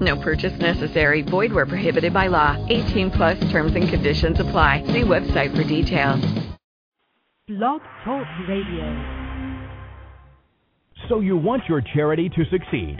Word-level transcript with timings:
No 0.00 0.16
purchase 0.16 0.58
necessary. 0.58 1.22
Void 1.22 1.52
where 1.52 1.66
prohibited 1.66 2.12
by 2.12 2.26
law. 2.28 2.56
18 2.68 3.10
plus 3.10 3.38
terms 3.50 3.74
and 3.74 3.88
conditions 3.88 4.40
apply. 4.40 4.82
See 4.86 5.02
website 5.02 5.56
for 5.56 5.64
details. 5.64 6.24
Blog 7.48 7.80
Talk 8.04 8.26
Radio. 8.46 9.28
So 11.08 11.20
you 11.20 11.38
want 11.38 11.62
your 11.68 11.80
charity 11.80 12.28
to 12.28 12.44
succeed. 12.50 12.98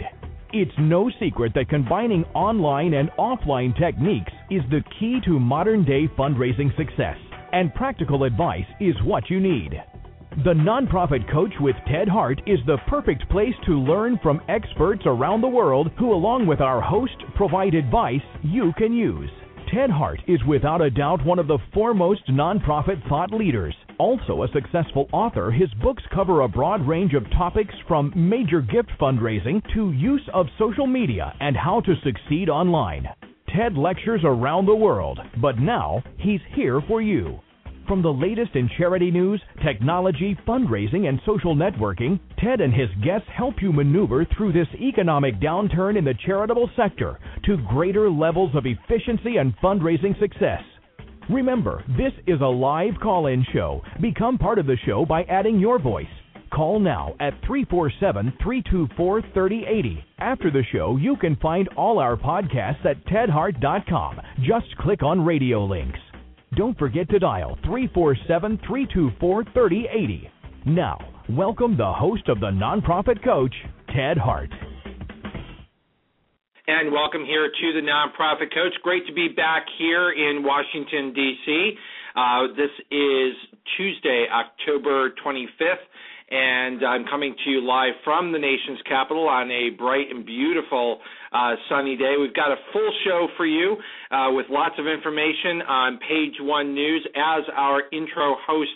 It's 0.51 0.71
no 0.79 1.11
secret 1.19 1.53
that 1.53 1.69
combining 1.69 2.23
online 2.33 2.95
and 2.95 3.11
offline 3.19 3.77
techniques 3.77 4.31
is 4.49 4.63
the 4.71 4.83
key 4.99 5.19
to 5.25 5.39
modern 5.39 5.85
day 5.85 6.07
fundraising 6.17 6.75
success, 6.75 7.17
and 7.53 7.71
practical 7.75 8.23
advice 8.23 8.65
is 8.79 8.95
what 9.03 9.29
you 9.29 9.39
need. 9.39 9.79
The 10.31 10.53
Nonprofit 10.53 11.29
Coach 11.31 11.53
with 11.59 11.75
Ted 11.87 12.07
Hart 12.07 12.39
is 12.45 12.59
the 12.67 12.77
perfect 12.87 13.27
place 13.29 13.55
to 13.65 13.79
learn 13.79 14.19
from 14.21 14.41
experts 14.47 15.01
around 15.05 15.41
the 15.41 15.47
world 15.47 15.91
who, 15.97 16.13
along 16.13 16.45
with 16.45 16.61
our 16.61 16.79
host, 16.79 17.15
provide 17.35 17.73
advice 17.73 18.21
you 18.43 18.71
can 18.77 18.93
use. 18.93 19.31
Ted 19.73 19.89
Hart 19.89 20.21
is 20.27 20.39
without 20.47 20.81
a 20.81 20.91
doubt 20.91 21.25
one 21.25 21.39
of 21.39 21.47
the 21.47 21.57
foremost 21.73 22.27
nonprofit 22.27 23.05
thought 23.09 23.33
leaders. 23.33 23.73
Also 23.97 24.43
a 24.43 24.51
successful 24.53 25.09
author, 25.11 25.49
his 25.49 25.73
books 25.81 26.03
cover 26.13 26.41
a 26.41 26.47
broad 26.47 26.87
range 26.87 27.15
of 27.15 27.29
topics 27.31 27.73
from 27.87 28.13
major 28.15 28.61
gift 28.61 28.89
fundraising 29.01 29.61
to 29.73 29.91
use 29.93 30.29
of 30.33 30.45
social 30.59 30.85
media 30.85 31.33
and 31.39 31.57
how 31.57 31.81
to 31.81 31.95
succeed 32.03 32.49
online. 32.49 33.09
Ted 33.53 33.75
lectures 33.75 34.21
around 34.23 34.67
the 34.67 34.75
world, 34.75 35.19
but 35.41 35.57
now 35.57 36.03
he's 36.19 36.41
here 36.53 36.81
for 36.87 37.01
you. 37.01 37.39
From 37.89 38.03
the 38.03 38.13
latest 38.13 38.51
in 38.53 38.69
charity 38.77 39.09
news, 39.09 39.41
technology, 39.65 40.37
fundraising, 40.47 41.09
and 41.09 41.19
social 41.25 41.55
networking, 41.55 42.19
Ted 42.37 42.61
and 42.61 42.71
his 42.71 42.89
guests 43.03 43.27
help 43.35 43.55
you 43.63 43.73
maneuver 43.73 44.25
through 44.25 44.53
this 44.53 44.67
economic 44.79 45.39
downturn 45.39 45.97
in 45.97 46.05
the 46.05 46.13
charitable 46.23 46.69
sector 46.75 47.17
to 47.45 47.57
greater 47.67 48.07
levels 48.07 48.51
of 48.53 48.67
efficiency 48.67 49.37
and 49.37 49.57
fundraising 49.57 50.17
success. 50.19 50.61
Remember, 51.31 51.83
this 51.97 52.13
is 52.27 52.39
a 52.41 52.45
live 52.45 52.93
call 53.01 53.25
in 53.25 53.43
show. 53.51 53.81
Become 53.99 54.37
part 54.37 54.59
of 54.59 54.67
the 54.67 54.77
show 54.85 55.03
by 55.03 55.23
adding 55.23 55.57
your 55.59 55.79
voice. 55.79 56.05
Call 56.53 56.79
now 56.79 57.15
at 57.19 57.33
347 57.47 58.33
324 58.43 59.21
3080. 59.33 60.05
After 60.19 60.51
the 60.51 60.63
show, 60.71 60.97
you 60.97 61.15
can 61.15 61.35
find 61.37 61.67
all 61.69 61.97
our 61.97 62.17
podcasts 62.17 62.85
at 62.85 63.03
tedhart.com. 63.07 64.21
Just 64.43 64.77
click 64.77 65.01
on 65.01 65.25
radio 65.25 65.65
links. 65.65 65.99
Don't 66.55 66.77
forget 66.79 67.07
to 67.09 67.19
dial 67.19 67.57
347 67.63 68.59
324 68.65 69.43
3080. 69.53 70.29
Now, 70.65 70.97
welcome 71.29 71.77
the 71.77 71.93
host 71.93 72.27
of 72.27 72.39
the 72.39 72.49
Nonprofit 72.49 73.23
Coach, 73.23 73.53
Ted 73.95 74.17
Hart. 74.17 74.49
And 76.67 76.91
welcome 76.91 77.23
here 77.23 77.49
to 77.49 77.73
the 77.73 77.85
Nonprofit 77.85 78.53
Coach. 78.53 78.73
Great 78.81 79.05
to 79.05 79.13
be 79.13 79.27
back 79.27 79.65
here 79.77 80.11
in 80.11 80.43
Washington, 80.43 81.13
D.C. 81.13 81.73
Uh, 82.15 82.47
this 82.57 82.71
is 82.89 83.33
Tuesday, 83.77 84.25
October 84.33 85.11
25th 85.23 85.85
and 86.31 86.85
I'm 86.85 87.05
coming 87.05 87.35
to 87.43 87.49
you 87.49 87.61
live 87.61 87.93
from 88.03 88.31
the 88.31 88.37
nation's 88.37 88.79
capital 88.87 89.27
on 89.27 89.49
a 89.49 89.71
bright 89.71 90.11
and 90.11 90.25
beautiful 90.25 90.99
uh, 91.31 91.55
sunny 91.69 91.95
day. 91.95 92.15
We've 92.19 92.33
got 92.33 92.51
a 92.51 92.57
full 92.73 92.91
show 93.05 93.27
for 93.37 93.45
you 93.45 93.77
uh, 94.11 94.31
with 94.31 94.45
lots 94.49 94.75
of 94.77 94.87
information 94.87 95.61
on 95.67 95.99
Page 95.99 96.35
One 96.41 96.73
News. 96.73 97.05
As 97.15 97.43
our 97.55 97.83
intro 97.91 98.35
host 98.45 98.71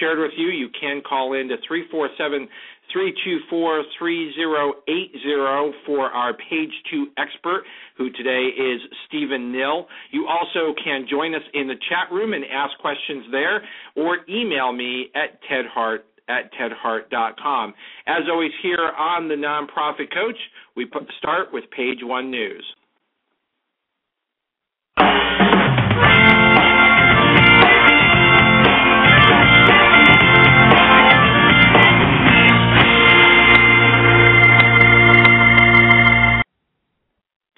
shared 0.00 0.18
with 0.18 0.32
you, 0.36 0.48
you 0.48 0.68
can 0.80 1.02
call 1.06 1.34
in 1.34 1.48
to 1.48 1.56
347 1.66 2.48
324 2.92 3.82
3080 3.98 5.78
for 5.86 6.06
our 6.10 6.32
Page 6.34 6.70
Two 6.90 7.06
expert, 7.18 7.64
who 7.96 8.10
today 8.12 8.50
is 8.54 8.80
Stephen 9.08 9.50
Nill. 9.50 9.86
You 10.10 10.26
also 10.28 10.74
can 10.82 11.06
join 11.10 11.34
us 11.34 11.42
in 11.54 11.66
the 11.66 11.74
chat 11.88 12.12
room 12.12 12.34
and 12.34 12.44
ask 12.44 12.76
questions 12.78 13.24
there, 13.30 13.62
or 13.96 14.18
email 14.28 14.72
me 14.72 15.10
at 15.14 15.40
tedhart 15.50 16.04
at 16.28 16.50
tedhart.com. 16.54 17.74
As 18.06 18.22
always, 18.30 18.52
here 18.62 18.90
on 18.98 19.28
the 19.28 19.34
Nonprofit 19.34 20.12
Coach, 20.12 20.38
we 20.76 20.86
start 21.18 21.52
with 21.52 21.64
Page 21.70 21.98
One 22.02 22.30
News. 22.30 22.64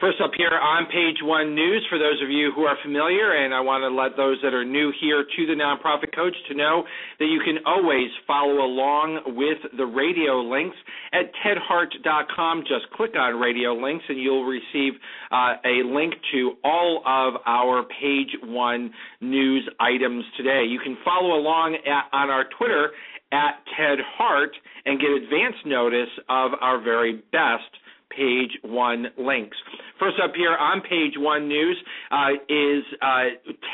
First 0.07 0.21
up 0.23 0.31
here 0.37 0.55
on 0.55 0.87
page 0.87 1.19
one 1.21 1.57
news 1.57 1.85
for 1.91 1.99
those 1.99 2.23
of 2.23 2.31
you 2.31 2.53
who 2.55 2.63
are 2.63 2.79
familiar, 2.81 3.43
and 3.43 3.53
I 3.53 3.59
want 3.59 3.83
to 3.83 3.91
let 3.91 4.17
those 4.17 4.39
that 4.45 4.55
are 4.55 4.65
new 4.65 4.93
here 5.01 5.27
to 5.27 5.47
the 5.47 5.55
Nonprofit 5.59 6.15
Coach 6.15 6.37
to 6.47 6.55
know 6.55 6.85
that 7.19 7.25
you 7.25 7.43
can 7.45 7.59
always 7.67 8.07
follow 8.25 8.63
along 8.63 9.35
with 9.35 9.59
the 9.77 9.85
radio 9.85 10.39
links 10.47 10.77
at 11.13 11.35
tedhart.com. 11.43 12.63
Just 12.71 12.87
click 12.95 13.19
on 13.19 13.41
radio 13.41 13.75
links 13.75 14.05
and 14.09 14.23
you'll 14.23 14.45
receive 14.45 14.93
uh, 15.33 15.59
a 15.67 15.83
link 15.83 16.15
to 16.31 16.55
all 16.63 17.03
of 17.05 17.43
our 17.45 17.83
page 17.99 18.31
one 18.45 18.93
news 19.21 19.69
items 19.81 20.23
today. 20.37 20.67
You 20.69 20.79
can 20.79 20.97
follow 21.05 21.35
along 21.35 21.79
at, 21.83 22.17
on 22.17 22.31
our 22.31 22.45
Twitter 22.57 22.91
at 23.33 23.59
Ted 23.77 23.99
Hart 24.17 24.55
and 24.85 25.01
get 25.01 25.11
advance 25.11 25.57
notice 25.67 26.15
of 26.29 26.53
our 26.61 26.81
very 26.81 27.25
best 27.33 27.75
page 28.11 28.51
one 28.63 29.07
links. 29.19 29.57
First 29.99 30.17
up 30.23 30.33
here 30.37 30.57
on 30.57 30.81
page 30.83 31.15
one 31.17 31.49
news 31.49 31.77
uh, 32.11 32.33
is 32.49 32.85
uh, 33.01 33.25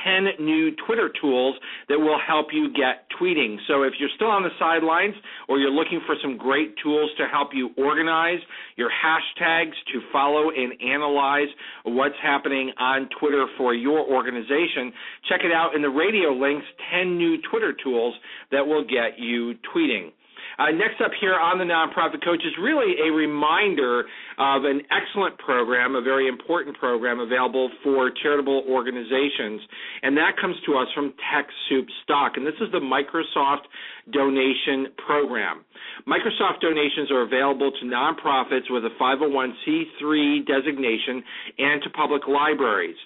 10 0.05 0.45
new 0.45 0.71
Twitter 0.87 1.11
tools 1.21 1.57
that 1.89 1.99
will 1.99 2.19
help 2.25 2.49
you 2.53 2.69
get 2.73 3.07
tweeting. 3.21 3.57
So 3.69 3.83
if 3.83 3.95
you're 3.99 4.11
still 4.17 4.29
on 4.29 4.43
the 4.43 4.51
sidelines 4.59 5.15
or 5.49 5.59
you're 5.59 5.71
looking 5.71 6.01
for 6.07 6.15
some 6.23 6.37
great 6.37 6.75
tools 6.83 7.11
to 7.19 7.27
help 7.27 7.51
you 7.53 7.71
organize 7.77 8.39
your 8.77 8.91
hashtags 8.91 9.75
to 9.93 10.01
follow 10.13 10.51
and 10.51 10.73
analyze 10.83 11.49
what's 11.85 12.15
happening 12.23 12.73
on 12.79 13.09
Twitter 13.19 13.47
for 13.57 13.75
your 13.75 14.01
organization, 14.01 14.93
check 15.29 15.41
it 15.45 15.53
out 15.53 15.75
in 15.75 15.83
the 15.83 15.91
radio 15.91 16.31
links 16.31 16.67
10 16.93 17.17
new 17.17 17.37
Twitter 17.51 17.75
tools 17.83 18.15
that 18.51 18.67
will 18.67 18.85
get 18.85 19.19
you 19.19 19.55
tweeting. 19.75 20.11
Uh, 20.59 20.71
next 20.71 21.01
up 21.01 21.13
here 21.21 21.35
on 21.35 21.59
the 21.59 21.65
Nonprofit 21.65 22.25
Coach 22.25 22.41
is 22.45 22.53
really 22.61 22.95
a 23.01 23.11
reminder 23.13 24.05
of 24.39 24.65
an 24.65 24.83
excellent 24.91 25.39
program, 25.39 25.95
a 25.95 26.03
very 26.03 26.29
important 26.29 26.77
program 26.77 27.21
available 27.21 27.71
for 27.83 28.11
charitable 28.23 28.65
organizations, 28.69 29.61
and 30.03 30.17
that 30.17 30.37
comes 30.41 30.57
to 30.67 30.77
us 30.77 30.89
from 30.95 31.15
TechSoup 31.33 31.87
Stock, 32.05 32.33
and 32.37 32.47
this 32.47 32.59
is 32.61 32.71
the 32.73 32.81
Microsoft 32.81 33.65
donation 34.13 34.93
program. 35.07 35.65
Microsoft 36.07 36.61
donations 36.61 37.11
are 37.11 37.23
available 37.23 37.71
to 37.71 37.87
nonprofits 37.87 38.71
with 38.71 38.85
a 38.85 38.91
501c3 39.01 40.47
designation 40.47 41.23
and 41.59 41.83
to 41.83 41.91
public 41.91 42.23
libraries. 42.29 42.97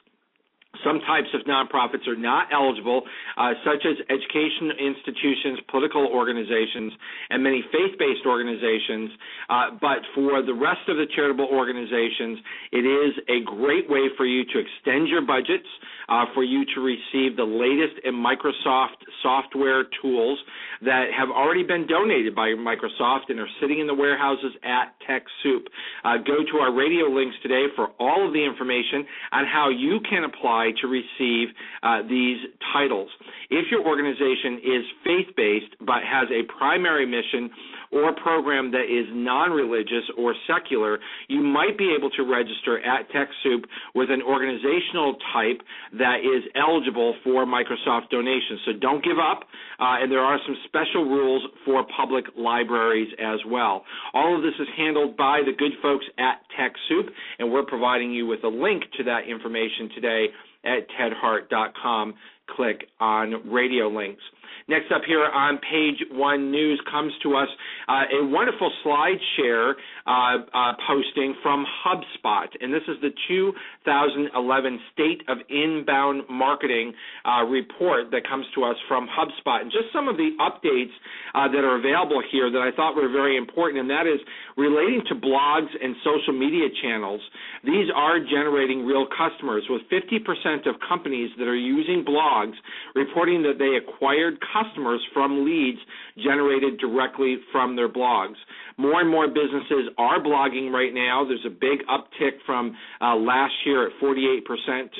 Some 0.85 1.01
types 1.01 1.29
of 1.35 1.43
nonprofits 1.47 2.07
are 2.09 2.17
not 2.17 2.49
eligible, 2.53 3.03
uh, 3.37 3.53
such 3.65 3.85
as 3.85 3.97
education 4.09 4.73
institutions, 4.79 5.61
political 5.71 6.07
organizations, 6.07 6.93
and 7.31 7.43
many 7.43 7.63
faith 7.73 7.99
based 7.99 8.27
organizations. 8.27 9.11
Uh, 9.49 9.71
but 9.81 9.99
for 10.15 10.43
the 10.43 10.55
rest 10.55 10.89
of 10.89 10.97
the 10.97 11.07
charitable 11.15 11.49
organizations, 11.51 12.39
it 12.73 12.85
is 12.85 13.13
a 13.29 13.45
great 13.45 13.89
way 13.89 14.09
for 14.17 14.27
you 14.27 14.45
to 14.45 14.59
extend 14.59 15.09
your 15.09 15.23
budgets, 15.23 15.69
uh, 16.09 16.25
for 16.35 16.45
you 16.45 16.65
to 16.75 16.81
receive 16.81 17.37
the 17.37 17.45
latest 17.45 17.99
in 18.05 18.15
Microsoft 18.15 19.03
software 19.23 19.85
tools 20.03 20.39
that 20.83 21.07
have 21.17 21.31
already 21.31 21.63
been 21.63 21.87
donated 21.87 22.35
by 22.35 22.49
Microsoft 22.49 23.29
and 23.29 23.41
are 23.41 23.49
sitting 23.61 23.81
in 23.81 23.87
the 23.87 23.95
warehouses 23.95 24.53
at 24.63 24.95
TechSoup. 25.09 25.67
Uh, 26.05 26.17
go 26.19 26.45
to 26.51 26.59
our 26.59 26.73
radio 26.73 27.07
links 27.07 27.37
today 27.43 27.67
for 27.75 27.89
all 27.99 28.27
of 28.27 28.33
the 28.33 28.45
information 28.45 29.07
on 29.33 29.45
how 29.47 29.69
you 29.71 30.01
can 30.09 30.25
apply 30.25 30.66
apply 30.67 30.81
to 30.81 30.87
receive 30.87 31.49
uh, 31.83 32.03
these 32.09 32.39
titles. 32.73 33.09
If 33.51 33.67
your 33.71 33.87
organization 33.87 34.61
is 34.63 34.85
faith 35.05 35.37
based 35.37 35.75
but 35.81 36.03
has 36.05 36.29
a 36.31 36.47
primary 36.59 37.07
mission 37.07 37.51
or 37.93 38.15
program 38.15 38.71
that 38.73 38.91
is 38.91 39.07
non 39.13 39.51
religious 39.51 40.05
or 40.19 40.35
secular, 40.47 40.99
you 41.29 41.43
might 41.43 41.79
be 41.79 41.95
able 41.97 42.11
to 42.11 42.23
register 42.23 42.79
at 42.85 43.09
TechSoup 43.11 43.65
with 43.95 44.11
an 44.11 44.23
organizational 44.23 45.17
type 45.33 45.63
that 45.99 46.19
is 46.21 46.43
eligible 46.57 47.15
for 47.23 47.47
Microsoft 47.47 48.11
donations. 48.11 48.61
So 48.67 48.73
don't 48.81 49.03
give 49.05 49.17
give 49.17 49.23
up, 49.23 49.49
uh, 49.79 50.03
and 50.03 50.11
there 50.11 50.21
are 50.21 50.39
some 50.47 50.57
special 50.67 51.05
rules 51.05 51.43
for 51.65 51.85
public 51.97 52.25
libraries 52.37 53.09
as 53.19 53.39
well. 53.47 53.85
All 54.15 54.37
of 54.37 54.43
this 54.43 54.55
is 54.61 54.69
handled 54.77 55.17
by 55.17 55.43
the 55.45 55.53
good 55.57 55.73
folks 55.83 56.05
at 56.19 56.43
TechSoup, 56.59 57.09
and 57.39 57.53
we're 57.53 57.65
providing 57.65 58.13
you 58.13 58.27
with 58.27 58.45
a 58.45 58.49
link 58.49 58.85
to 58.99 59.05
that 59.05 59.29
information 59.29 59.91
today 59.95 60.27
at 60.67 60.89
tedhart.com. 60.91 62.15
Click 62.49 62.85
on 63.01 63.51
radio 63.51 63.89
links. 63.89 64.23
Next 64.69 64.91
up 64.93 65.03
here 65.07 65.25
on 65.25 65.59
page 65.59 66.03
one 66.11 66.51
news 66.51 66.81
comes 66.91 67.13
to 67.23 67.37
us 67.37 67.49
uh, 67.89 68.05
a 68.21 68.27
wonderful 68.27 68.71
slide 68.83 69.19
share 69.37 69.77
uh, 70.07 70.39
uh, 70.53 70.73
posting 70.87 71.35
from 71.43 71.65
HubSpot, 71.85 72.49
and 72.61 72.73
this 72.73 72.83
is 72.89 72.97
the 73.01 73.11
2011 73.29 74.81
State 74.93 75.23
of 75.29 75.39
Inbound 75.49 76.23
Marketing 76.29 76.93
uh, 77.25 77.43
report 77.45 78.11
that 78.11 78.29
comes 78.29 78.47
to 78.55 78.65
us 78.65 78.77
from 78.89 79.09
HubSpot, 79.09 79.63
and 79.63 79.71
just 79.71 79.93
some 79.93 80.09
of 80.09 80.17
the 80.17 80.31
updates 80.41 80.95
uh, 81.35 81.49
that 81.49 81.65
are 81.65 81.77
available 81.77 82.23
here 82.31 82.51
that 82.51 82.61
I 82.61 82.75
thought 82.75 82.95
were 82.97 83.09
very 83.09 83.37
important, 83.37 83.81
and 83.81 83.91
that 83.91 84.07
is 84.07 84.21
relating 84.57 85.03
to 85.09 85.15
blogs 85.15 85.71
and 85.83 85.95
social 86.05 86.33
media 86.33 86.69
channels. 86.83 87.21
These 87.65 87.89
are 87.95 88.19
generating 88.21 88.85
real 88.85 89.07
customers, 89.07 89.65
with 89.69 89.83
50% 89.91 90.69
of 90.69 90.77
companies 90.89 91.31
that 91.39 91.47
are 91.47 91.57
using 91.57 92.05
blogs 92.05 92.55
reporting 92.95 93.43
that 93.43 93.59
they 93.59 93.77
acquired 93.77 94.36
customers 94.53 95.01
from 95.13 95.45
leads 95.45 95.79
generated 96.23 96.79
directly 96.79 97.37
from 97.53 97.77
their 97.77 97.89
blogs. 97.89 98.37
More 98.77 99.01
and 99.01 99.11
more 99.11 99.29
businesses 99.29 99.91
are 99.99 100.21
blogging 100.21 100.71
right 100.73 100.93
now. 100.93 101.25
There's 101.27 101.47
a 101.47 101.51
big 101.51 101.87
uptick 101.89 102.39
from 102.45 102.77
uh, 103.01 103.17
last 103.17 103.55
year 103.65 103.87
at 103.87 103.93
48% 104.03 104.41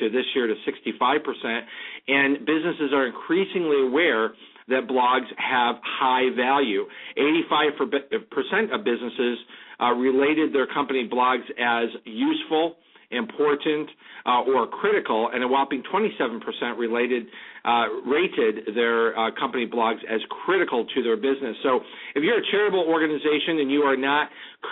to 0.01 0.11
this 0.11 0.25
year 0.35 0.47
to 0.47 0.55
65%, 0.55 1.61
and 2.09 2.39
businesses 2.47 2.93
are 2.93 3.07
increasingly 3.07 3.87
aware 3.87 4.33
that 4.69 4.89
blogs 4.89 5.27
have 5.39 5.77
high 5.83 6.35
value. 6.37 6.85
85% 7.19 8.75
of 8.75 8.85
businesses 8.85 9.39
uh, 9.81 9.93
related 9.93 10.53
their 10.53 10.67
company 10.67 11.09
blogs 11.11 11.45
as 11.59 11.89
useful 12.05 12.77
important, 13.11 13.89
uh, 14.25 14.43
or 14.43 14.67
critical, 14.67 15.31
and 15.33 15.43
a 15.43 15.49
whopping 15.49 15.83
27% 15.93 16.79
related 16.79 17.27
uh, 17.65 17.87
rated 18.07 18.75
their 18.75 19.19
uh, 19.19 19.31
company 19.39 19.67
blogs 19.67 19.99
as 20.11 20.21
critical 20.45 20.87
to 20.95 21.03
their 21.03 21.17
business. 21.17 21.57
So, 21.63 21.81
if 22.15 22.23
you're 22.23 22.39
a 22.39 22.47
charitable 22.51 22.85
organization 22.89 23.59
and 23.59 23.71
you 23.71 23.83
are 23.83 23.97
not 23.97 24.29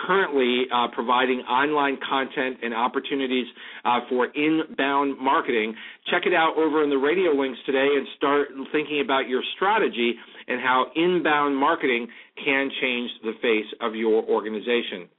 currently 0.07 0.63
providing 0.93 1.39
online 1.41 1.97
content 2.07 2.57
and 2.63 2.73
opportunities 2.73 3.45
for 4.09 4.27
inbound 4.27 5.17
marketing, 5.19 5.75
check 6.09 6.23
it 6.25 6.33
out 6.33 6.57
over 6.57 6.83
in 6.83 6.89
the 6.89 6.97
radio 6.97 7.31
links 7.31 7.59
today 7.65 7.87
and 7.95 8.07
start 8.17 8.47
thinking 8.71 9.01
about 9.03 9.27
your 9.27 9.41
strategy 9.55 10.15
and 10.47 10.61
how 10.61 10.87
inbound 10.95 11.55
marketing 11.55 12.07
can 12.43 12.69
change 12.81 13.09
the 13.23 13.33
face 13.41 13.67
of 13.81 13.95
your 13.95 14.23
organization. 14.23 15.09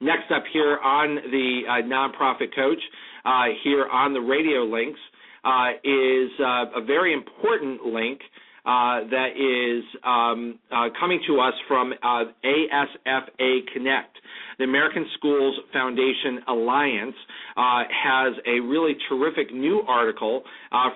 Next 0.00 0.30
up 0.34 0.44
here 0.50 0.78
on 0.78 1.16
the 1.30 1.60
uh, 1.68 1.72
nonprofit 1.86 2.54
coach, 2.56 2.80
uh, 3.26 3.52
here 3.62 3.86
on 3.86 4.14
the 4.14 4.20
radio 4.20 4.64
links, 4.64 5.00
uh, 5.44 5.72
is 5.84 6.30
uh, 6.40 6.80
a 6.80 6.84
very 6.86 7.12
important 7.12 7.84
link 7.84 8.20
uh, 8.64 9.00
that 9.10 9.32
is 9.36 9.84
um, 10.04 10.58
uh, 10.70 10.88
coming 10.98 11.20
to 11.26 11.40
us 11.40 11.54
from 11.66 11.92
ASFA 12.04 13.72
Connect. 13.72 14.16
The 14.58 14.64
American 14.64 15.06
Schools 15.16 15.56
Foundation 15.72 16.40
Alliance 16.48 17.16
has 17.56 18.34
a 18.46 18.60
really 18.60 18.92
terrific 19.08 19.54
new 19.54 19.82
article 19.88 20.42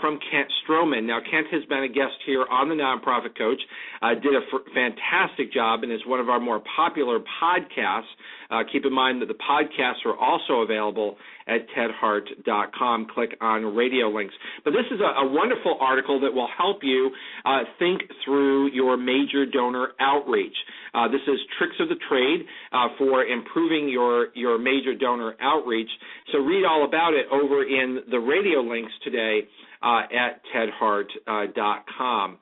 from 0.00 0.18
Kent 0.30 0.48
Stroman. 0.62 1.04
Now, 1.04 1.20
Kent 1.20 1.46
has 1.50 1.64
been 1.64 1.84
a 1.84 1.88
guest 1.88 2.16
here 2.26 2.44
on 2.50 2.68
the 2.68 2.74
Nonprofit 2.74 3.36
Coach, 3.38 3.60
did 4.22 4.34
a 4.34 4.44
f- 4.52 4.60
fantastic 4.74 5.50
job, 5.50 5.82
and 5.82 5.90
is 5.90 6.04
one 6.06 6.20
of 6.20 6.28
our 6.28 6.40
more 6.40 6.60
popular 6.76 7.20
podcasts. 7.42 8.12
Uh, 8.50 8.62
keep 8.70 8.84
in 8.84 8.92
mind 8.92 9.22
that 9.22 9.26
the 9.26 9.34
podcasts 9.34 10.04
are 10.04 10.16
also 10.16 10.62
available 10.62 11.16
at 11.46 11.66
tedhart.com. 11.76 13.06
Click 13.14 13.36
on 13.40 13.74
radio 13.74 14.08
links. 14.08 14.34
But 14.64 14.72
this 14.72 14.86
is 14.90 15.00
a, 15.00 15.26
a 15.26 15.30
wonderful 15.30 15.76
article 15.80 16.20
that 16.20 16.32
will 16.32 16.48
help 16.56 16.78
you 16.82 17.10
uh, 17.44 17.60
think 17.78 18.02
through 18.24 18.70
your 18.72 18.96
major 18.96 19.44
donor 19.46 19.88
outreach. 20.00 20.56
Uh, 20.94 21.08
this 21.08 21.20
is 21.26 21.38
tricks 21.58 21.76
of 21.80 21.88
the 21.88 21.96
trade 22.08 22.46
uh, 22.72 22.88
for 22.98 23.24
improving 23.24 23.88
your, 23.88 24.28
your 24.34 24.58
major 24.58 24.94
donor 24.94 25.34
outreach. 25.40 25.90
So 26.32 26.38
read 26.38 26.64
all 26.64 26.84
about 26.84 27.14
it 27.14 27.26
over 27.32 27.62
in 27.64 28.00
the 28.10 28.18
radio 28.18 28.60
links 28.60 28.92
today 29.02 29.40
uh, 29.82 30.02
at 30.12 30.40
tedhart.com. 30.54 32.38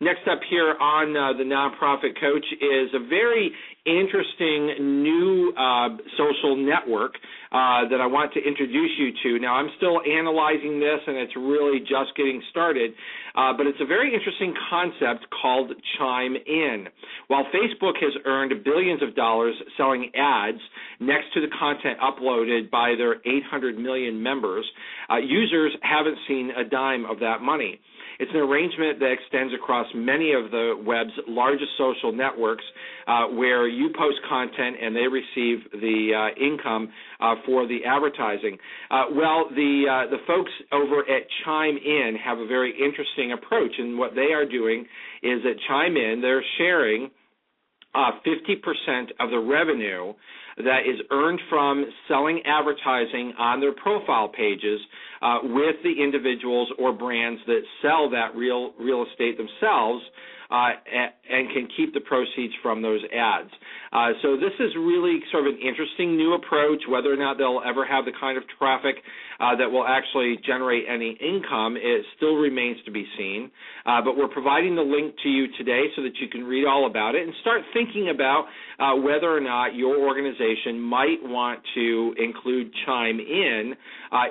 Next 0.00 0.26
up 0.30 0.40
here 0.50 0.74
on 0.80 1.16
uh, 1.16 1.38
the 1.38 1.44
Nonprofit 1.44 2.18
Coach 2.20 2.44
is 2.60 2.90
a 2.94 3.08
very 3.08 3.52
interesting 3.86 5.02
new 5.04 5.52
uh, 5.56 5.88
social 6.18 6.56
network 6.56 7.14
uh, 7.52 7.86
that 7.86 8.00
I 8.00 8.06
want 8.06 8.32
to 8.32 8.40
introduce 8.40 8.90
you 8.98 9.12
to. 9.22 9.38
Now, 9.38 9.54
I'm 9.54 9.70
still 9.76 10.00
analyzing 10.02 10.80
this, 10.80 10.98
and 11.06 11.16
it's 11.16 11.36
really 11.36 11.78
just 11.80 12.16
getting 12.16 12.42
started, 12.50 12.90
uh, 13.36 13.52
but 13.56 13.66
it's 13.66 13.78
a 13.80 13.86
very 13.86 14.12
interesting 14.12 14.52
concept 14.68 15.26
called 15.30 15.70
Chime 15.98 16.34
In. 16.34 16.88
While 17.28 17.44
Facebook 17.54 17.94
has 18.00 18.12
earned 18.24 18.64
billions 18.64 19.02
of 19.02 19.14
dollars 19.14 19.54
selling 19.76 20.10
ads 20.16 20.58
next 20.98 21.32
to 21.34 21.40
the 21.40 21.52
content 21.58 21.98
uploaded 22.00 22.70
by 22.70 22.94
their 22.96 23.20
800 23.22 23.78
million 23.78 24.20
members, 24.20 24.64
uh, 25.08 25.18
users 25.18 25.72
haven't 25.82 26.18
seen 26.26 26.50
a 26.56 26.64
dime 26.64 27.04
of 27.04 27.20
that 27.20 27.42
money. 27.42 27.78
It's 28.18 28.30
an 28.32 28.40
arrangement 28.40 29.00
that 29.00 29.12
extends 29.12 29.52
across 29.54 29.86
many 29.94 30.32
of 30.32 30.50
the 30.50 30.80
web's 30.84 31.12
largest 31.26 31.70
social 31.78 32.12
networks 32.12 32.64
uh, 33.06 33.26
where 33.26 33.68
you 33.68 33.90
post 33.96 34.18
content 34.28 34.76
and 34.80 34.94
they 34.94 35.06
receive 35.08 35.58
the 35.72 36.12
uh, 36.14 36.40
income 36.40 36.90
uh, 37.20 37.34
for 37.46 37.66
the 37.66 37.84
advertising. 37.84 38.56
Uh, 38.90 39.04
well, 39.14 39.46
the 39.50 39.84
uh, 39.90 40.10
the 40.10 40.18
folks 40.26 40.50
over 40.72 41.00
at 41.00 41.22
Chime 41.44 41.76
In 41.76 42.16
have 42.22 42.38
a 42.38 42.46
very 42.46 42.72
interesting 42.72 43.32
approach, 43.32 43.72
and 43.78 43.98
what 43.98 44.14
they 44.14 44.32
are 44.32 44.46
doing 44.46 44.86
is 45.22 45.40
at 45.44 45.56
Chime 45.68 45.96
In 45.96 46.20
they're 46.20 46.44
sharing 46.58 47.10
50% 47.94 48.10
uh, 48.26 49.24
of 49.24 49.30
the 49.30 49.38
revenue 49.38 50.14
that 50.58 50.80
is 50.86 51.00
earned 51.10 51.40
from 51.48 51.84
selling 52.08 52.40
advertising 52.44 53.32
on 53.38 53.60
their 53.60 53.72
profile 53.72 54.28
pages 54.28 54.80
uh, 55.22 55.38
with 55.42 55.76
the 55.82 56.02
individuals 56.02 56.70
or 56.78 56.92
brands 56.92 57.40
that 57.46 57.62
sell 57.82 58.08
that 58.10 58.34
real 58.36 58.72
real 58.78 59.04
estate 59.10 59.36
themselves 59.36 60.02
uh, 60.54 60.70
and 61.30 61.50
can 61.50 61.68
keep 61.76 61.92
the 61.94 62.00
proceeds 62.00 62.54
from 62.62 62.80
those 62.82 63.00
ads. 63.10 63.50
Uh, 63.92 64.10
so 64.22 64.36
this 64.36 64.54
is 64.60 64.70
really 64.78 65.18
sort 65.32 65.46
of 65.46 65.54
an 65.54 65.60
interesting 65.60 66.16
new 66.16 66.34
approach. 66.34 66.82
Whether 66.88 67.12
or 67.12 67.16
not 67.16 67.38
they'll 67.38 67.62
ever 67.66 67.84
have 67.84 68.04
the 68.04 68.12
kind 68.20 68.38
of 68.38 68.44
traffic 68.58 68.96
uh, 69.40 69.56
that 69.56 69.70
will 69.70 69.86
actually 69.86 70.38
generate 70.46 70.84
any 70.88 71.18
income, 71.18 71.76
it 71.76 72.04
still 72.16 72.36
remains 72.36 72.76
to 72.84 72.92
be 72.92 73.04
seen. 73.18 73.50
But 73.84 74.16
we're 74.16 74.28
providing 74.28 74.76
the 74.76 74.82
link 74.82 75.14
to 75.22 75.28
you 75.28 75.46
today 75.58 75.84
so 75.96 76.02
that 76.02 76.12
you 76.20 76.28
can 76.28 76.44
read 76.44 76.66
all 76.66 76.86
about 76.86 77.14
it 77.14 77.22
and 77.22 77.32
start 77.40 77.62
thinking 77.72 78.10
about 78.14 78.46
whether 79.02 79.34
or 79.34 79.40
not 79.40 79.74
your 79.74 79.96
organization 79.98 80.80
might 80.80 81.18
want 81.22 81.60
to 81.74 82.14
include 82.18 82.70
Chime 82.86 83.18
In 83.18 83.74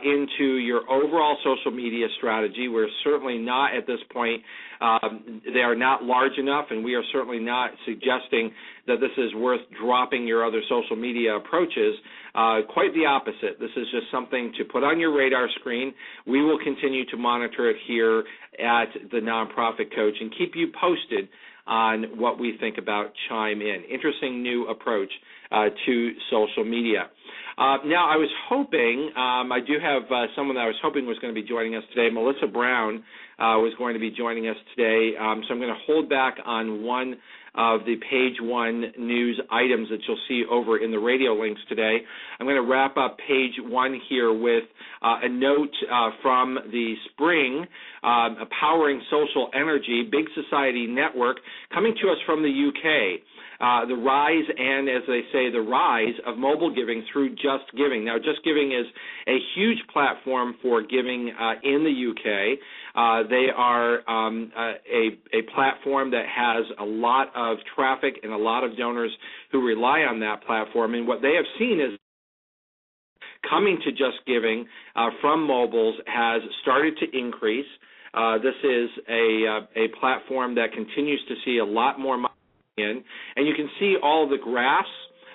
into 0.04 0.58
your 0.58 0.90
overall 0.90 1.38
social 1.44 1.72
media 1.72 2.08
strategy. 2.18 2.68
We're 2.68 2.92
certainly 3.04 3.38
not 3.38 3.76
at 3.76 3.88
this 3.88 4.00
point 4.12 4.42
um, 4.84 5.42
they 5.54 5.62
are 5.62 5.76
not 5.76 6.04
large 6.04 6.38
enough, 6.38 6.66
and 6.70 6.84
we 6.84 6.94
are 6.94 7.04
certainly 7.14 7.40
not 7.40 7.72
suggesting 7.86 8.52
that 8.86 8.98
this 9.00 9.12
is 9.18 9.34
worth 9.36 9.62
dropping 9.82 10.28
your 10.28 10.46
other 10.46 10.62
social 10.68 10.98
media 10.98 11.38
approaches. 11.38 11.96
Uh, 12.36 12.60
quite 12.68 12.94
the 12.94 13.06
opposite. 13.06 13.60
This 13.62 13.72
is 13.78 13.88
just 13.92 14.12
something 14.12 14.52
to 14.58 14.66
put 14.66 14.84
on 14.84 15.00
your 15.00 15.16
radar 15.16 15.48
screen. 15.60 15.94
We 16.28 16.44
will 16.44 16.60
continue 16.62 17.06
to 17.12 17.18
monitor 17.18 17.70
it 17.70 17.78
here 17.88 18.24
at 18.60 18.90
the 19.12 19.20
Nonprofit 19.20 19.96
Coach 19.96 20.16
and 20.20 20.34
keep 20.38 20.52
you 20.54 20.68
posted 20.80 21.30
on 21.66 22.20
what 22.20 22.38
we 22.38 22.58
think 22.60 22.78
about 22.78 23.14
Chime 23.30 23.62
In. 23.62 23.84
Interesting 23.90 24.44
new 24.44 24.68
approach 24.68 25.12
uh, 25.52 25.66
to 25.86 26.12
social 26.30 26.66
media. 26.66 27.10
Uh, 27.58 27.78
now, 27.86 28.10
I 28.10 28.18
was 28.18 28.30
hoping, 28.50 29.12
um, 29.16 29.52
I 29.52 29.60
do 29.66 29.74
have 29.82 30.04
uh, 30.12 30.26
someone 30.36 30.56
that 30.56 30.64
I 30.64 30.68
was 30.68 30.80
hoping 30.82 31.06
was 31.06 31.20
going 31.20 31.34
to 31.34 31.40
be 31.40 31.48
joining 31.48 31.76
us 31.76 31.84
today. 31.94 32.14
Melissa 32.14 32.48
Brown 32.48 33.04
uh, 33.40 33.58
was 33.60 33.74
going 33.78 33.94
to 33.94 34.00
be 34.00 34.12
joining 34.12 34.48
us 34.48 34.58
today, 34.76 35.12
um, 35.20 35.44
so 35.48 35.54
I'm 35.54 35.60
going 35.60 35.74
to 35.74 35.82
hold 35.86 36.10
back 36.10 36.36
on 36.46 36.84
one 36.84 37.16
of 37.56 37.82
the 37.86 37.96
page 38.10 38.38
one 38.42 38.86
news 38.98 39.40
items 39.52 39.88
that 39.90 40.00
you'll 40.08 40.18
see 40.28 40.44
over 40.50 40.78
in 40.78 40.92
the 40.92 40.98
radio 40.98 41.34
links 41.34 41.62
today. 41.70 42.00
I'm 42.40 42.48
going 42.48 42.62
to 42.62 42.68
wrap 42.68 42.98
up 42.98 43.18
page 43.28 43.54
one 43.60 44.00
here 44.10 44.34
with 44.34 44.64
uh, 45.04 45.18
a 45.24 45.30
note 45.30 45.74
uh, 45.92 46.10
from 46.22 46.58
the 46.72 46.96
spring 47.12 47.66
uh, 48.04 48.30
Powering 48.60 49.02
Social 49.12 49.50
Energy 49.54 50.08
Big 50.10 50.26
Society 50.34 50.88
Network 50.88 51.38
coming 51.74 51.94
to 52.02 52.10
us 52.10 52.18
from 52.26 52.42
the 52.42 52.50
UK. 52.50 53.22
Uh, 53.64 53.86
the 53.86 53.96
rise 53.96 54.44
and, 54.58 54.90
as 54.90 55.04
they 55.08 55.22
say, 55.32 55.50
the 55.50 55.62
rise 55.62 56.16
of 56.28 56.38
mobile 56.38 56.76
giving 56.76 57.02
through 57.14 57.30
Just 57.36 57.72
Giving. 57.78 58.04
Now, 58.04 58.18
Just 58.18 58.44
Giving 58.44 58.74
is 58.74 58.86
a 59.26 59.38
huge 59.56 59.78
platform 59.94 60.56
for 60.62 60.82
giving 60.82 61.32
uh, 61.40 61.54
in 61.64 61.82
the 61.86 62.12
UK. 62.12 62.60
Uh, 62.94 63.26
they 63.30 63.48
are 63.56 64.02
um, 64.10 64.52
a, 64.58 65.12
a 65.32 65.42
platform 65.56 66.12
that 66.12 66.26
has 66.28 66.66
a 66.78 66.84
lot 66.84 67.28
of 67.38 67.58
traffic 67.74 68.16
and 68.22 68.34
a 68.34 68.38
lot 68.38 68.66
of 68.66 68.76
donors 68.76 69.12
who 69.54 69.66
rely 69.66 70.00
on 70.00 70.20
that 70.20 70.44
platform. 70.46 70.94
And 70.94 71.08
what 71.08 71.22
they 71.22 71.36
have 71.36 71.46
seen 71.58 71.80
is 71.80 71.98
coming 73.50 73.80
to 73.86 73.92
Just 73.92 74.26
Giving 74.28 74.68
uh, 74.98 75.08
from 75.22 75.48
mobiles 75.48 75.96
has 76.06 76.42
started 76.64 76.98
to 76.98 77.18
increase. 77.18 77.66
Uh, 78.14 78.40
this 78.40 78.56
is 78.62 78.90
a 79.08 79.66
a 79.76 79.88
platform 80.02 80.54
that 80.56 80.74
continues 80.74 81.22
to 81.30 81.36
see 81.46 81.60
a 81.60 81.66
lot 81.66 81.98
more 81.98 82.18
money 82.18 82.34
in, 82.78 83.04
and 83.36 83.48
you 83.48 83.54
can 83.54 83.70
see 83.80 83.96
all 84.02 84.28
the 84.28 84.38
graphs 84.42 84.88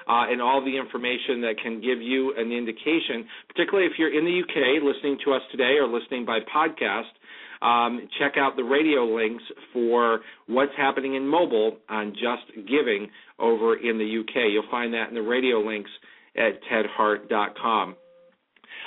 uh, 0.09 0.25
and 0.31 0.41
all 0.41 0.65
the 0.65 0.77
information 0.77 1.41
that 1.43 1.55
can 1.63 1.81
give 1.81 2.01
you 2.01 2.35
an 2.37 2.51
indication, 2.51 3.27
particularly 3.49 3.87
if 3.87 3.93
you're 3.99 4.17
in 4.17 4.25
the 4.25 4.41
UK 4.43 4.83
listening 4.83 5.19
to 5.25 5.33
us 5.33 5.43
today 5.51 5.77
or 5.81 5.87
listening 5.87 6.25
by 6.25 6.39
podcast. 6.41 7.13
Um, 7.61 8.09
check 8.21 8.35
out 8.39 8.57
the 8.57 8.63
radio 8.63 9.05
links 9.05 9.43
for 9.73 10.21
what's 10.47 10.73
happening 10.77 11.17
in 11.17 11.27
mobile 11.27 11.77
on 11.89 12.13
Just 12.13 12.69
Giving 12.69 13.09
over 13.39 13.77
in 13.77 13.99
the 13.99 14.21
UK. 14.21 14.51
You'll 14.53 14.71
find 14.71 14.95
that 14.95 15.09
in 15.09 15.15
the 15.15 15.23
radio 15.23 15.59
links 15.59 15.91
at 16.37 16.61
tedhart.com. 16.71 17.97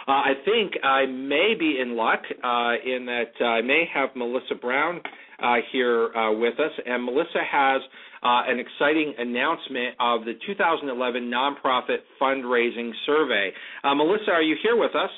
Uh, 0.08 0.12
I 0.12 0.34
think 0.46 0.74
I 0.84 1.06
may 1.06 1.54
be 1.60 1.80
in 1.80 1.96
luck 1.96 2.22
uh, 2.44 2.74
in 2.84 3.06
that 3.06 3.32
uh, 3.40 3.46
I 3.46 3.62
may 3.62 3.84
have 3.94 4.10
Melissa 4.16 4.56
Brown 4.60 5.02
uh, 5.42 5.56
here 5.72 6.14
uh, 6.16 6.32
with 6.32 6.60
us, 6.60 6.72
and 6.86 7.04
Melissa 7.04 7.44
has 7.50 7.82
an 8.24 8.60
exciting 8.60 9.14
announcement 9.18 9.96
of 10.00 10.26
the 10.26 10.34
2011 10.46 11.32
nonprofit 11.32 12.00
fundraising 12.22 12.92
survey. 13.06 13.52
Melissa, 13.84 14.32
are 14.32 14.44
you 14.44 14.56
here 14.62 14.76
with 14.76 14.96
us? 14.96 15.10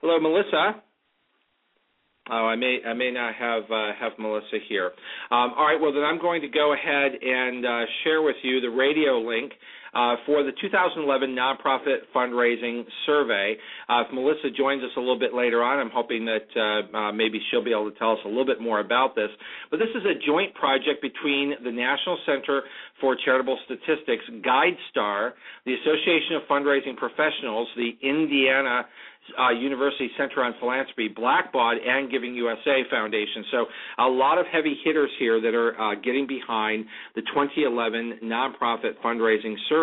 Hello, 0.00 0.20
Melissa. 0.20 0.80
Oh, 2.30 2.46
I 2.46 2.56
may 2.56 2.78
I 2.86 2.92
may 2.92 3.10
not 3.10 3.34
have 3.34 3.62
uh, 3.70 3.92
have 3.98 4.12
Melissa 4.18 4.58
here. 4.68 4.92
Um, 5.30 5.54
all 5.56 5.64
right, 5.64 5.80
well 5.80 5.92
then 5.92 6.04
I'm 6.04 6.20
going 6.20 6.42
to 6.42 6.48
go 6.48 6.74
ahead 6.74 7.12
and 7.20 7.64
uh, 7.64 7.80
share 8.04 8.20
with 8.22 8.36
you 8.42 8.60
the 8.60 8.68
radio 8.68 9.18
link 9.18 9.52
uh, 9.94 10.16
for 10.26 10.42
the 10.42 10.52
2011 10.60 11.34
nonprofit 11.34 12.08
fundraising 12.14 12.84
survey. 13.06 13.56
Uh, 13.88 14.02
if 14.06 14.12
Melissa 14.12 14.50
joins 14.56 14.82
us 14.82 14.90
a 14.96 15.00
little 15.00 15.18
bit 15.18 15.34
later 15.34 15.62
on, 15.62 15.78
I'm 15.78 15.90
hoping 15.90 16.24
that 16.26 16.48
uh, 16.56 16.96
uh, 16.96 17.12
maybe 17.12 17.40
she'll 17.50 17.64
be 17.64 17.72
able 17.72 17.90
to 17.90 17.98
tell 17.98 18.12
us 18.12 18.18
a 18.24 18.28
little 18.28 18.46
bit 18.46 18.60
more 18.60 18.80
about 18.80 19.14
this. 19.14 19.30
But 19.70 19.78
this 19.78 19.90
is 19.94 20.04
a 20.04 20.14
joint 20.26 20.54
project 20.54 21.02
between 21.02 21.54
the 21.62 21.72
National 21.72 22.18
Center 22.26 22.62
for 23.00 23.16
Charitable 23.24 23.58
Statistics, 23.64 24.24
GuideStar, 24.44 25.32
the 25.64 25.74
Association 25.74 26.36
of 26.36 26.42
Fundraising 26.50 26.96
Professionals, 26.96 27.68
the 27.76 27.96
Indiana 28.02 28.86
uh, 29.38 29.50
University 29.50 30.10
Center 30.16 30.42
on 30.42 30.54
Philanthropy, 30.60 31.08
Blackbaud, 31.08 31.76
and 31.86 32.10
Giving 32.10 32.34
USA 32.34 32.82
Foundation. 32.90 33.44
So 33.50 33.66
a 33.98 34.08
lot 34.08 34.38
of 34.38 34.46
heavy 34.50 34.76
hitters 34.84 35.10
here 35.18 35.40
that 35.40 35.54
are 35.54 35.78
uh, 35.80 35.94
getting 35.96 36.26
behind 36.26 36.86
the 37.14 37.22
2011 37.22 38.20
nonprofit 38.24 38.92
fundraising 39.04 39.54
survey, 39.68 39.77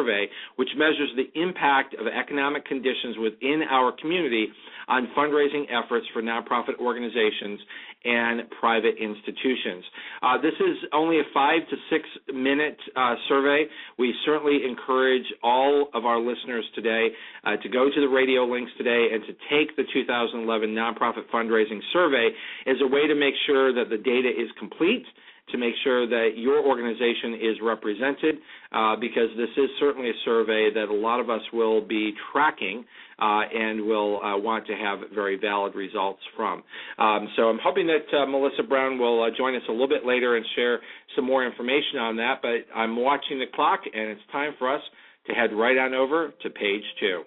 which 0.55 0.69
measures 0.75 1.09
the 1.15 1.29
impact 1.39 1.95
of 1.95 2.07
economic 2.07 2.65
conditions 2.65 3.17
within 3.19 3.61
our 3.69 3.91
community 3.99 4.47
on 4.87 5.07
fundraising 5.17 5.65
efforts 5.71 6.05
for 6.13 6.21
nonprofit 6.21 6.77
organizations 6.79 7.59
and 8.05 8.41
private 8.59 8.95
institutions. 9.01 9.83
Uh, 10.21 10.37
this 10.37 10.53
is 10.59 10.77
only 10.93 11.19
a 11.19 11.23
five 11.33 11.61
to 11.69 11.75
six 11.89 12.07
minute 12.33 12.77
uh, 12.95 13.15
survey. 13.27 13.65
We 13.97 14.13
certainly 14.25 14.59
encourage 14.67 15.25
all 15.41 15.89
of 15.93 16.05
our 16.05 16.19
listeners 16.19 16.65
today 16.75 17.09
uh, 17.43 17.57
to 17.57 17.69
go 17.69 17.89
to 17.89 18.01
the 18.01 18.07
radio 18.07 18.45
links 18.45 18.71
today 18.77 19.07
and 19.11 19.23
to 19.25 19.33
take 19.49 19.75
the 19.75 19.83
2011 19.91 20.69
nonprofit 20.69 21.25
fundraising 21.33 21.79
survey 21.91 22.29
as 22.67 22.75
a 22.81 22.87
way 22.87 23.07
to 23.07 23.15
make 23.15 23.33
sure 23.47 23.73
that 23.73 23.89
the 23.89 23.97
data 23.97 24.29
is 24.29 24.49
complete 24.59 25.05
to 25.51 25.57
make 25.57 25.73
sure 25.83 26.07
that 26.07 26.31
your 26.35 26.65
organization 26.65 27.35
is 27.35 27.57
represented 27.61 28.35
uh, 28.71 28.95
because 28.95 29.29
this 29.37 29.49
is 29.57 29.69
certainly 29.79 30.09
a 30.09 30.19
survey 30.23 30.69
that 30.73 30.87
a 30.89 30.93
lot 30.93 31.19
of 31.19 31.29
us 31.29 31.41
will 31.53 31.85
be 31.85 32.13
tracking 32.31 32.83
uh, 33.19 33.41
and 33.53 33.85
will 33.85 34.21
uh, 34.21 34.37
want 34.37 34.65
to 34.67 34.73
have 34.73 34.99
very 35.13 35.37
valid 35.39 35.75
results 35.75 36.19
from. 36.35 36.63
Um, 36.97 37.29
so 37.35 37.43
I'm 37.43 37.59
hoping 37.63 37.87
that 37.87 38.17
uh, 38.17 38.25
Melissa 38.25 38.63
Brown 38.63 38.97
will 38.97 39.23
uh, 39.23 39.29
join 39.37 39.55
us 39.55 39.61
a 39.69 39.71
little 39.71 39.87
bit 39.87 40.05
later 40.05 40.35
and 40.35 40.45
share 40.55 40.79
some 41.15 41.25
more 41.25 41.45
information 41.45 41.99
on 41.99 42.17
that. 42.17 42.39
But 42.41 42.65
I'm 42.75 42.95
watching 42.95 43.39
the 43.39 43.45
clock, 43.53 43.81
and 43.85 44.09
it's 44.09 44.21
time 44.31 44.53
for 44.57 44.73
us 44.73 44.81
to 45.27 45.33
head 45.33 45.51
right 45.53 45.77
on 45.77 45.93
over 45.93 46.33
to 46.41 46.49
page 46.49 46.83
two. 46.99 47.23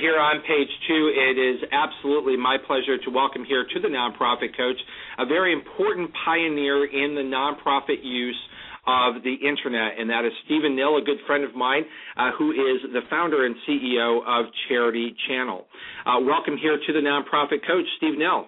Here 0.00 0.18
on 0.20 0.38
page 0.46 0.70
two, 0.86 1.10
it 1.10 1.34
is 1.34 1.58
absolutely 1.72 2.36
my 2.36 2.56
pleasure 2.56 2.98
to 3.02 3.10
welcome 3.10 3.44
here 3.44 3.66
to 3.66 3.80
the 3.80 3.88
Nonprofit 3.88 4.56
Coach 4.56 4.78
a 5.18 5.26
very 5.26 5.52
important 5.52 6.10
pioneer 6.24 6.86
in 6.86 7.16
the 7.16 7.26
nonprofit 7.26 8.04
use 8.04 8.38
of 8.86 9.22
the 9.24 9.34
internet, 9.34 9.98
and 9.98 10.08
that 10.08 10.24
is 10.24 10.30
Stephen 10.44 10.76
Nill, 10.76 10.98
a 10.98 11.02
good 11.02 11.18
friend 11.26 11.42
of 11.42 11.56
mine, 11.56 11.82
uh, 12.16 12.30
who 12.38 12.52
is 12.52 12.78
the 12.92 13.00
founder 13.10 13.44
and 13.44 13.56
CEO 13.66 14.22
of 14.22 14.46
Charity 14.68 15.16
Channel. 15.26 15.66
Uh, 16.06 16.20
welcome 16.22 16.56
here 16.56 16.78
to 16.78 16.92
the 16.92 17.00
Nonprofit 17.00 17.66
Coach, 17.66 17.86
Steve 17.96 18.16
Nill. 18.16 18.46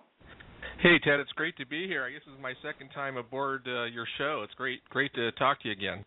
Hey 0.79 1.01
Ted, 1.03 1.19
it's 1.19 1.33
great 1.33 1.57
to 1.57 1.67
be 1.67 1.89
here. 1.89 2.05
I 2.05 2.13
guess 2.13 2.23
this 2.25 2.35
is 2.35 2.41
my 2.41 2.55
second 2.63 2.91
time 2.95 3.17
aboard 3.17 3.67
uh, 3.67 3.85
your 3.85 4.07
show. 4.19 4.43
It's 4.45 4.55
great, 4.55 4.87
great 4.89 5.13
to 5.15 5.33
talk 5.33 5.61
to 5.63 5.69
you 5.69 5.73
again. 5.73 6.05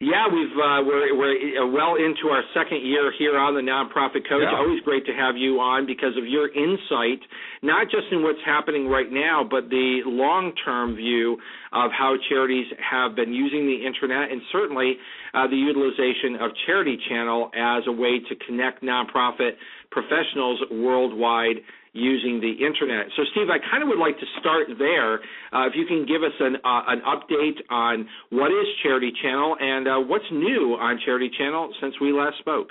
Yeah, 0.00 0.30
we've 0.30 0.54
uh, 0.54 0.78
we're 0.86 1.10
we're 1.18 1.58
uh, 1.58 1.66
well 1.66 1.96
into 1.96 2.30
our 2.30 2.42
second 2.54 2.86
year 2.86 3.12
here 3.18 3.36
on 3.36 3.54
the 3.54 3.60
nonprofit 3.60 4.28
coach. 4.28 4.46
Yeah. 4.46 4.56
Always 4.56 4.80
great 4.82 5.04
to 5.06 5.12
have 5.12 5.36
you 5.36 5.58
on 5.58 5.86
because 5.86 6.16
of 6.16 6.24
your 6.24 6.46
insight, 6.54 7.18
not 7.62 7.90
just 7.90 8.06
in 8.12 8.22
what's 8.22 8.38
happening 8.46 8.86
right 8.86 9.10
now, 9.10 9.42
but 9.42 9.68
the 9.70 10.02
long-term 10.06 10.94
view 10.94 11.36
of 11.72 11.90
how 11.90 12.14
charities 12.28 12.66
have 12.78 13.16
been 13.16 13.34
using 13.34 13.66
the 13.66 13.84
internet, 13.84 14.30
and 14.30 14.40
certainly 14.52 14.94
uh, 15.34 15.48
the 15.48 15.56
utilization 15.56 16.38
of 16.40 16.52
Charity 16.66 16.96
Channel 17.08 17.50
as 17.58 17.82
a 17.88 17.92
way 17.92 18.20
to 18.20 18.36
connect 18.46 18.84
nonprofit 18.84 19.58
professionals 19.90 20.60
worldwide 20.70 21.56
using 21.92 22.40
the 22.40 22.64
internet. 22.64 23.06
So, 23.16 23.22
Steve, 23.32 23.48
I 23.50 23.58
kind 23.58 23.82
of 23.82 23.88
would 23.88 23.98
like 23.98 24.18
to 24.18 24.28
start 24.40 24.68
there. 24.78 25.20
Uh, 25.52 25.66
if 25.66 25.74
you 25.74 25.86
can 25.86 26.06
give 26.06 26.22
us 26.22 26.34
an 26.40 26.56
uh, 26.64 26.82
an 26.88 27.00
update 27.06 27.58
on 27.70 28.06
what 28.30 28.48
is 28.48 28.66
Charity 28.82 29.12
Channel 29.22 29.56
and 29.60 29.88
uh, 29.88 29.98
what's 29.98 30.28
new 30.30 30.76
on 30.80 30.98
Charity 31.04 31.30
Channel 31.36 31.72
since 31.80 31.94
we 32.00 32.12
last 32.12 32.38
spoke. 32.38 32.68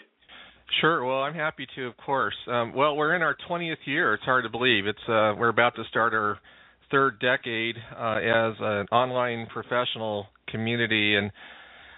Sure. 0.82 1.06
Well, 1.06 1.22
I'm 1.22 1.34
happy 1.34 1.66
to, 1.76 1.88
of 1.88 1.96
course. 1.98 2.36
Um, 2.48 2.74
well, 2.76 2.98
we're 2.98 3.16
in 3.16 3.22
our 3.22 3.38
20th 3.50 3.78
year. 3.86 4.14
It's 4.14 4.24
hard 4.24 4.44
to 4.44 4.50
believe. 4.50 4.86
It's 4.86 5.00
uh, 5.08 5.34
we're 5.38 5.50
about 5.50 5.76
to 5.76 5.84
start 5.90 6.14
our 6.14 6.38
third 6.92 7.20
decade 7.20 7.76
uh, 7.98 8.18
as 8.18 8.54
an 8.60 8.88
online 8.92 9.48
professional 9.52 10.28
community, 10.50 11.16
and 11.16 11.32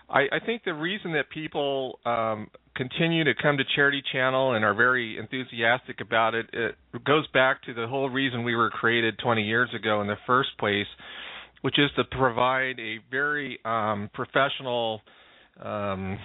I, 0.10 0.22
I 0.32 0.40
think 0.44 0.64
the 0.64 0.74
reason 0.74 1.14
that 1.14 1.30
people 1.30 2.00
um, 2.06 2.50
continue 2.80 3.26
to 3.26 3.34
come 3.36 3.58
to 3.58 3.64
Charity 3.76 4.02
Channel 4.14 4.54
and 4.54 4.64
are 4.64 4.74
very 4.74 5.18
enthusiastic 5.20 6.00
about 6.00 6.34
it, 6.34 6.46
it 6.54 6.76
goes 7.06 7.28
back 7.34 7.62
to 7.64 7.74
the 7.74 7.86
whole 7.88 8.10
reason 8.10 8.46
we 8.46 8.56
were 8.56 8.70
created 8.70 9.20
20 9.22 9.44
years 9.44 9.70
ago 9.76 10.00
in 10.00 10.08
the 10.08 10.16
first 10.26 10.48
place, 10.58 10.88
which 11.62 11.78
is 11.78 11.90
to 11.98 12.06
provide 12.06 12.80
a 12.80 13.00
very 13.12 13.60
um, 13.66 14.10
professional, 14.14 15.02
um, 15.62 16.18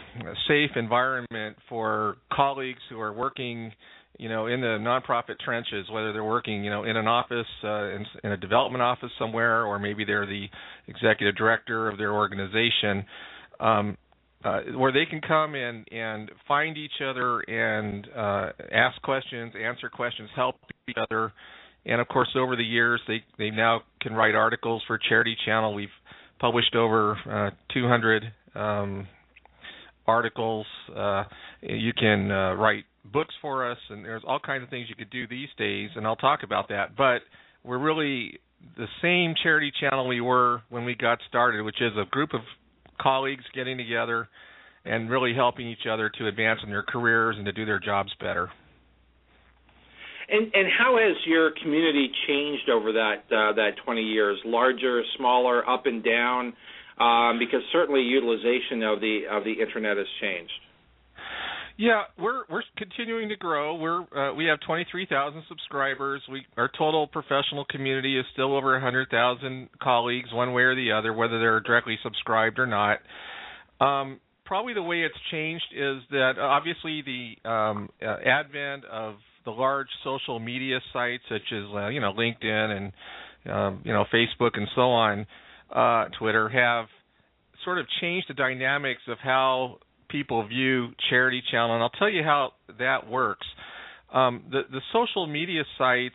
safe 0.47 0.71
environment 0.77 1.57
for 1.69 2.19
colleagues 2.33 2.79
who 2.89 3.01
are 3.01 3.13
working 3.13 3.73
you 4.17 4.29
know, 4.29 4.47
in 4.47 4.61
the 4.61 4.79
nonprofit 4.81 5.41
trenches, 5.45 5.89
whether 5.91 6.13
they're 6.13 6.23
working, 6.23 6.63
you 6.63 6.71
know, 6.71 6.85
in 6.85 6.97
an 6.97 7.09
office, 7.09 7.49
uh, 7.65 7.89
in, 7.89 8.07
in 8.23 8.31
a 8.31 8.37
development 8.37 8.81
office 8.81 9.11
somewhere, 9.19 9.67
or 9.67 9.81
maybe 9.81 10.05
they're 10.05 10.25
the 10.25 10.47
executive 10.87 11.35
director 11.35 11.89
of 11.89 11.99
their 11.99 12.13
organization, 12.13 13.05
um, 13.59 13.97
uh, 14.45 14.61
where 14.77 14.93
they 14.93 15.07
can 15.07 15.21
come 15.21 15.55
and 15.55 15.87
and 15.91 16.31
find 16.47 16.77
each 16.77 17.01
other 17.05 17.41
and 17.41 18.07
uh, 18.15 18.51
ask 18.73 19.01
questions, 19.03 19.55
answer 19.61 19.89
questions, 19.89 20.29
help 20.37 20.57
each 20.89 20.97
other, 20.99 21.33
and 21.87 22.01
of 22.01 22.09
course 22.09 22.29
over 22.37 22.55
the 22.57 22.65
years 22.65 23.01
they 23.09 23.23
they 23.39 23.51
now 23.51 23.81
can 24.01 24.13
write 24.13 24.35
articles 24.35 24.83
for 24.87 24.99
Charity 25.09 25.37
Channel. 25.45 25.75
We've 25.75 25.89
published 26.39 26.75
over 26.75 27.17
uh, 27.31 27.51
200 27.73 28.25
um, 28.55 29.07
articles. 30.07 30.67
Uh, 30.95 31.25
you 31.63 31.93
can 31.95 32.31
uh, 32.31 32.55
write 32.55 32.85
books 33.13 33.35
for 33.41 33.71
us, 33.71 33.79
and 33.89 34.05
there's 34.05 34.23
all 34.27 34.41
kinds 34.41 34.63
of 34.63 34.69
things 34.69 34.89
you 34.89 34.95
could 34.95 35.11
do 35.11 35.27
these 35.27 35.49
days, 35.57 35.91
and 35.97 36.07
I'll 36.07 36.17
talk 36.17 36.43
about 36.43 36.69
that. 36.69 36.97
But 36.97 37.23
we're 37.65 37.79
really 37.79 38.41
the 38.77 38.87
same 39.01 39.35
charity 39.43 39.73
channel 39.81 40.07
we 40.07 40.21
were 40.21 40.63
when 40.69 40.85
we 40.85 40.95
got 40.95 41.19
started, 41.29 41.63
which 41.63 41.81
is 41.81 41.93
a 41.97 42.05
group 42.11 42.35
of 42.35 42.41
colleagues 43.01 43.45
getting 43.55 43.77
together 43.77 44.29
and 44.85 45.11
really 45.11 45.35
helping 45.35 45.69
each 45.69 45.87
other 45.91 46.11
to 46.19 46.27
advance 46.29 46.61
in 46.63 46.71
their 46.71 46.83
careers 46.83 47.37
and 47.37 47.47
to 47.47 47.53
do 47.53 47.65
their 47.65 47.81
jobs 47.81 48.13
better. 48.21 48.51
And 50.29 50.51
and 50.55 50.69
how 50.79 50.97
has 50.99 51.17
your 51.27 51.53
community 51.63 52.11
changed 52.27 52.71
over 52.71 52.93
that 52.93 53.25
uh, 53.31 53.53
that 53.55 53.73
20 53.85 54.01
years? 54.01 54.39
Larger, 54.45 55.03
smaller, 55.19 55.69
up 55.69 55.87
and 55.87 56.03
down? 56.03 56.55
Um, 56.99 57.39
because 57.39 57.61
certainly 57.73 58.03
utilization 58.03 58.83
of 58.83 59.01
the 59.01 59.23
of 59.31 59.45
the 59.45 59.53
internet 59.53 59.97
has 59.97 60.07
changed. 60.21 60.53
Yeah, 61.77 62.05
we're 62.19 62.45
we're 62.49 62.63
continuing 62.77 63.29
to 63.31 63.37
grow. 63.37 63.75
We're 63.75 64.03
uh, 64.03 64.33
we 64.35 64.45
have 64.45 64.61
23,000 64.61 65.43
subscribers. 65.49 66.23
We 66.31 66.47
our 66.57 66.71
total 66.79 67.09
professional 67.09 67.65
community 67.69 68.17
is 68.19 68.25
still 68.33 68.57
over 68.57 68.73
100,000 68.75 69.69
colleagues, 69.83 70.33
one 70.33 70.53
way 70.53 70.63
or 70.63 70.77
the 70.77 70.93
other, 70.93 71.13
whether 71.13 71.41
they're 71.41 71.61
directly 71.61 71.99
subscribed 72.03 72.61
or 72.61 72.67
not. 72.67 72.99
Um, 73.81 74.21
probably 74.45 74.73
the 74.73 74.83
way 74.83 75.01
it's 75.01 75.19
changed 75.33 75.67
is 75.75 76.03
that 76.11 76.35
uh, 76.39 76.43
obviously 76.43 77.03
the 77.03 77.49
um, 77.49 77.89
uh, 78.01 78.17
advent 78.25 78.85
of 78.85 79.17
the 79.45 79.51
large 79.51 79.89
social 80.05 80.39
media 80.39 80.79
sites 80.93 81.25
such 81.29 81.53
as 81.53 81.65
uh, 81.75 81.89
you 81.89 82.01
know 82.01 82.13
LinkedIn 82.13 82.77
and 82.77 83.53
um, 83.53 83.83
you 83.85 83.93
know 83.93 84.05
Facebook 84.15 84.53
and 84.55 84.69
so 84.77 84.83
on, 84.83 85.27
uh, 85.75 86.05
Twitter 86.21 86.49
have 86.49 86.87
sort 87.65 87.79
of 87.79 87.87
changed 88.01 88.29
the 88.29 88.35
dynamics 88.35 89.03
of 89.09 89.19
how 89.19 89.79
people 90.15 90.47
view 90.47 90.91
Charity 91.11 91.43
Channel, 91.51 91.75
and 91.75 91.83
I'll 91.83 91.91
tell 91.91 92.09
you 92.09 92.23
how 92.23 92.53
that 92.79 93.11
works. 93.11 93.47
Um, 94.13 94.45
the 94.49 94.63
the 94.71 94.81
social 94.93 95.27
media 95.27 95.65
sites 95.77 96.15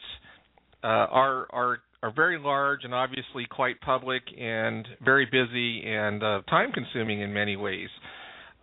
uh, 0.82 0.88
are 0.88 1.48
are 1.51 1.79
are 2.01 2.13
very 2.15 2.39
large 2.39 2.86
and 2.86 2.94
obviously 2.94 3.46
quite 3.50 3.82
public 3.82 4.24
and 4.39 4.88
very 5.03 5.25
busy 5.25 5.84
and 5.86 6.24
uh, 6.24 6.41
time 6.50 6.72
consuming 6.72 7.20
in 7.20 7.34
many 7.34 7.58
ways. 7.58 7.89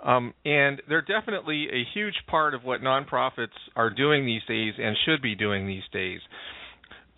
Um, 0.02 0.32
and 0.46 0.80
they're 0.88 1.02
definitely 1.02 1.68
a 1.70 1.84
huge 1.92 2.14
part 2.28 2.54
of 2.54 2.64
what 2.64 2.80
nonprofits 2.80 3.58
are 3.74 3.90
doing 3.90 4.24
these 4.24 4.42
days 4.48 4.72
and 4.78 4.96
should 5.04 5.20
be 5.20 5.34
doing 5.34 5.66
these 5.66 5.82
days. 5.92 6.20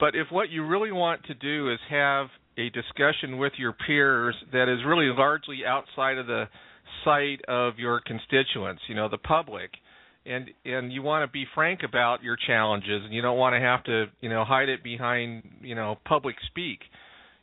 But 0.00 0.16
if 0.16 0.26
what 0.30 0.50
you 0.50 0.66
really 0.66 0.90
want 0.90 1.24
to 1.26 1.34
do 1.34 1.72
is 1.72 1.78
have 1.88 2.26
a 2.56 2.68
discussion 2.70 3.38
with 3.38 3.52
your 3.58 3.74
peers 3.86 4.34
that 4.52 4.68
is 4.68 4.80
really 4.84 5.12
largely 5.16 5.60
outside 5.64 6.18
of 6.18 6.26
the 6.26 6.48
sight 7.04 7.40
of 7.48 7.78
your 7.78 8.00
constituents, 8.00 8.82
you 8.88 8.94
know, 8.94 9.08
the 9.08 9.18
public, 9.18 9.70
and 10.26 10.50
and 10.64 10.92
you 10.92 11.02
want 11.02 11.28
to 11.28 11.32
be 11.32 11.44
frank 11.54 11.80
about 11.82 12.22
your 12.22 12.36
challenges 12.46 13.02
and 13.04 13.12
you 13.12 13.22
don't 13.22 13.38
want 13.38 13.54
to 13.54 13.60
have 13.60 13.84
to, 13.84 14.06
you 14.20 14.28
know, 14.28 14.44
hide 14.44 14.68
it 14.68 14.82
behind, 14.82 15.42
you 15.62 15.74
know, 15.74 15.98
public 16.04 16.36
speak, 16.48 16.80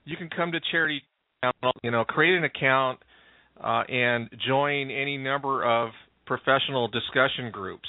you 0.06 0.18
can 0.18 0.30
come 0.30 0.52
to 0.52 0.60
charity 0.72 1.02
you 1.84 1.92
know, 1.92 2.04
create 2.06 2.36
an 2.36 2.44
account 2.44 3.00
uh, 3.64 3.84
and 3.88 4.30
join 4.48 4.90
any 4.92 5.18
number 5.18 5.64
of 5.64 5.92
professional 6.26 6.88
discussion 6.88 7.52
groups. 7.52 7.88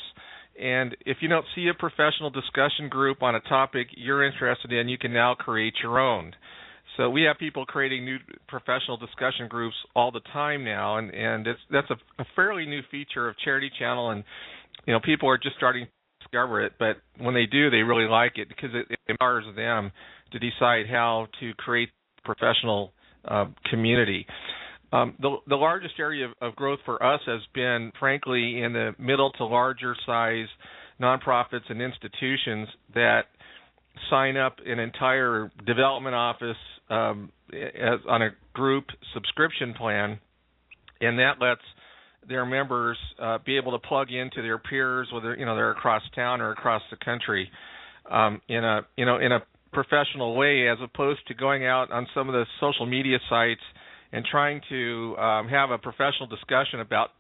And 0.61 0.97
if 1.05 1.19
you 1.21 1.29
don't 1.29 1.45
see 1.55 1.69
a 1.69 1.75
professional 1.75 2.31
discussion 2.31 2.89
group 2.89 3.23
on 3.23 3.35
a 3.35 3.41
topic 3.41 3.89
you're 3.97 4.25
interested 4.25 4.73
in, 4.73 4.89
you 4.89 4.99
can 4.99 5.13
now 5.13 5.35
create 5.35 5.75
your 5.83 5.99
own. 5.99 6.33
So 6.97 7.11
we 7.11 7.23
have 7.23 7.39
people 7.39 7.67
creating 7.67 8.05
new 8.05 8.19
professional 8.49 8.97
discussion 8.97 9.49
groups 9.49 9.77
all 9.95 10.11
the 10.11 10.21
time 10.33 10.65
now, 10.65 10.99
and 10.99 11.13
and 11.13 11.47
it's 11.47 11.61
that's 11.71 11.91
a, 11.91 12.23
a 12.23 12.27
fairly 12.35 12.67
new 12.67 12.81
feature 12.91 13.29
of 13.29 13.37
Charity 13.45 13.71
Channel, 13.79 14.11
and 14.11 14.25
you 14.87 14.93
know 14.93 15.01
people 15.05 15.29
are 15.29 15.39
just 15.39 15.57
starting 15.57 15.85
to 15.85 15.91
discover 16.21 16.65
it, 16.65 16.73
but 16.79 16.97
when 17.19 17.35
they 17.35 17.47
do, 17.47 17.71
they 17.71 17.79
really 17.79 18.09
like 18.09 18.33
it 18.37 18.49
because 18.49 18.71
it, 18.75 18.87
it 18.91 18.99
empowers 19.09 19.45
them 19.55 19.93
to 20.33 20.39
decide 20.39 20.87
how 20.91 21.27
to 21.41 21.53
create 21.55 21.91
professional 22.25 22.93
uh, 23.27 23.47
community. 23.71 24.27
Um, 24.93 25.15
the, 25.21 25.37
the 25.49 25.57
largest 25.57 25.95
area 25.99 26.27
of, 26.27 26.33
of 26.41 26.57
growth 26.57 26.79
for 26.85 27.03
us 27.03 27.21
has 27.27 27.41
been, 27.55 27.93
frankly, 27.99 28.63
in 28.63 28.73
the 28.73 28.95
middle 28.99 29.33
to 29.33 29.45
larger 29.45 29.97
size 30.07 30.47
nonprofits 31.01 31.69
and 31.69 31.83
institutions 31.83 32.69
that 32.95 33.23
sign 34.11 34.37
up 34.37 34.57
an 34.65 34.79
entire 34.79 35.51
development 35.67 36.15
office 36.15 36.57
um, 36.91 37.31
as, 37.53 38.01
on 38.09 38.23
a 38.23 38.31
group 38.55 38.85
subscription 39.15 39.75
plan, 39.75 40.19
and 41.01 41.19
that 41.19 41.35
lets 41.41 41.61
their 42.29 42.45
members 42.45 42.99
uh, 43.21 43.39
be 43.45 43.57
able 43.57 43.73
to 43.73 43.87
plug 43.87 44.11
into 44.11 44.43
their 44.43 44.59
peers, 44.59 45.09
whether 45.13 45.37
you 45.37 45.45
know 45.45 45.55
they're 45.55 45.73
across 45.73 46.03
town 46.15 46.41
or 46.41 46.53
across 46.53 46.83
the 46.91 46.97
country, 47.05 47.51
um, 48.11 48.41
in 48.49 48.65
a 48.65 48.81
you 48.97 49.05
know 49.05 49.19
in 49.19 49.33
a 49.33 49.41
professional 49.73 50.37
way, 50.37 50.69
as 50.69 50.79
opposed 50.83 51.21
to 51.29 51.35
going 51.35 51.67
out 51.67 51.91
on 51.91 52.07
some 52.15 52.29
of 52.29 52.33
the 52.33 52.45
social 52.61 52.87
media 52.87 53.19
sites 53.29 53.61
and 54.13 54.25
trying 54.25 54.61
to 54.69 55.17
um, 55.19 55.49
have 55.49 55.71
a 55.71 55.79
professional 55.79 56.27
discussion 56.27 56.81
about 56.81 57.11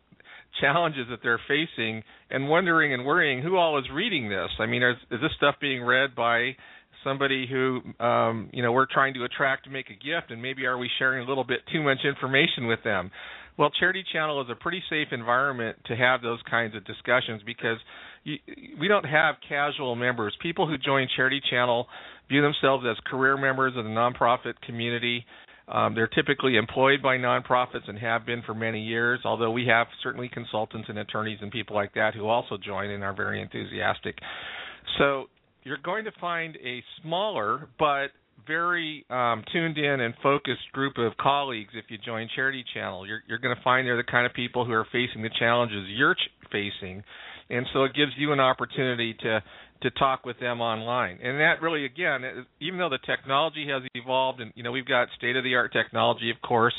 challenges 0.60 1.06
that 1.10 1.20
they're 1.22 1.40
facing 1.48 2.02
and 2.30 2.48
wondering 2.48 2.92
and 2.92 3.04
worrying 3.04 3.42
who 3.42 3.56
all 3.56 3.78
is 3.78 3.84
reading 3.92 4.28
this. 4.28 4.48
I 4.58 4.66
mean, 4.66 4.82
is, 4.82 4.96
is 5.10 5.20
this 5.20 5.32
stuff 5.36 5.56
being 5.60 5.82
read 5.82 6.14
by 6.14 6.56
somebody 7.04 7.46
who 7.48 7.80
um, 8.04 8.50
you 8.52 8.62
know 8.62 8.72
we're 8.72 8.86
trying 8.90 9.14
to 9.14 9.24
attract 9.24 9.64
to 9.64 9.70
make 9.70 9.86
a 9.90 9.94
gift, 9.94 10.30
and 10.30 10.42
maybe 10.42 10.66
are 10.66 10.78
we 10.78 10.90
sharing 10.98 11.24
a 11.24 11.28
little 11.28 11.44
bit 11.44 11.60
too 11.72 11.82
much 11.82 11.98
information 12.04 12.66
with 12.66 12.82
them? 12.84 13.10
Well, 13.58 13.70
Charity 13.78 14.04
Channel 14.12 14.42
is 14.42 14.48
a 14.50 14.54
pretty 14.54 14.82
safe 14.90 15.08
environment 15.12 15.78
to 15.86 15.96
have 15.96 16.20
those 16.20 16.40
kinds 16.50 16.76
of 16.76 16.84
discussions 16.84 17.42
because 17.46 17.78
you, 18.24 18.36
we 18.78 18.86
don't 18.86 19.04
have 19.04 19.36
casual 19.48 19.96
members. 19.96 20.36
People 20.42 20.68
who 20.68 20.76
join 20.76 21.08
Charity 21.16 21.40
Channel 21.48 21.86
view 22.28 22.42
themselves 22.42 22.84
as 22.90 22.96
career 23.06 23.36
members 23.36 23.74
of 23.76 23.84
the 23.84 23.90
nonprofit 23.90 24.54
community. 24.66 25.24
Um, 25.68 25.94
they're 25.94 26.06
typically 26.06 26.56
employed 26.56 27.02
by 27.02 27.16
nonprofits 27.16 27.88
and 27.88 27.98
have 27.98 28.24
been 28.24 28.42
for 28.42 28.54
many 28.54 28.82
years, 28.82 29.20
although 29.24 29.50
we 29.50 29.66
have 29.66 29.88
certainly 30.02 30.28
consultants 30.28 30.88
and 30.88 30.98
attorneys 30.98 31.38
and 31.42 31.50
people 31.50 31.74
like 31.74 31.94
that 31.94 32.14
who 32.14 32.28
also 32.28 32.56
join 32.56 32.90
and 32.90 33.02
are 33.02 33.14
very 33.14 33.42
enthusiastic. 33.42 34.16
So 34.98 35.26
you're 35.64 35.78
going 35.82 36.04
to 36.04 36.12
find 36.20 36.56
a 36.64 36.82
smaller 37.02 37.68
but 37.78 38.08
very 38.46 39.04
um, 39.10 39.42
tuned 39.52 39.78
in 39.78 40.00
and 40.00 40.14
focused 40.22 40.70
group 40.72 40.98
of 40.98 41.16
colleagues 41.16 41.70
if 41.74 41.86
you 41.88 41.98
join 41.98 42.28
Charity 42.36 42.64
Channel. 42.72 43.06
You're, 43.06 43.22
you're 43.26 43.38
going 43.38 43.56
to 43.56 43.62
find 43.62 43.86
they're 43.86 43.96
the 43.96 44.04
kind 44.04 44.26
of 44.26 44.32
people 44.34 44.64
who 44.64 44.72
are 44.72 44.86
facing 44.92 45.22
the 45.22 45.30
challenges 45.38 45.86
you're 45.88 46.14
ch- 46.14 46.30
facing, 46.52 47.02
and 47.50 47.66
so 47.72 47.84
it 47.84 47.94
gives 47.94 48.12
you 48.16 48.32
an 48.32 48.40
opportunity 48.40 49.14
to 49.14 49.42
to 49.82 49.90
talk 49.90 50.24
with 50.24 50.38
them 50.40 50.60
online. 50.60 51.18
And 51.22 51.40
that 51.40 51.62
really, 51.62 51.84
again, 51.84 52.22
even 52.60 52.78
though 52.78 52.88
the 52.88 52.98
technology 53.06 53.66
has 53.68 53.82
evolved, 53.94 54.40
and 54.40 54.52
you 54.54 54.62
know 54.62 54.72
we've 54.72 54.86
got 54.86 55.08
state 55.16 55.36
of 55.36 55.44
the 55.44 55.54
art 55.54 55.72
technology, 55.72 56.30
of 56.30 56.40
course, 56.40 56.74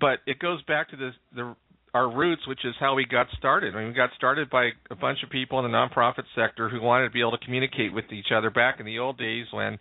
but 0.00 0.18
it 0.26 0.38
goes 0.38 0.62
back 0.62 0.90
to 0.90 0.96
the 0.96 1.10
the 1.34 1.56
our 1.94 2.10
roots, 2.10 2.42
which 2.48 2.64
is 2.64 2.74
how 2.80 2.94
we 2.94 3.06
got 3.06 3.28
started. 3.38 3.74
I 3.74 3.78
mean, 3.78 3.88
we 3.88 3.94
got 3.94 4.10
started 4.16 4.50
by 4.50 4.70
a 4.90 4.96
bunch 4.96 5.22
of 5.22 5.30
people 5.30 5.64
in 5.64 5.70
the 5.70 5.76
nonprofit 5.76 6.24
sector 6.34 6.68
who 6.68 6.80
wanted 6.82 7.04
to 7.04 7.10
be 7.10 7.20
able 7.20 7.38
to 7.38 7.44
communicate 7.44 7.94
with 7.94 8.06
each 8.12 8.32
other 8.34 8.50
back 8.50 8.80
in 8.80 8.86
the 8.86 8.98
old 8.98 9.16
days 9.16 9.46
when, 9.52 9.78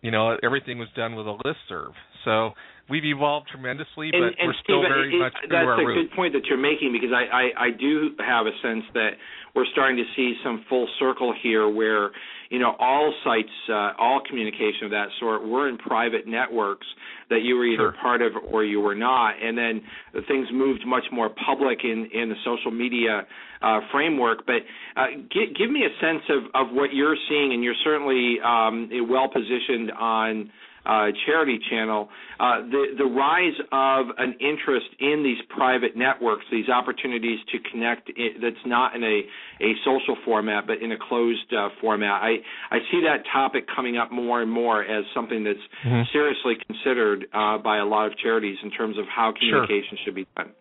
you 0.00 0.10
know, 0.10 0.38
everything 0.42 0.78
was 0.78 0.88
done 0.96 1.14
with 1.14 1.26
a 1.26 1.32
list 1.44 1.58
serve. 1.68 1.92
So 2.24 2.52
we've 2.88 3.04
evolved 3.04 3.48
tremendously, 3.48 4.10
but 4.12 4.20
and, 4.20 4.34
and 4.38 4.46
we're 4.48 4.62
still 4.62 4.82
Steve, 4.82 4.92
very 4.92 5.14
it, 5.14 5.18
much 5.18 5.32
that's 5.48 5.66
our 5.66 5.80
a 5.80 5.86
roots. 5.86 6.10
good 6.10 6.16
point 6.16 6.32
that 6.34 6.44
you're 6.46 6.60
making 6.60 6.92
because 6.92 7.12
I, 7.12 7.24
I 7.24 7.44
I 7.66 7.70
do 7.70 8.10
have 8.20 8.46
a 8.46 8.54
sense 8.62 8.84
that 8.94 9.10
we're 9.54 9.66
starting 9.72 9.96
to 9.96 10.04
see 10.16 10.34
some 10.42 10.64
full 10.68 10.88
circle 10.98 11.34
here 11.42 11.68
where 11.68 12.10
you 12.50 12.58
know 12.58 12.74
all 12.78 13.14
sites 13.24 13.52
uh, 13.68 13.92
all 13.98 14.20
communication 14.28 14.84
of 14.84 14.90
that 14.90 15.08
sort 15.20 15.46
were 15.46 15.68
in 15.68 15.78
private 15.78 16.26
networks 16.26 16.86
that 17.30 17.40
you 17.40 17.56
were 17.56 17.64
either 17.64 17.92
sure. 17.92 18.02
part 18.02 18.20
of 18.20 18.32
or 18.50 18.64
you 18.64 18.80
were 18.80 18.94
not 18.94 19.34
and 19.42 19.56
then 19.56 19.80
things 20.28 20.46
moved 20.52 20.86
much 20.86 21.04
more 21.10 21.30
public 21.30 21.80
in 21.84 22.08
in 22.12 22.28
the 22.28 22.36
social 22.44 22.70
media 22.70 23.26
uh, 23.62 23.80
framework 23.90 24.44
but 24.46 24.60
uh, 24.96 25.06
give, 25.32 25.56
give 25.56 25.70
me 25.70 25.84
a 25.84 26.04
sense 26.04 26.22
of 26.28 26.42
of 26.54 26.74
what 26.74 26.92
you're 26.92 27.16
seeing 27.28 27.54
and 27.54 27.64
you're 27.64 27.74
certainly 27.82 28.36
um, 28.44 28.90
well 29.08 29.28
positioned 29.32 29.90
on 29.92 30.50
uh, 30.86 31.08
charity 31.26 31.58
channel, 31.70 32.08
uh, 32.38 32.60
the 32.70 32.94
the 32.98 33.04
rise 33.04 33.56
of 33.72 34.06
an 34.18 34.34
interest 34.40 34.86
in 35.00 35.22
these 35.22 35.38
private 35.56 35.96
networks, 35.96 36.44
these 36.50 36.68
opportunities 36.68 37.38
to 37.52 37.58
connect 37.70 38.10
in, 38.10 38.40
that's 38.42 38.64
not 38.66 38.94
in 38.94 39.02
a 39.02 39.22
a 39.64 39.72
social 39.84 40.16
format 40.24 40.66
but 40.66 40.82
in 40.82 40.92
a 40.92 40.98
closed 41.08 41.52
uh, 41.52 41.68
format. 41.80 42.22
I 42.22 42.36
I 42.70 42.78
see 42.90 43.02
that 43.04 43.24
topic 43.32 43.64
coming 43.74 43.96
up 43.96 44.12
more 44.12 44.42
and 44.42 44.50
more 44.50 44.82
as 44.82 45.04
something 45.14 45.44
that's 45.44 45.58
mm-hmm. 45.84 46.02
seriously 46.12 46.54
considered 46.66 47.26
uh, 47.32 47.58
by 47.58 47.78
a 47.78 47.84
lot 47.84 48.06
of 48.06 48.18
charities 48.18 48.58
in 48.62 48.70
terms 48.70 48.98
of 48.98 49.04
how 49.08 49.32
communication 49.32 49.96
sure. 49.96 50.04
should 50.04 50.14
be 50.14 50.26
done. 50.36 50.52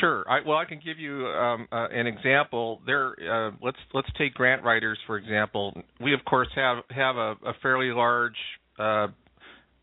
Sure. 0.00 0.24
I, 0.28 0.40
well, 0.46 0.58
I 0.58 0.64
can 0.64 0.80
give 0.84 0.98
you 0.98 1.26
um, 1.26 1.66
uh, 1.72 1.88
an 1.90 2.06
example. 2.06 2.80
There, 2.86 3.14
uh, 3.30 3.52
let's 3.62 3.78
let's 3.94 4.08
take 4.18 4.34
grant 4.34 4.62
writers 4.62 4.98
for 5.06 5.16
example. 5.16 5.72
We 6.00 6.14
of 6.14 6.24
course 6.24 6.48
have 6.54 6.78
have 6.90 7.16
a, 7.16 7.34
a 7.44 7.54
fairly 7.62 7.90
large 7.90 8.36
uh, 8.78 9.08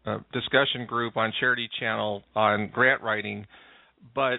uh, 0.05 0.19
discussion 0.33 0.85
group 0.85 1.17
on 1.17 1.33
Charity 1.39 1.69
Channel 1.79 2.23
on 2.35 2.69
grant 2.71 3.01
writing, 3.01 3.45
but 4.13 4.37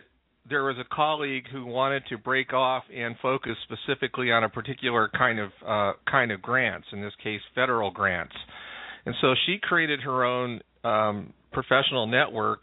there 0.49 0.63
was 0.63 0.77
a 0.79 0.95
colleague 0.95 1.45
who 1.51 1.67
wanted 1.67 2.05
to 2.09 2.19
break 2.19 2.53
off 2.53 2.85
and 2.95 3.17
focus 3.21 3.57
specifically 3.65 4.31
on 4.31 4.45
a 4.45 4.49
particular 4.49 5.11
kind 5.17 5.41
of 5.41 5.51
uh, 5.67 5.93
kind 6.11 6.31
of 6.31 6.41
grants. 6.41 6.87
In 6.93 7.01
this 7.01 7.15
case, 7.23 7.41
federal 7.55 7.91
grants, 7.91 8.35
and 9.05 9.15
so 9.21 9.35
she 9.47 9.59
created 9.61 10.01
her 10.03 10.25
own 10.25 10.61
um, 10.85 11.33
professional 11.53 12.07
network 12.07 12.63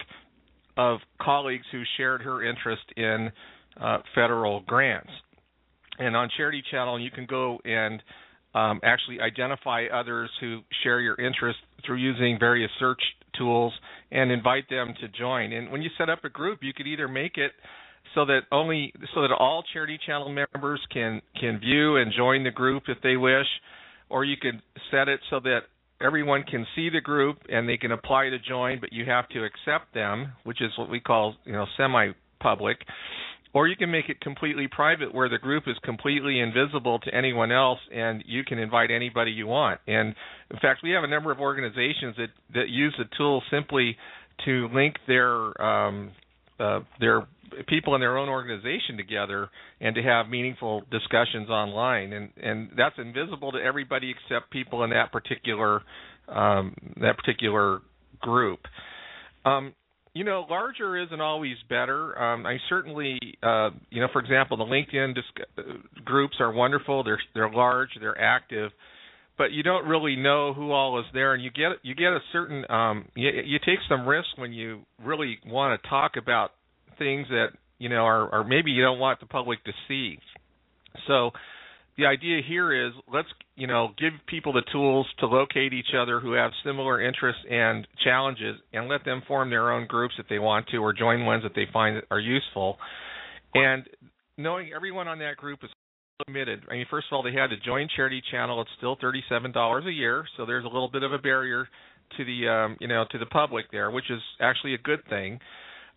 of 0.78 1.00
colleagues 1.22 1.66
who 1.72 1.84
shared 1.98 2.22
her 2.22 2.44
interest 2.44 2.84
in 2.96 3.32
uh, 3.80 4.00
federal 4.16 4.62
grants. 4.62 5.12
And 6.00 6.16
on 6.16 6.30
Charity 6.36 6.64
Channel, 6.72 7.00
you 7.00 7.12
can 7.12 7.26
go 7.26 7.60
and 7.66 8.02
um, 8.54 8.80
actually 8.84 9.20
identify 9.20 9.86
others 9.94 10.30
who 10.40 10.62
share 10.84 11.00
your 11.00 11.16
interest 11.16 11.60
through 11.86 11.98
using 11.98 12.38
various 12.40 12.72
search 12.80 13.02
tools 13.38 13.74
and 14.12 14.32
invite 14.32 14.70
them 14.70 14.94
to 15.02 15.08
join. 15.10 15.52
And 15.54 15.72
when 15.72 15.82
you 15.82 15.90
set 15.98 16.10
up 16.10 16.24
a 16.24 16.30
group, 16.30 16.60
you 16.62 16.74
could 16.74 16.88
either 16.88 17.08
make 17.08 17.38
it 17.38 17.52
so 18.14 18.26
that 18.26 18.42
only 18.52 18.94
so 19.14 19.22
that 19.22 19.32
all 19.32 19.64
Charity 19.74 20.00
Channel 20.06 20.30
members 20.30 20.82
can 20.92 21.22
can 21.40 21.60
view 21.60 21.98
and 21.98 22.12
join 22.16 22.44
the 22.44 22.52
group 22.52 22.84
if 22.88 22.98
they 23.02 23.18
wish, 23.18 23.48
or 24.10 24.24
you 24.24 24.36
could 24.40 24.62
set 24.92 25.08
it 25.08 25.20
so 25.30 25.40
that 25.42 25.62
everyone 26.02 26.44
can 26.44 26.66
see 26.76 26.90
the 26.90 27.02
group 27.02 27.38
and 27.50 27.68
they 27.68 27.78
can 27.78 27.92
apply 27.92 28.30
to 28.30 28.38
join, 28.40 28.80
but 28.80 28.92
you 28.92 29.06
have 29.06 29.28
to 29.30 29.44
accept 29.44 29.94
them, 29.94 30.34
which 30.44 30.62
is 30.62 30.72
what 30.78 30.90
we 30.90 31.00
call 31.00 31.36
you 31.46 31.54
know 31.54 31.66
semi-public. 31.78 32.78
Or 33.54 33.68
you 33.68 33.76
can 33.76 33.92
make 33.92 34.10
it 34.10 34.20
completely 34.20 34.68
private 34.68 35.14
where 35.14 35.30
the 35.30 35.38
group 35.38 35.66
is 35.68 35.76
completely 35.84 36.40
invisible 36.40 36.98
to 37.00 37.14
anyone 37.14 37.52
else 37.52 37.80
and 37.94 38.24
you 38.26 38.44
can 38.44 38.58
invite 38.58 38.90
anybody 38.90 39.32
you 39.32 39.46
want. 39.46 39.80
And 39.88 40.16
in 40.50 40.60
fact, 40.60 40.80
we 40.82 40.90
have 40.92 41.04
a 41.04 41.08
number 41.08 41.32
of 41.32 41.40
organizations 41.40 42.16
that, 42.18 42.30
that 42.56 42.70
use 42.70 42.96
the 42.98 43.06
tool 43.16 43.44
simply 43.52 43.96
to 44.46 44.68
link 44.74 44.96
their 45.08 45.62
um, 45.62 46.12
uh, 46.60 46.80
their 47.00 47.28
people 47.68 47.94
in 47.96 48.02
their 48.02 48.18
own 48.18 48.30
organization 48.30 48.98
together 48.98 49.50
and 49.80 49.96
to 49.96 50.02
have 50.02 50.28
meaningful 50.28 50.82
discussions 50.92 51.50
online 51.50 52.14
and 52.14 52.30
and 52.42 52.70
that's 52.76 52.96
invisible 52.98 53.52
to 53.52 53.60
everybody 53.60 54.12
except 54.12 54.52
people 54.52 54.84
in 54.84 54.90
that 54.90 55.12
particular 55.12 55.82
um, 56.30 56.76
that 57.00 57.16
particular 57.18 57.82
group 58.22 58.60
um, 59.46 59.74
you 60.14 60.24
know 60.24 60.46
larger 60.50 60.98
isn't 60.98 61.22
always 61.22 61.56
better 61.70 62.18
um, 62.22 62.46
i 62.46 62.58
certainly 62.70 63.20
uh, 63.42 63.70
you 63.90 64.02
know 64.02 64.08
for 64.12 64.22
example 64.22 64.58
the 64.58 64.64
linkedin 64.64 65.14
disc- 65.16 65.68
groups 66.06 66.36
are 66.40 66.52
wonderful 66.52 67.04
they're 67.04 67.22
they're 67.34 67.50
large 67.50 67.90
they're 68.00 68.20
active 68.20 68.72
but 69.38 69.52
you 69.52 69.64
don't 69.64 69.88
really 69.88 70.16
know 70.16 70.54
who 70.54 70.72
all 70.72 71.00
is 71.00 71.06
there 71.14 71.34
and 71.34 71.44
you 71.44 71.50
get 71.52 71.72
you 71.82 71.96
get 71.96 72.14
a 72.14 72.20
certain 72.32 72.64
um 72.70 73.06
you, 73.16 73.30
you 73.46 73.60
take 73.66 73.80
some 73.90 74.08
risk 74.08 74.28
when 74.38 74.54
you 74.54 74.82
really 75.04 75.38
want 75.46 75.82
to 75.82 75.90
talk 75.90 76.14
about 76.18 76.52
things 76.98 77.28
that 77.30 77.48
you 77.80 77.90
know 77.90 78.06
are, 78.06 78.34
are 78.34 78.44
maybe 78.44 78.72
you 78.72 78.84
don't 78.84 79.00
want 79.00 79.20
the 79.20 79.26
public 79.26 79.64
to 79.66 79.72
see. 79.88 80.18
So 81.08 81.32
the 81.98 82.06
idea 82.06 82.42
here 82.48 82.88
is 82.88 82.94
let's 83.12 83.28
you 83.56 83.68
know 83.68 83.90
give 84.00 84.14
people 84.28 84.54
the 84.54 84.64
tools 84.72 85.08
to 85.20 85.28
locate 85.28 85.74
each 85.74 85.94
other 85.98 86.20
who 86.20 86.34
have 86.34 86.52
similar 86.66 87.02
interests 87.02 87.42
and 87.50 87.88
challenges 88.04 88.58
and 88.74 88.88
let 88.88 89.06
them 89.06 89.22
form 89.28 89.50
their 89.50 89.72
own 89.72 89.88
groups 89.88 90.16
if 90.18 90.28
they 90.28 90.40
want 90.40 90.68
to 90.70 90.78
or 90.78 90.94
join 90.94 91.26
ones 91.26 91.44
that 91.44 91.54
they 91.56 91.68
find 91.72 92.02
are 92.10 92.20
useful. 92.20 92.78
And 93.54 93.88
knowing 94.38 94.72
everyone 94.76 95.08
on 95.08 95.20
that 95.20 95.38
group 95.38 95.60
is 95.64 95.70
limited. 96.28 96.64
I 96.70 96.74
mean 96.74 96.86
first 96.90 97.08
of 97.12 97.16
all 97.16 97.24
they 97.24 97.34
had 97.34 97.48
to 97.48 97.58
join 97.58 97.88
charity 97.96 98.22
channel. 98.32 98.62
It's 98.62 98.72
still 98.78 98.98
$37 98.98 99.88
a 99.88 99.92
year 99.92 100.26
so 100.38 100.46
there's 100.46 100.66
a 100.66 100.68
little 100.68 100.90
bit 100.90 101.04
of 101.04 101.14
a 101.14 101.20
barrier 101.20 101.68
to 102.18 102.26
the 102.26 102.48
um, 102.48 102.78
you 102.80 102.88
know 102.88 103.06
to 103.12 103.18
the 103.18 103.26
public 103.28 103.66
there 103.72 103.92
which 103.92 104.10
is 104.10 104.22
actually 104.40 104.74
a 104.74 104.78
good 104.80 105.00
thing 105.10 105.40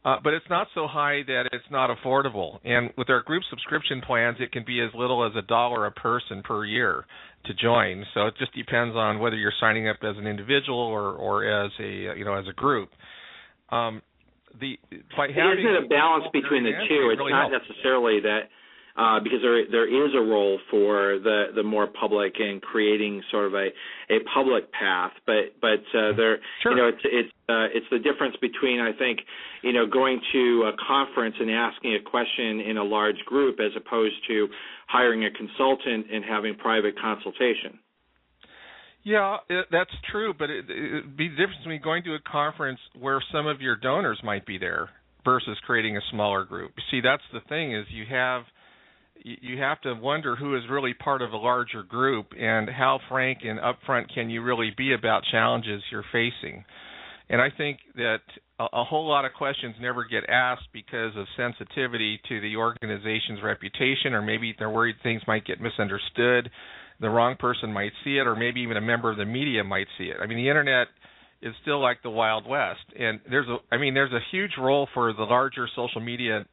uh, 0.06 0.18
but 0.22 0.32
it's 0.32 0.46
not 0.48 0.68
so 0.72 0.86
high 0.86 1.22
that 1.26 1.48
it's 1.52 1.66
not 1.68 1.90
affordable. 1.90 2.60
And 2.64 2.90
with 2.96 3.10
our 3.10 3.22
group 3.22 3.42
subscription 3.50 4.00
plans, 4.06 4.36
it 4.38 4.52
can 4.52 4.64
be 4.64 4.80
as 4.80 4.90
little 4.94 5.26
as 5.26 5.32
a 5.36 5.42
dollar 5.42 5.84
a 5.86 5.90
person 5.90 6.44
per 6.44 6.64
year 6.64 7.04
to 7.46 7.54
join. 7.54 8.06
So 8.14 8.26
it 8.26 8.34
just 8.38 8.54
depends 8.54 8.94
on 8.94 9.18
whether 9.18 9.34
you're 9.34 9.52
signing 9.58 9.88
up 9.88 9.96
as 10.02 10.16
an 10.16 10.28
individual 10.28 10.78
or 10.78 11.10
or 11.10 11.44
as 11.44 11.72
a 11.80 12.16
you 12.16 12.24
know 12.24 12.34
as 12.34 12.46
a 12.48 12.52
group. 12.52 12.90
Um, 13.70 14.00
the 14.60 14.78
by 15.16 15.26
having 15.26 15.58
isn't 15.58 15.74
it 15.74 15.84
a 15.84 15.88
balance 15.88 16.26
between 16.32 16.62
the 16.62 16.78
two? 16.88 17.10
It's 17.10 17.18
really 17.18 17.32
not 17.32 17.50
helps. 17.50 17.66
necessarily 17.68 18.20
that 18.20 18.46
uh, 18.96 19.20
because 19.20 19.40
there 19.42 19.64
there 19.70 19.88
is 19.88 20.14
a 20.14 20.20
role 20.20 20.58
for 20.70 21.18
the 21.22 21.46
the 21.54 21.62
more 21.62 21.86
public 21.86 22.34
in 22.40 22.60
creating 22.60 23.22
sort 23.30 23.46
of 23.46 23.54
a 23.54 23.68
a 24.08 24.18
public 24.32 24.72
path, 24.72 25.12
but 25.26 25.52
but 25.60 25.84
uh, 25.96 26.16
there 26.16 26.38
sure. 26.62 26.72
you 26.72 26.78
know 26.78 26.88
it's 26.88 27.04
it's 27.04 27.32
uh, 27.48 27.68
it's 27.74 27.86
the 27.90 27.98
difference 27.98 28.36
between 28.40 28.80
I 28.80 28.92
think 28.96 29.20
you 29.62 29.72
know 29.72 29.86
going 29.86 30.20
to 30.32 30.72
a 30.72 30.76
conference 30.86 31.36
and 31.38 31.50
asking 31.50 31.94
a 31.94 32.10
question 32.10 32.60
in 32.60 32.78
a 32.78 32.84
large 32.84 33.18
group 33.26 33.60
as 33.60 33.72
opposed 33.76 34.16
to 34.28 34.48
hiring 34.88 35.24
a 35.24 35.30
consultant 35.30 36.06
and 36.10 36.24
having 36.24 36.56
private 36.56 36.98
consultation. 36.98 37.78
Yeah, 39.04 39.36
it, 39.48 39.66
that's 39.70 39.92
true, 40.10 40.34
but 40.36 40.50
it, 40.50 40.64
would 40.68 41.16
be 41.16 41.28
the 41.28 41.36
difference 41.36 41.58
between 41.58 41.80
going 41.80 42.02
to 42.04 42.14
a 42.14 42.18
conference 42.20 42.80
where 42.98 43.22
some 43.30 43.46
of 43.46 43.60
your 43.60 43.76
donors 43.76 44.18
might 44.24 44.44
be 44.46 44.58
there 44.58 44.88
versus 45.24 45.56
creating 45.64 45.96
a 45.96 46.00
smaller 46.10 46.44
group. 46.44 46.72
See, 46.90 47.00
that's 47.00 47.22
the 47.32 47.40
thing 47.48 47.72
is 47.72 47.84
you 47.90 48.04
have 48.10 48.42
you 49.26 49.58
have 49.58 49.80
to 49.80 49.94
wonder 49.94 50.36
who 50.36 50.56
is 50.56 50.62
really 50.70 50.94
part 50.94 51.20
of 51.20 51.32
a 51.32 51.36
larger 51.36 51.82
group 51.82 52.26
and 52.38 52.68
how 52.70 53.00
frank 53.08 53.38
and 53.42 53.58
upfront 53.58 54.12
can 54.14 54.30
you 54.30 54.42
really 54.42 54.70
be 54.76 54.94
about 54.94 55.24
challenges 55.30 55.82
you're 55.90 56.04
facing. 56.12 56.64
And 57.28 57.40
I 57.40 57.48
think 57.56 57.78
that 57.96 58.20
a, 58.60 58.66
a 58.72 58.84
whole 58.84 59.08
lot 59.08 59.24
of 59.24 59.32
questions 59.32 59.74
never 59.80 60.04
get 60.04 60.28
asked 60.28 60.68
because 60.72 61.10
of 61.16 61.26
sensitivity 61.36 62.20
to 62.28 62.40
the 62.40 62.54
organization's 62.56 63.42
reputation, 63.42 64.14
or 64.14 64.22
maybe 64.22 64.54
they're 64.56 64.70
worried 64.70 64.96
things 65.02 65.22
might 65.26 65.44
get 65.44 65.60
misunderstood, 65.60 66.48
the 67.00 67.10
wrong 67.10 67.34
person 67.36 67.72
might 67.72 67.92
see 68.04 68.18
it, 68.18 68.28
or 68.28 68.36
maybe 68.36 68.60
even 68.60 68.76
a 68.76 68.80
member 68.80 69.10
of 69.10 69.16
the 69.16 69.24
media 69.24 69.64
might 69.64 69.88
see 69.98 70.04
it. 70.04 70.16
I 70.22 70.26
mean, 70.26 70.38
the 70.38 70.48
internet 70.48 70.86
is 71.42 71.52
still 71.62 71.82
like 71.82 72.02
the 72.02 72.10
wild 72.10 72.48
west, 72.48 72.80
and 72.98 73.20
there's 73.28 73.48
a, 73.48 73.56
I 73.74 73.76
mean, 73.76 73.92
there's 73.92 74.12
a 74.12 74.20
huge 74.30 74.52
role 74.58 74.88
for 74.94 75.12
the 75.12 75.24
larger 75.24 75.68
social 75.74 76.00
media 76.00 76.46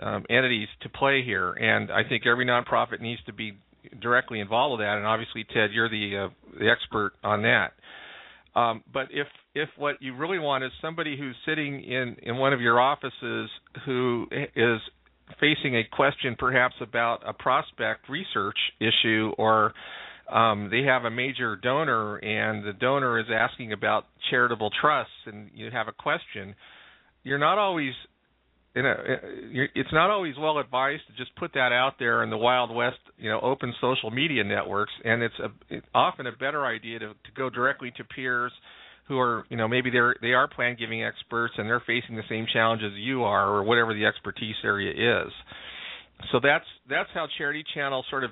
um, 0.00 0.24
entities 0.28 0.68
to 0.82 0.88
play 0.88 1.22
here, 1.24 1.52
and 1.52 1.90
I 1.90 2.02
think 2.08 2.26
every 2.26 2.46
nonprofit 2.46 3.00
needs 3.00 3.22
to 3.26 3.32
be 3.32 3.58
directly 4.00 4.40
involved 4.40 4.78
with 4.78 4.86
that. 4.86 4.96
And 4.96 5.06
obviously, 5.06 5.44
Ted, 5.44 5.70
you're 5.72 5.88
the 5.88 6.26
uh, 6.26 6.58
the 6.58 6.70
expert 6.70 7.12
on 7.22 7.42
that. 7.42 7.72
Um, 8.58 8.82
but 8.92 9.08
if 9.10 9.26
if 9.54 9.68
what 9.76 10.00
you 10.00 10.16
really 10.16 10.38
want 10.38 10.64
is 10.64 10.70
somebody 10.80 11.16
who's 11.16 11.36
sitting 11.46 11.82
in 11.82 12.16
in 12.22 12.38
one 12.38 12.52
of 12.52 12.60
your 12.60 12.80
offices 12.80 13.50
who 13.84 14.26
is 14.56 14.80
facing 15.40 15.76
a 15.76 15.82
question 15.92 16.36
perhaps 16.38 16.74
about 16.80 17.22
a 17.26 17.32
prospect 17.32 18.08
research 18.08 18.58
issue 18.78 19.32
or 19.38 19.72
um, 20.30 20.68
they 20.70 20.82
have 20.82 21.04
a 21.04 21.10
major 21.10 21.56
donor 21.56 22.16
and 22.16 22.64
the 22.64 22.72
donor 22.74 23.18
is 23.18 23.26
asking 23.32 23.72
about 23.72 24.04
charitable 24.30 24.70
trusts 24.80 25.12
and 25.26 25.50
you 25.54 25.70
have 25.70 25.88
a 25.88 25.92
question 25.92 26.54
you're 27.22 27.38
not 27.38 27.56
always 27.56 27.92
you 28.74 28.82
know, 28.82 28.96
it's 29.74 29.92
not 29.92 30.10
always 30.10 30.34
well 30.38 30.58
advised 30.58 31.02
to 31.06 31.16
just 31.16 31.34
put 31.36 31.52
that 31.54 31.70
out 31.70 31.94
there 31.98 32.24
in 32.24 32.30
the 32.30 32.36
wild 32.36 32.74
west, 32.74 32.98
you 33.18 33.30
know, 33.30 33.40
open 33.40 33.72
social 33.80 34.10
media 34.10 34.42
networks, 34.42 34.92
and 35.04 35.22
it's, 35.22 35.34
a, 35.38 35.48
it's 35.70 35.86
often 35.94 36.26
a 36.26 36.32
better 36.32 36.66
idea 36.66 36.98
to, 36.98 37.08
to 37.08 37.32
go 37.36 37.48
directly 37.48 37.92
to 37.96 38.04
peers 38.04 38.52
who 39.06 39.18
are, 39.18 39.44
you 39.48 39.56
know, 39.56 39.68
maybe 39.68 39.90
they're 39.90 40.16
they 40.22 40.32
are 40.32 40.48
plan 40.48 40.76
giving 40.78 41.04
experts 41.04 41.54
and 41.58 41.68
they're 41.68 41.82
facing 41.86 42.16
the 42.16 42.22
same 42.28 42.46
challenges 42.52 42.92
you 42.96 43.22
are, 43.22 43.48
or 43.48 43.62
whatever 43.62 43.94
the 43.94 44.04
expertise 44.04 44.56
area 44.64 45.24
is. 45.26 45.32
So 46.32 46.40
that's 46.42 46.64
that's 46.88 47.10
how 47.12 47.28
Charity 47.38 47.64
Channel 47.74 48.04
sort 48.10 48.24
of 48.24 48.30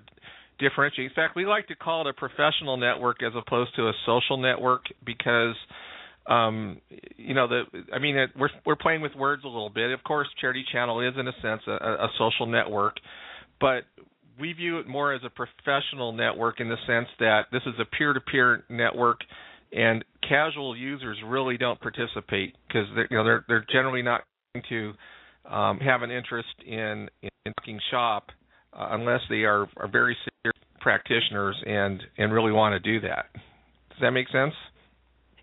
differentiates. 0.59 1.13
In 1.13 1.15
fact, 1.15 1.37
we 1.37 1.47
like 1.47 1.69
to 1.69 1.77
call 1.77 2.07
it 2.07 2.11
a 2.11 2.15
professional 2.15 2.77
network 2.77 3.23
as 3.23 3.33
opposed 3.37 3.77
to 3.77 3.89
a 3.89 3.93
social 4.07 4.39
network 4.39 4.85
because 5.05 5.55
um 6.27 6.81
you 7.17 7.35
know 7.35 7.49
the 7.49 7.63
i 7.93 7.99
mean 7.99 8.17
it, 8.17 8.31
we're 8.39 8.49
we're 8.65 8.77
playing 8.77 9.01
with 9.01 9.15
words 9.15 9.43
a 9.45 9.49
little 9.49 9.71
bit 9.71 9.91
of 9.91 10.03
course 10.05 10.29
charity 10.41 10.65
channel 10.73 11.01
is 11.01 11.15
in 11.19 11.27
a 11.27 11.33
sense 11.43 11.63
a, 11.67 11.73
a 11.73 12.09
social 12.19 12.47
network 12.47 12.97
but 13.61 13.83
we 14.41 14.53
view 14.53 14.79
it 14.79 14.89
more 14.89 15.13
as 15.13 15.21
a 15.25 15.31
professional 15.31 16.13
network 16.13 16.61
in 16.61 16.69
the 16.69 16.77
sense 16.87 17.09
that 17.19 17.43
this 17.53 17.63
is 17.67 17.75
a 17.81 17.85
peer-to-peer 17.97 18.65
network 18.71 19.21
and 19.73 20.05
casual 20.29 20.77
users 20.77 21.19
really 21.27 21.57
don't 21.57 21.81
participate 21.81 22.55
because 22.69 22.87
you 23.11 23.17
know 23.17 23.25
they're 23.25 23.45
they're 23.49 23.67
generally 23.73 24.03
not 24.03 24.23
going 24.55 24.65
to 24.69 24.93
um, 25.51 25.79
have 25.79 26.03
an 26.03 26.11
interest 26.11 26.49
in 26.67 27.09
in 27.23 27.53
talking 27.59 27.81
shop 27.91 28.29
uh, 28.73 28.89
unless 28.91 29.21
they 29.29 29.43
are 29.45 29.67
are 29.79 29.89
very 29.91 30.17
serious 30.43 30.59
practitioners 30.81 31.57
and 31.67 32.03
and 32.19 32.33
really 32.33 32.53
want 32.53 32.73
to 32.73 32.81
do 32.81 33.01
that. 33.07 33.27
Does 33.91 33.99
that 34.01 34.11
make 34.11 34.29
sense? 34.29 34.55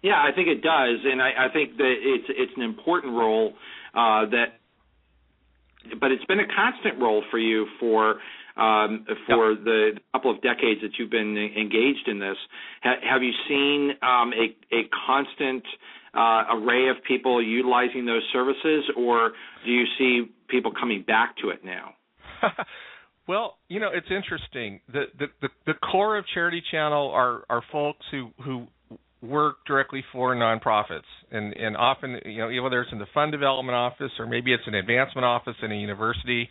Yeah, 0.01 0.15
I 0.15 0.33
think 0.33 0.47
it 0.47 0.61
does, 0.61 0.99
and 1.03 1.21
I, 1.21 1.47
I 1.47 1.53
think 1.53 1.77
that 1.77 1.93
it's 1.99 2.25
it's 2.29 2.51
an 2.55 2.63
important 2.63 3.13
role 3.13 3.53
uh, 3.93 4.25
that, 4.31 4.59
but 5.99 6.11
it's 6.11 6.23
been 6.25 6.39
a 6.39 6.47
constant 6.47 7.01
role 7.01 7.21
for 7.29 7.37
you 7.37 7.67
for 7.79 8.11
um, 8.55 9.05
for 9.27 9.51
yep. 9.51 9.63
the 9.63 9.91
couple 10.13 10.31
of 10.31 10.41
decades 10.41 10.81
that 10.81 10.91
you've 10.97 11.11
been 11.11 11.37
engaged 11.37 12.07
in 12.07 12.19
this. 12.19 12.37
Ha- 12.83 13.01
have 13.11 13.23
you 13.23 13.31
seen 13.49 13.91
um, 14.01 14.31
a 14.31 14.55
a 14.73 14.83
constant 15.05 15.63
uh, 16.13 16.55
array 16.55 16.87
of 16.89 16.97
people 17.05 17.43
utilizing 17.43 18.05
those 18.05 18.23
services, 18.31 18.85
or 18.95 19.31
do 19.65 19.71
you 19.71 19.83
see 19.97 20.31
people 20.47 20.71
coming 20.71 21.03
back 21.05 21.35
to 21.37 21.49
it 21.49 21.63
now? 21.65 21.93
Well, 23.29 23.59
you 23.67 23.79
know, 23.79 23.89
it's 23.93 24.07
interesting. 24.09 24.79
The, 24.91 25.03
the 25.19 25.27
the 25.39 25.49
the 25.67 25.73
core 25.75 26.17
of 26.17 26.25
Charity 26.33 26.63
Channel 26.71 27.11
are 27.11 27.43
are 27.47 27.61
folks 27.71 28.03
who 28.09 28.31
who 28.43 28.65
work 29.21 29.57
directly 29.67 30.03
for 30.11 30.35
nonprofits, 30.35 31.01
and 31.31 31.53
and 31.53 31.75
often 31.75 32.19
you 32.25 32.37
know 32.39 32.63
whether 32.63 32.81
it's 32.81 32.91
in 32.91 32.99
the 32.99 33.07
fund 33.13 33.31
development 33.31 33.75
office 33.75 34.11
or 34.17 34.25
maybe 34.25 34.53
it's 34.53 34.63
an 34.67 34.75
advancement 34.75 35.25
office 35.25 35.55
in 35.61 35.71
a 35.71 35.75
university, 35.75 36.49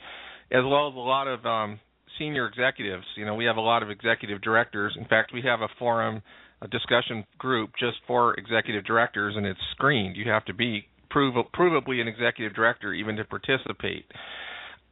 as 0.51 0.63
well 0.65 0.89
as 0.89 0.95
a 0.95 0.99
lot 0.99 1.27
of 1.27 1.45
um, 1.47 1.81
senior 2.19 2.47
executives. 2.47 3.05
You 3.17 3.25
know, 3.25 3.35
we 3.35 3.45
have 3.47 3.57
a 3.57 3.63
lot 3.63 3.83
of 3.83 3.91
executive 3.91 4.43
directors. 4.43 4.95
In 4.99 5.07
fact, 5.07 5.33
we 5.33 5.43
have 5.43 5.61
a 5.61 5.69
forum, 5.79 6.23
a 6.61 6.69
discussion 6.69 7.25
group 7.39 7.71
just 7.79 7.99
for 8.07 8.35
executive 8.35 8.85
directors, 8.85 9.35
and 9.37 9.47
it's 9.47 9.61
screened. 9.73 10.17
You 10.17 10.31
have 10.31 10.45
to 10.47 10.55
be 10.55 10.87
prov- 11.11 11.47
provably 11.55 12.01
an 12.01 12.09
executive 12.09 12.55
director 12.55 12.93
even 12.93 13.17
to 13.17 13.25
participate. 13.25 14.05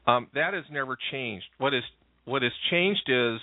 Um, 0.07 0.29
that 0.35 0.55
has 0.55 0.65
never 0.71 0.97
changed. 1.11 1.47
What 1.59 1.75
is 1.75 1.83
what 2.25 2.43
has 2.43 2.53
changed 2.71 3.09
is 3.09 3.41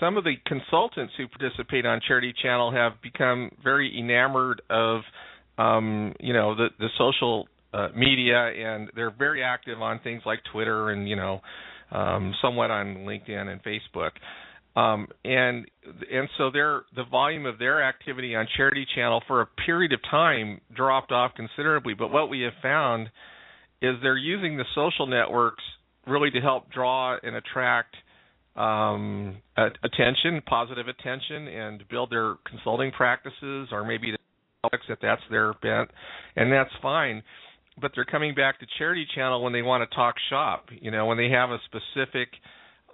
some 0.00 0.16
of 0.16 0.24
the 0.24 0.34
consultants 0.46 1.12
who 1.16 1.26
participate 1.28 1.86
on 1.86 2.00
Charity 2.06 2.34
Channel 2.42 2.72
have 2.72 2.92
become 3.02 3.50
very 3.62 3.98
enamored 3.98 4.62
of, 4.70 5.00
um, 5.58 6.14
you 6.20 6.32
know, 6.32 6.54
the 6.54 6.68
the 6.78 6.88
social 6.96 7.48
uh, 7.72 7.88
media, 7.96 8.36
and 8.36 8.90
they're 8.94 9.14
very 9.16 9.42
active 9.42 9.80
on 9.80 10.00
things 10.00 10.22
like 10.24 10.40
Twitter 10.52 10.90
and 10.90 11.08
you 11.08 11.16
know, 11.16 11.40
um, 11.90 12.34
somewhat 12.42 12.70
on 12.70 12.98
LinkedIn 12.98 13.48
and 13.48 13.62
Facebook. 13.62 14.10
Um, 14.76 15.08
and 15.24 15.66
and 16.12 16.28
so 16.38 16.50
their 16.50 16.82
the 16.94 17.04
volume 17.04 17.46
of 17.46 17.58
their 17.58 17.82
activity 17.82 18.36
on 18.36 18.46
Charity 18.56 18.86
Channel 18.94 19.22
for 19.26 19.40
a 19.40 19.46
period 19.66 19.92
of 19.92 20.00
time 20.10 20.60
dropped 20.74 21.10
off 21.10 21.32
considerably. 21.34 21.94
But 21.94 22.12
what 22.12 22.30
we 22.30 22.42
have 22.42 22.52
found 22.62 23.08
is 23.82 23.96
they're 24.02 24.16
using 24.16 24.56
the 24.56 24.64
social 24.74 25.06
networks 25.06 25.62
really 26.06 26.30
to 26.30 26.40
help 26.40 26.70
draw 26.70 27.16
and 27.22 27.36
attract 27.36 27.96
um, 28.58 29.36
attention, 29.56 30.42
positive 30.46 30.88
attention, 30.88 31.46
and 31.46 31.84
build 31.88 32.10
their 32.10 32.34
consulting 32.48 32.90
practices, 32.90 33.68
or 33.70 33.84
maybe 33.86 34.12
that 34.88 34.98
that's 35.00 35.22
their 35.30 35.54
bent, 35.62 35.90
and 36.34 36.52
that's 36.52 36.70
fine. 36.82 37.22
But 37.80 37.92
they're 37.94 38.04
coming 38.04 38.34
back 38.34 38.58
to 38.58 38.66
Charity 38.76 39.06
Channel 39.14 39.44
when 39.44 39.52
they 39.52 39.62
want 39.62 39.88
to 39.88 39.94
talk 39.94 40.16
shop. 40.28 40.66
You 40.80 40.90
know, 40.90 41.06
when 41.06 41.16
they 41.16 41.28
have 41.30 41.50
a 41.50 41.58
specific 41.66 42.28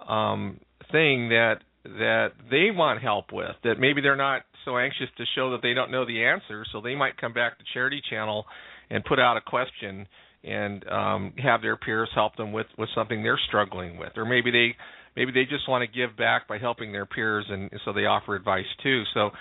um, 0.07 0.59
thing 0.91 1.29
that 1.29 1.55
that 1.83 2.29
they 2.51 2.69
want 2.71 3.01
help 3.01 3.31
with, 3.33 3.55
that 3.63 3.79
maybe 3.79 4.01
they're 4.01 4.15
not 4.15 4.43
so 4.65 4.77
anxious 4.77 5.07
to 5.17 5.23
show 5.35 5.51
that 5.51 5.61
they 5.63 5.73
don't 5.73 5.91
know 5.91 6.05
the 6.05 6.23
answer, 6.23 6.63
so 6.71 6.81
they 6.81 6.95
might 6.95 7.17
come 7.17 7.33
back 7.33 7.57
to 7.57 7.63
Charity 7.73 8.01
Channel 8.07 8.45
and 8.91 9.03
put 9.03 9.19
out 9.19 9.37
a 9.37 9.41
question 9.41 10.07
and 10.43 10.87
um, 10.89 11.33
have 11.41 11.63
their 11.63 11.75
peers 11.75 12.09
help 12.13 12.35
them 12.35 12.51
with 12.51 12.67
with 12.77 12.89
something 12.93 13.23
they're 13.23 13.39
struggling 13.47 13.97
with, 13.97 14.11
or 14.15 14.25
maybe 14.25 14.51
they 14.51 14.75
maybe 15.15 15.31
they 15.31 15.45
just 15.45 15.67
want 15.69 15.81
to 15.81 15.99
give 15.99 16.17
back 16.17 16.47
by 16.47 16.57
helping 16.57 16.91
their 16.91 17.05
peers, 17.05 17.45
and 17.49 17.69
so 17.83 17.93
they 17.93 18.05
offer 18.05 18.35
advice 18.35 18.65
too. 18.83 19.03
So 19.13 19.31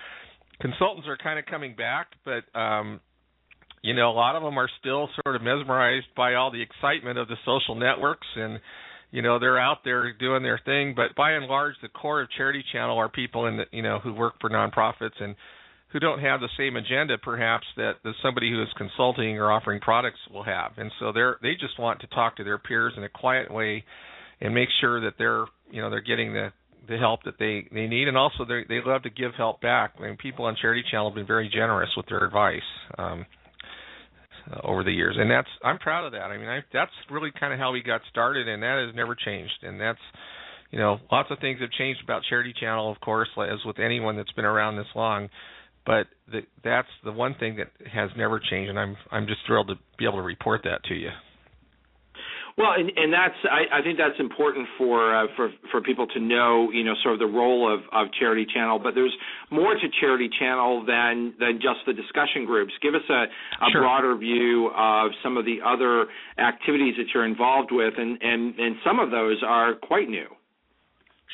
consultants 0.60 1.08
are 1.08 1.16
kind 1.16 1.38
of 1.38 1.46
coming 1.46 1.74
back, 1.76 2.08
but 2.24 2.58
um, 2.58 3.00
you 3.84 3.94
know 3.94 4.10
a 4.10 4.16
lot 4.16 4.34
of 4.34 4.42
them 4.42 4.58
are 4.58 4.68
still 4.80 5.08
sort 5.22 5.36
of 5.36 5.42
mesmerized 5.42 6.06
by 6.16 6.34
all 6.34 6.50
the 6.50 6.62
excitement 6.62 7.18
of 7.18 7.28
the 7.28 7.36
social 7.44 7.74
networks 7.74 8.26
and 8.34 8.58
you 9.10 9.22
know 9.22 9.38
they're 9.38 9.58
out 9.58 9.84
there 9.84 10.12
doing 10.14 10.42
their 10.42 10.60
thing 10.64 10.94
but 10.96 11.14
by 11.14 11.32
and 11.32 11.46
large 11.46 11.74
the 11.82 11.88
core 11.88 12.22
of 12.22 12.28
charity 12.36 12.64
channel 12.72 12.98
are 12.98 13.10
people 13.10 13.46
in 13.46 13.58
the 13.58 13.64
you 13.70 13.82
know 13.82 14.00
who 14.02 14.12
work 14.12 14.34
for 14.40 14.48
nonprofits 14.48 15.20
and 15.20 15.36
who 15.88 16.00
don't 16.00 16.18
have 16.18 16.40
the 16.40 16.48
same 16.56 16.76
agenda 16.76 17.18
perhaps 17.18 17.66
that 17.76 17.92
somebody 18.22 18.50
who 18.50 18.60
is 18.62 18.68
consulting 18.76 19.38
or 19.38 19.52
offering 19.52 19.80
products 19.80 20.18
will 20.32 20.42
have 20.42 20.72
and 20.78 20.90
so 20.98 21.12
they're 21.12 21.36
they 21.42 21.52
just 21.52 21.78
want 21.78 22.00
to 22.00 22.06
talk 22.08 22.36
to 22.36 22.42
their 22.42 22.58
peers 22.58 22.94
in 22.96 23.04
a 23.04 23.08
quiet 23.08 23.52
way 23.52 23.84
and 24.40 24.54
make 24.54 24.68
sure 24.80 25.00
that 25.02 25.14
they're 25.18 25.44
you 25.74 25.82
know 25.82 25.90
they're 25.90 26.00
getting 26.00 26.32
the 26.32 26.52
the 26.88 26.96
help 26.96 27.24
that 27.24 27.34
they 27.38 27.66
they 27.72 27.86
need. 27.86 28.08
And 28.08 28.16
also 28.16 28.44
they 28.44 28.64
they 28.68 28.80
love 28.84 29.02
to 29.02 29.10
give 29.10 29.34
help 29.36 29.60
back. 29.60 29.94
I 29.98 30.02
mean 30.02 30.16
people 30.16 30.44
on 30.44 30.56
charity 30.60 30.84
channel 30.90 31.10
have 31.10 31.16
been 31.16 31.26
very 31.26 31.48
generous 31.48 31.90
with 31.96 32.06
their 32.06 32.24
advice 32.24 32.62
um 32.96 33.26
over 34.62 34.84
the 34.84 34.92
years. 34.92 35.16
And 35.18 35.30
that's 35.30 35.48
I'm 35.64 35.78
proud 35.78 36.06
of 36.06 36.12
that. 36.12 36.30
I 36.30 36.38
mean 36.38 36.48
I 36.48 36.60
that's 36.72 36.92
really 37.10 37.32
kind 37.38 37.52
of 37.52 37.58
how 37.58 37.72
we 37.72 37.82
got 37.82 38.00
started 38.10 38.48
and 38.48 38.62
that 38.62 38.86
has 38.86 38.94
never 38.94 39.16
changed. 39.16 39.58
And 39.62 39.80
that's 39.80 39.98
you 40.70 40.78
know 40.78 40.98
lots 41.10 41.30
of 41.30 41.38
things 41.40 41.60
have 41.60 41.70
changed 41.72 42.00
about 42.04 42.22
charity 42.28 42.54
channel 42.58 42.90
of 42.90 43.00
course 43.00 43.28
as 43.38 43.58
with 43.66 43.80
anyone 43.80 44.16
that's 44.16 44.32
been 44.32 44.44
around 44.44 44.76
this 44.76 44.86
long. 44.94 45.28
But 45.86 46.06
the, 46.32 46.40
that's 46.62 46.88
the 47.04 47.12
one 47.12 47.34
thing 47.38 47.56
that 47.56 47.68
has 47.92 48.08
never 48.16 48.40
changed, 48.40 48.70
and 48.70 48.78
I'm 48.78 48.96
I'm 49.10 49.26
just 49.26 49.40
thrilled 49.46 49.68
to 49.68 49.74
be 49.98 50.06
able 50.06 50.16
to 50.16 50.22
report 50.22 50.62
that 50.64 50.82
to 50.84 50.94
you. 50.94 51.10
Well, 52.56 52.70
and, 52.76 52.90
and 52.96 53.12
that's 53.12 53.34
I, 53.50 53.80
I 53.80 53.82
think 53.82 53.98
that's 53.98 54.18
important 54.20 54.68
for 54.78 55.12
uh, 55.14 55.26
for 55.34 55.50
for 55.72 55.80
people 55.80 56.06
to 56.06 56.20
know, 56.20 56.70
you 56.70 56.84
know, 56.84 56.94
sort 57.02 57.14
of 57.14 57.18
the 57.18 57.26
role 57.26 57.72
of, 57.72 57.80
of 57.90 58.12
Charity 58.18 58.46
Channel. 58.54 58.78
But 58.78 58.94
there's 58.94 59.14
more 59.50 59.74
to 59.74 59.88
Charity 60.00 60.30
Channel 60.38 60.84
than 60.86 61.34
than 61.40 61.54
just 61.54 61.82
the 61.84 61.92
discussion 61.92 62.46
groups. 62.46 62.72
Give 62.80 62.94
us 62.94 63.02
a, 63.10 63.24
a 63.24 63.70
sure. 63.72 63.80
broader 63.80 64.16
view 64.16 64.70
of 64.76 65.10
some 65.20 65.36
of 65.36 65.44
the 65.44 65.58
other 65.66 66.06
activities 66.38 66.94
that 66.96 67.06
you're 67.12 67.26
involved 67.26 67.70
with, 67.72 67.94
and 67.96 68.22
and 68.22 68.54
and 68.56 68.76
some 68.86 69.00
of 69.00 69.10
those 69.10 69.42
are 69.44 69.74
quite 69.74 70.08
new. 70.08 70.28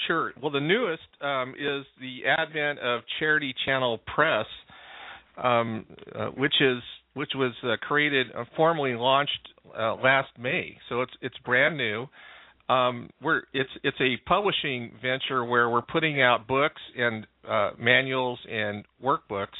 Sure. 0.06 0.33
Well, 0.40 0.50
the 0.50 0.61
newest 0.61 1.02
um, 1.20 1.50
is 1.50 1.85
the 2.00 2.26
advent 2.26 2.78
of 2.78 3.02
Charity 3.18 3.54
Channel 3.66 4.00
Press, 4.14 4.46
um, 5.37 5.85
uh, 6.14 6.28
which 6.28 6.54
is 6.62 6.78
which 7.20 7.33
was 7.35 7.52
uh, 7.62 7.76
created 7.87 8.28
uh, 8.35 8.44
formally 8.56 8.94
launched 8.94 9.50
uh, 9.78 9.94
last 9.96 10.30
May. 10.38 10.78
So 10.88 11.02
it's 11.02 11.12
it's 11.20 11.37
brand 11.44 11.76
new. 11.76 12.06
Um, 12.70 13.11
we're 13.20 13.42
it's 13.52 13.68
it's 13.85 14.00
a 14.00 14.16
publishing 14.26 14.92
venture 15.02 15.44
where 15.44 15.68
we're 15.68 15.83
putting 15.83 16.22
out 16.22 16.46
books 16.48 16.80
and 16.96 17.26
uh, 17.46 17.72
manuals 17.78 18.38
and 18.50 18.87
workbooks. 19.04 19.59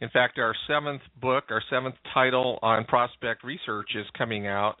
In 0.00 0.08
fact, 0.08 0.40
our 0.40 0.52
seventh 0.66 1.02
book, 1.22 1.44
our 1.50 1.62
seventh 1.70 1.94
title 2.12 2.58
on 2.60 2.84
prospect 2.86 3.44
research, 3.44 3.90
is 3.94 4.06
coming 4.18 4.48
out 4.48 4.74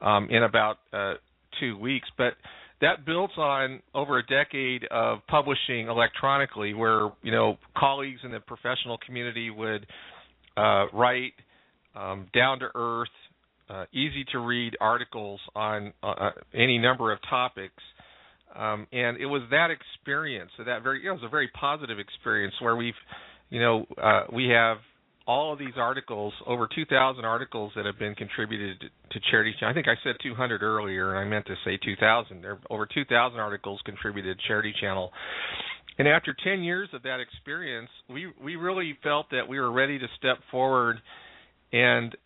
um, 0.00 0.28
in 0.30 0.44
about 0.44 0.76
uh, 0.92 1.14
two 1.58 1.76
weeks. 1.76 2.06
But 2.16 2.34
that 2.80 3.04
builds 3.04 3.32
on 3.36 3.82
over 3.92 4.20
a 4.20 4.26
decade 4.26 4.84
of 4.92 5.18
publishing 5.26 5.88
electronically, 5.88 6.74
where 6.74 7.10
you 7.22 7.32
know 7.32 7.56
colleagues 7.76 8.20
in 8.22 8.30
the 8.30 8.38
professional 8.38 8.98
community 9.04 9.50
would 9.50 9.84
uh, 10.56 10.86
write 10.92 11.32
um, 11.94 12.26
down 12.34 12.58
to 12.60 12.68
earth, 12.74 13.08
uh, 13.68 13.84
easy 13.92 14.24
to 14.32 14.38
read 14.38 14.76
articles 14.80 15.40
on 15.54 15.92
uh, 16.02 16.06
uh, 16.06 16.30
any 16.54 16.78
number 16.78 17.12
of 17.12 17.18
topics. 17.28 17.82
Um, 18.54 18.86
and 18.92 19.16
it 19.16 19.26
was 19.26 19.42
that 19.50 19.68
experience, 19.70 20.50
that 20.58 20.82
very, 20.82 21.06
it 21.06 21.10
was 21.10 21.22
a 21.24 21.28
very 21.28 21.48
positive 21.58 21.98
experience 21.98 22.54
where 22.60 22.76
we've, 22.76 22.94
you 23.48 23.60
know, 23.60 23.86
uh, 24.02 24.24
we 24.32 24.48
have 24.48 24.76
all 25.26 25.52
of 25.52 25.58
these 25.58 25.74
articles, 25.76 26.34
over 26.46 26.68
2,000 26.74 27.24
articles 27.24 27.72
that 27.76 27.86
have 27.86 27.98
been 27.98 28.14
contributed 28.14 28.90
to 29.10 29.20
Charity 29.30 29.54
Channel. 29.58 29.70
I 29.70 29.74
think 29.74 29.86
I 29.88 29.94
said 30.02 30.16
200 30.22 30.62
earlier, 30.62 31.10
and 31.10 31.18
I 31.18 31.24
meant 31.24 31.46
to 31.46 31.54
say 31.64 31.78
2,000. 31.82 32.42
There 32.42 32.52
are 32.52 32.60
over 32.70 32.86
2,000 32.86 33.38
articles 33.38 33.80
contributed 33.84 34.36
to 34.36 34.48
Charity 34.48 34.74
Channel. 34.80 35.12
And 35.98 36.08
after 36.08 36.34
10 36.44 36.62
years 36.62 36.88
of 36.92 37.02
that 37.02 37.20
experience, 37.20 37.90
we 38.08 38.26
we 38.42 38.56
really 38.56 38.96
felt 39.02 39.26
that 39.30 39.46
we 39.46 39.60
were 39.60 39.70
ready 39.70 39.98
to 39.98 40.06
step 40.18 40.38
forward 40.50 40.96
and 41.72 42.16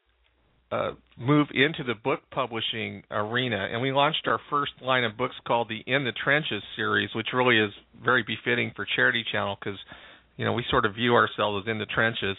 uh, 0.73 0.91
move 1.17 1.49
into 1.55 1.85
the 1.85 1.95
book 1.95 2.21
publishing 2.31 3.03
arena. 3.11 3.69
And 3.71 3.81
we 3.81 3.93
launched 3.93 4.27
our 4.27 4.41
first 4.51 4.73
line 4.83 5.05
of 5.05 5.17
books 5.17 5.35
called 5.47 5.69
the 5.69 5.83
In 5.87 6.05
the 6.05 6.13
Trenches 6.13 6.63
series, 6.75 7.11
which 7.15 7.29
really 7.33 7.59
is 7.59 7.71
very 8.05 8.25
befitting 8.27 8.73
for 8.75 8.87
Charity 8.97 9.25
Channel 9.31 9.57
because 9.61 9.79
you 10.37 10.45
know 10.45 10.53
we 10.53 10.65
sort 10.71 10.85
of 10.85 10.95
view 10.95 11.15
ourselves 11.15 11.65
as 11.67 11.71
in 11.71 11.79
the 11.79 11.87
trenches 11.87 12.37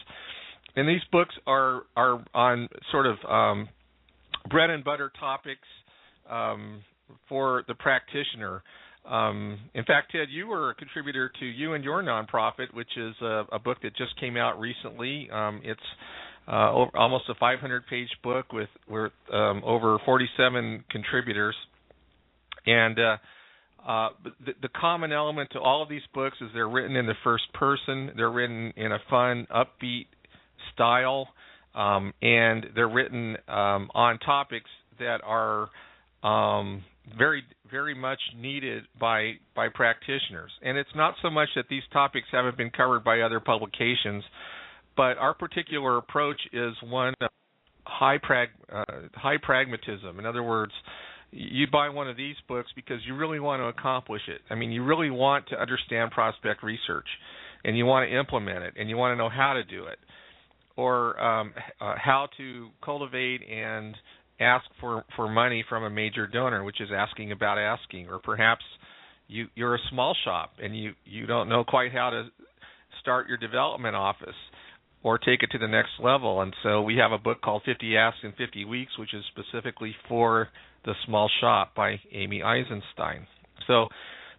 and 0.78 0.88
these 0.88 1.02
books 1.12 1.36
are 1.46 1.84
are 1.98 2.24
on 2.34 2.70
sort 2.92 3.08
of 3.08 3.18
um, 3.28 3.68
bread 4.50 4.70
and 4.70 4.84
butter 4.84 5.12
topics 5.20 5.68
um, 6.30 6.84
for 7.28 7.64
the 7.68 7.74
practitioner. 7.74 8.64
Um, 9.10 9.58
in 9.74 9.84
fact, 9.86 10.12
Ted, 10.12 10.28
you 10.30 10.48
were 10.48 10.70
a 10.70 10.76
contributor 10.76 11.32
to 11.40 11.46
you 11.46 11.74
and 11.74 11.84
your 11.84 12.04
nonprofit, 12.04 12.74
which 12.74 12.90
is 12.96 13.16
a, 13.22 13.46
a 13.54 13.60
book 13.60 13.78
that 13.82 13.96
just 13.96 14.20
came 14.20 14.38
out 14.38 14.60
recently. 14.60 15.30
Um, 15.32 15.62
it's 15.64 15.80
uh, 16.48 16.72
over, 16.72 16.92
almost 16.98 17.26
a 17.30 17.36
500-page 17.36 18.10
book 18.24 18.54
with, 18.54 18.70
with 18.88 19.12
um, 19.34 19.62
over 19.66 19.98
47 20.06 20.84
contributors, 20.90 21.56
and 22.66 22.98
uh, 23.00 23.18
uh, 23.88 24.10
the, 24.46 24.54
the 24.62 24.70
common 24.70 25.12
element 25.12 25.50
to 25.54 25.60
all 25.60 25.82
of 25.82 25.90
these 25.90 26.02
books 26.14 26.38
is 26.42 26.50
they're 26.54 26.70
written 26.70 26.96
in 26.96 27.06
the 27.06 27.16
first 27.24 27.46
person. 27.54 28.12
They're 28.18 28.32
written 28.32 28.74
in 28.76 28.92
a 28.92 29.00
fun, 29.10 29.48
upbeat 29.50 30.08
style, 30.74 31.30
um, 31.74 32.14
and 32.22 32.66
they're 32.76 32.90
written 32.90 33.38
um, 33.48 33.90
on 33.94 34.20
topics 34.20 34.70
that 35.00 35.22
are 35.24 35.70
um, 36.24 36.84
very 37.18 37.44
very 37.72 37.96
much 37.96 38.20
needed 38.36 38.84
by 39.00 39.34
by 39.56 39.70
practitioners. 39.70 40.52
And 40.62 40.78
it's 40.78 40.90
not 40.96 41.16
so 41.22 41.30
much 41.30 41.50
that 41.56 41.66
these 41.70 41.84
topics 41.94 42.28
haven't 42.32 42.58
been 42.58 42.72
covered 42.72 43.04
by 43.04 43.22
other 43.22 43.40
publications, 43.40 44.24
but 44.98 45.18
our 45.18 45.34
particular 45.34 45.98
approach 45.98 46.42
is 46.52 46.74
one 46.84 47.14
of 47.22 47.30
high 47.86 48.18
prag 48.22 48.50
uh, 48.74 48.84
high 49.14 49.38
pragmatism. 49.42 50.20
In 50.20 50.26
other 50.26 50.44
words, 50.44 50.74
you 51.32 51.68
buy 51.72 51.90
one 51.90 52.10
of 52.10 52.18
these 52.18 52.36
books 52.48 52.70
because 52.76 53.00
you 53.06 53.16
really 53.16 53.40
want 53.40 53.62
to 53.62 53.66
accomplish 53.66 54.24
it. 54.28 54.42
I 54.50 54.56
mean, 54.56 54.72
you 54.72 54.84
really 54.84 55.10
want 55.10 55.48
to 55.50 55.56
understand 55.56 56.12
prospect 56.12 56.64
research, 56.64 57.08
and 57.64 57.78
you 57.78 57.86
want 57.86 58.10
to 58.10 58.18
implement 58.18 58.64
it, 58.64 58.74
and 58.78 58.90
you 58.90 58.98
want 58.98 59.14
to 59.14 59.18
know 59.18 59.30
how 59.30 59.54
to 59.54 59.64
do 59.64 59.86
it 59.86 60.00
or 60.76 61.20
um, 61.20 61.54
uh, 61.82 61.96
how 61.98 62.28
to 62.38 62.70
cultivate 62.84 63.42
and 63.50 63.96
ask 64.40 64.66
for 64.80 65.04
for 65.16 65.28
money 65.28 65.64
from 65.68 65.84
a 65.84 65.90
major 65.90 66.28
donor, 66.28 66.64
which 66.64 66.80
is 66.80 66.90
asking 66.96 67.32
about 67.32 67.58
asking, 67.58 68.08
or 68.08 68.20
perhaps 68.20 68.64
you 69.28 69.48
you're 69.56 69.76
a 69.76 69.80
small 69.90 70.16
shop 70.24 70.54
and 70.62 70.78
you 70.78 70.94
you 71.06 71.26
don't 71.26 71.50
know 71.50 71.64
quite 71.64 71.92
how 71.92 72.10
to 72.10 72.28
start 73.02 73.28
your 73.28 73.38
development 73.38 73.96
office 73.96 74.36
or 75.08 75.18
take 75.18 75.42
it 75.42 75.50
to 75.52 75.58
the 75.58 75.68
next 75.68 75.92
level. 76.04 76.42
And 76.42 76.54
so 76.64 76.82
we 76.82 76.98
have 76.98 77.14
a 77.14 77.18
book 77.18 77.42
called 77.42 77.62
50 77.66 77.96
Asks 77.96 78.20
in 78.24 78.34
50 78.34 78.66
Weeks, 78.66 78.92
which 79.00 79.14
is 79.14 79.24
specifically 79.32 79.96
for 80.10 80.50
the 80.84 80.94
small 81.06 81.30
shop 81.40 81.74
by 81.76 81.96
Amy 82.12 82.44
Eisenstein. 82.44 83.26
So 83.68 83.88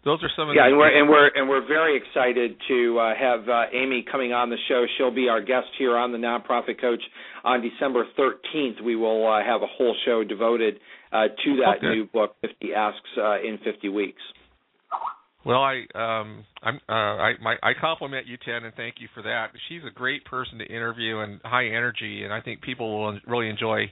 those 0.05 0.23
are 0.23 0.29
some 0.37 0.51
of 0.51 0.55
yeah, 0.55 0.65
the 0.65 0.69
and 0.69 0.79
we're 0.79 1.01
and 1.01 1.09
we're 1.09 1.29
and 1.29 1.49
we're 1.49 1.67
very 1.67 1.97
excited 1.97 2.57
to 2.69 2.99
uh, 2.99 3.15
have 3.19 3.49
uh, 3.49 3.65
Amy 3.73 4.05
coming 4.11 4.33
on 4.33 4.51
the 4.51 4.57
show. 4.69 4.85
She'll 4.97 5.15
be 5.15 5.29
our 5.29 5.41
guest 5.41 5.69
here 5.79 5.97
on 5.97 6.13
the 6.13 6.19
Nonprofit 6.19 6.81
Coach 6.81 7.03
on 7.45 7.63
December 7.63 8.05
13th. 8.19 8.83
We 8.85 8.95
will 8.95 9.27
uh, 9.27 9.43
have 9.43 9.63
a 9.63 9.67
whole 9.67 9.97
show 10.05 10.23
devoted 10.23 10.81
uh, 11.13 11.29
to 11.45 11.57
that 11.65 11.79
Okay. 11.79 11.89
new 11.89 12.05
book, 12.07 12.37
50 12.43 12.75
Asks 12.75 13.01
uh, 13.17 13.41
in 13.41 13.59
50 13.65 13.89
Weeks. 13.89 14.23
Well, 15.49 15.63
I 15.63 15.77
um 15.95 16.45
I'm 16.63 16.79
uh 16.91 16.93
I 16.93 17.33
my 17.41 17.57
I 17.63 17.73
compliment 17.81 18.27
you 18.27 18.37
Ted 18.37 18.65
and 18.65 18.75
thank 18.75 18.97
you 18.99 19.09
for 19.15 19.23
that. 19.23 19.47
She's 19.71 19.81
a 19.89 19.91
great 19.91 20.23
person 20.27 20.59
to 20.59 20.67
interview 20.67 21.21
and 21.21 21.41
high 21.43 21.69
energy 21.69 22.25
and 22.25 22.35
I 22.35 22.43
think 22.43 22.61
people 22.61 23.01
will 23.01 23.19
really 23.27 23.49
enjoy 23.49 23.91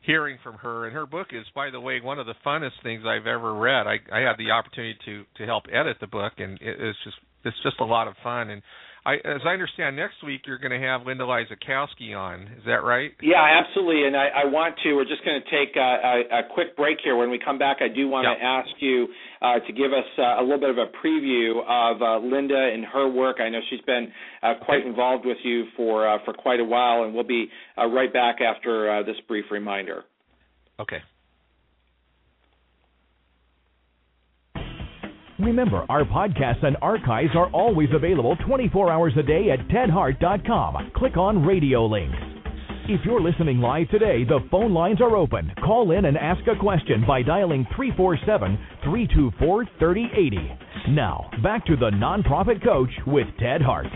hearing 0.00 0.38
from 0.42 0.54
her 0.54 0.86
and 0.86 0.94
her 0.94 1.04
book 1.04 1.26
is 1.32 1.44
by 1.54 1.68
the 1.68 1.78
way 1.78 2.00
one 2.00 2.18
of 2.18 2.24
the 2.24 2.32
funnest 2.44 2.82
things 2.82 3.02
I've 3.06 3.26
ever 3.26 3.52
read. 3.52 3.86
I 3.86 3.98
I 4.10 4.20
had 4.20 4.38
the 4.38 4.50
opportunity 4.50 4.96
to 5.04 5.24
to 5.36 5.44
help 5.44 5.64
edit 5.70 5.98
the 6.00 6.06
book 6.06 6.32
and 6.38 6.58
it, 6.62 6.80
it 6.80 6.88
is 6.88 6.96
just 7.04 7.18
it's 7.44 7.62
just 7.62 7.80
a 7.80 7.84
lot 7.84 8.08
of 8.08 8.14
fun 8.22 8.48
and 8.48 8.62
I 9.08 9.14
as 9.24 9.40
I 9.46 9.56
understand 9.56 9.96
next 9.96 10.22
week 10.22 10.42
you're 10.46 10.58
going 10.58 10.78
to 10.78 10.86
have 10.86 11.06
Linda 11.06 11.24
Lysakowski 11.24 12.14
on. 12.14 12.42
Is 12.58 12.64
that 12.66 12.84
right? 12.84 13.12
Yeah, 13.22 13.40
absolutely. 13.40 14.06
And 14.06 14.14
I, 14.14 14.44
I 14.44 14.44
want 14.44 14.74
to. 14.84 14.92
We're 14.92 15.08
just 15.08 15.24
going 15.24 15.40
to 15.40 15.48
take 15.48 15.76
a, 15.76 15.80
a, 15.80 16.40
a 16.40 16.42
quick 16.52 16.76
break 16.76 16.98
here. 17.02 17.16
When 17.16 17.30
we 17.30 17.40
come 17.42 17.58
back, 17.58 17.78
I 17.80 17.88
do 17.88 18.06
want 18.06 18.26
to 18.28 18.44
ask 18.44 18.68
you 18.80 19.08
uh, 19.40 19.60
to 19.66 19.72
give 19.72 19.94
us 19.94 20.04
uh, 20.18 20.40
a 20.40 20.42
little 20.42 20.60
bit 20.60 20.68
of 20.68 20.76
a 20.76 20.92
preview 21.00 21.64
of 21.64 22.02
uh, 22.02 22.18
Linda 22.18 22.70
and 22.74 22.84
her 22.84 23.08
work. 23.08 23.38
I 23.40 23.48
know 23.48 23.60
she's 23.70 23.80
been 23.86 24.12
uh, 24.42 24.54
quite 24.62 24.84
involved 24.84 25.24
with 25.24 25.38
you 25.42 25.64
for 25.74 26.06
uh, 26.06 26.18
for 26.26 26.34
quite 26.34 26.60
a 26.60 26.64
while, 26.64 27.04
and 27.04 27.14
we'll 27.14 27.24
be 27.24 27.48
uh, 27.78 27.86
right 27.86 28.12
back 28.12 28.42
after 28.42 28.90
uh, 28.90 29.02
this 29.04 29.16
brief 29.26 29.46
reminder. 29.50 30.04
Okay. 30.78 30.98
Remember, 35.38 35.86
our 35.88 36.04
podcasts 36.04 36.64
and 36.64 36.76
archives 36.82 37.30
are 37.36 37.48
always 37.50 37.88
available 37.94 38.36
24 38.46 38.90
hours 38.90 39.12
a 39.16 39.22
day 39.22 39.50
at 39.50 39.68
tedhart.com. 39.68 40.90
Click 40.96 41.16
on 41.16 41.46
radio 41.46 41.86
links. 41.86 42.16
If 42.88 43.02
you're 43.04 43.20
listening 43.20 43.58
live 43.58 43.88
today, 43.90 44.24
the 44.24 44.40
phone 44.50 44.72
lines 44.74 45.00
are 45.00 45.14
open. 45.14 45.52
Call 45.64 45.92
in 45.92 46.06
and 46.06 46.16
ask 46.16 46.40
a 46.48 46.58
question 46.58 47.04
by 47.06 47.22
dialing 47.22 47.66
347 47.76 48.58
324 48.82 49.64
3080. 49.78 50.92
Now, 50.94 51.30
back 51.42 51.64
to 51.66 51.76
the 51.76 51.90
Nonprofit 51.90 52.64
Coach 52.64 52.90
with 53.06 53.26
Ted 53.38 53.62
Hart. 53.62 53.86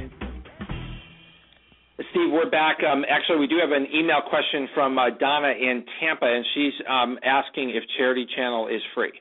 Steve, 2.11 2.31
we're 2.31 2.51
back. 2.51 2.79
Um, 2.85 3.05
actually, 3.09 3.39
we 3.39 3.47
do 3.47 3.57
have 3.61 3.71
an 3.71 3.87
email 3.93 4.21
question 4.29 4.69
from 4.75 4.99
uh, 4.99 5.11
Donna 5.19 5.55
in 5.59 5.85
Tampa, 5.99 6.27
and 6.27 6.45
she's 6.55 6.75
um, 6.89 7.19
asking 7.25 7.71
if 7.71 7.83
Charity 7.97 8.27
Channel 8.37 8.69
is 8.69 8.83
free. 8.95 9.13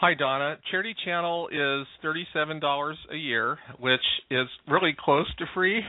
Hi, 0.00 0.14
Donna. 0.14 0.56
Charity 0.70 0.94
Channel 1.04 1.48
is 1.48 1.86
$37 2.02 2.94
a 3.12 3.16
year, 3.16 3.58
which 3.78 4.00
is 4.30 4.46
really 4.66 4.96
close 4.98 5.26
to 5.36 5.44
free. 5.52 5.82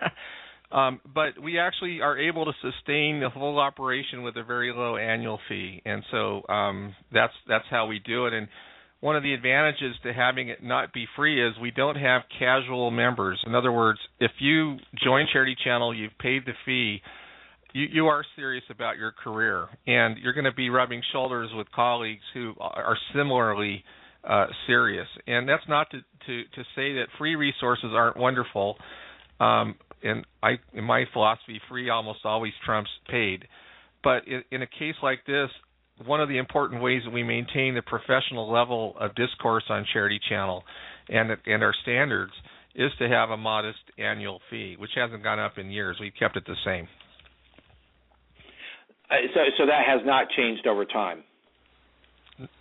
um, 0.72 1.02
but 1.14 1.38
we 1.38 1.58
actually 1.58 2.00
are 2.00 2.18
able 2.18 2.46
to 2.46 2.52
sustain 2.62 3.20
the 3.20 3.28
whole 3.28 3.58
operation 3.58 4.22
with 4.22 4.38
a 4.38 4.42
very 4.42 4.72
low 4.72 4.96
annual 4.96 5.38
fee, 5.50 5.82
and 5.84 6.02
so 6.10 6.48
um, 6.48 6.94
that's 7.12 7.34
that's 7.46 7.66
how 7.68 7.86
we 7.86 7.98
do 7.98 8.24
it. 8.24 8.32
And 8.32 8.48
one 9.00 9.16
of 9.16 9.22
the 9.22 9.34
advantages 9.34 9.96
to 10.02 10.14
having 10.14 10.48
it 10.48 10.64
not 10.64 10.94
be 10.94 11.04
free 11.14 11.46
is 11.46 11.52
we 11.60 11.70
don't 11.70 11.96
have 11.96 12.22
casual 12.38 12.90
members. 12.90 13.38
In 13.46 13.54
other 13.54 13.70
words, 13.70 13.98
if 14.18 14.30
you 14.38 14.78
join 15.04 15.26
Charity 15.30 15.56
Channel, 15.62 15.94
you've 15.94 16.16
paid 16.18 16.46
the 16.46 16.54
fee 16.64 17.02
you, 17.72 17.86
you 17.92 18.06
are 18.06 18.24
serious 18.36 18.64
about 18.70 18.96
your 18.96 19.12
career, 19.12 19.66
and 19.86 20.18
you're 20.18 20.32
going 20.32 20.44
to 20.44 20.52
be 20.52 20.70
rubbing 20.70 21.02
shoulders 21.12 21.50
with 21.54 21.70
colleagues 21.72 22.22
who 22.34 22.54
are 22.60 22.96
similarly 23.14 23.84
uh, 24.24 24.46
serious. 24.66 25.06
And 25.26 25.48
that's 25.48 25.62
not 25.68 25.90
to, 25.90 25.98
to 25.98 26.42
to 26.54 26.62
say 26.74 26.94
that 26.94 27.06
free 27.18 27.36
resources 27.36 27.90
aren't 27.92 28.16
wonderful. 28.16 28.76
Um, 29.40 29.76
and 30.02 30.24
I, 30.42 30.58
in 30.72 30.84
my 30.84 31.04
philosophy, 31.12 31.60
free 31.68 31.90
almost 31.90 32.20
always 32.24 32.52
trumps 32.64 32.90
paid. 33.08 33.44
But 34.02 34.26
in, 34.26 34.42
in 34.50 34.62
a 34.62 34.66
case 34.66 34.94
like 35.02 35.20
this, 35.26 35.50
one 36.06 36.20
of 36.20 36.28
the 36.28 36.38
important 36.38 36.82
ways 36.82 37.02
that 37.04 37.10
we 37.10 37.22
maintain 37.22 37.74
the 37.74 37.82
professional 37.82 38.50
level 38.50 38.94
of 39.00 39.14
discourse 39.14 39.64
on 39.68 39.84
Charity 39.92 40.20
Channel 40.28 40.62
and 41.08 41.30
and 41.46 41.62
our 41.62 41.74
standards 41.82 42.32
is 42.74 42.90
to 42.98 43.08
have 43.08 43.30
a 43.30 43.36
modest 43.36 43.78
annual 43.98 44.40
fee, 44.50 44.76
which 44.78 44.90
hasn't 44.94 45.22
gone 45.22 45.38
up 45.38 45.58
in 45.58 45.70
years. 45.70 45.96
We've 46.00 46.12
kept 46.18 46.36
it 46.36 46.44
the 46.46 46.54
same. 46.64 46.86
Uh, 49.10 49.14
so, 49.34 49.40
so 49.58 49.66
that 49.66 49.82
has 49.86 50.00
not 50.04 50.28
changed 50.36 50.66
over 50.66 50.84
time. 50.84 51.24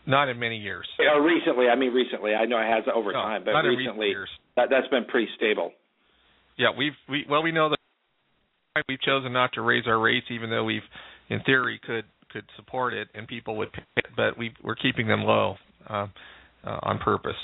Not 0.05 0.29
in 0.29 0.39
many 0.39 0.57
years. 0.57 0.87
Uh, 0.99 1.19
recently, 1.19 1.67
I 1.67 1.75
mean 1.75 1.93
recently. 1.93 2.33
I 2.33 2.45
know 2.45 2.57
it 2.57 2.67
has 2.67 2.83
over 2.93 3.11
No, 3.11 3.21
time, 3.21 3.43
but 3.45 3.53
recently 3.63 4.13
that, 4.55 4.69
that's 4.71 4.87
been 4.87 5.05
pretty 5.05 5.27
stable. 5.35 5.71
Yeah, 6.57 6.69
we've 6.75 6.93
we 7.07 7.25
well 7.29 7.43
we 7.43 7.51
know 7.51 7.69
that 7.69 7.77
we've 8.89 9.01
chosen 9.01 9.33
not 9.33 9.53
to 9.53 9.61
raise 9.61 9.85
our 9.85 9.99
rates, 9.99 10.25
even 10.31 10.49
though 10.49 10.63
we've 10.63 10.81
in 11.29 11.41
theory 11.41 11.79
could 11.85 12.05
could 12.31 12.45
support 12.55 12.93
it 12.93 13.07
and 13.13 13.27
people 13.27 13.55
would 13.57 13.71
pay 13.71 13.83
it, 13.97 14.05
but 14.15 14.37
we 14.37 14.51
we're 14.63 14.75
keeping 14.75 15.07
them 15.07 15.21
low 15.21 15.55
uh, 15.87 16.07
uh, 16.63 16.79
on 16.81 16.97
purpose. 16.97 17.35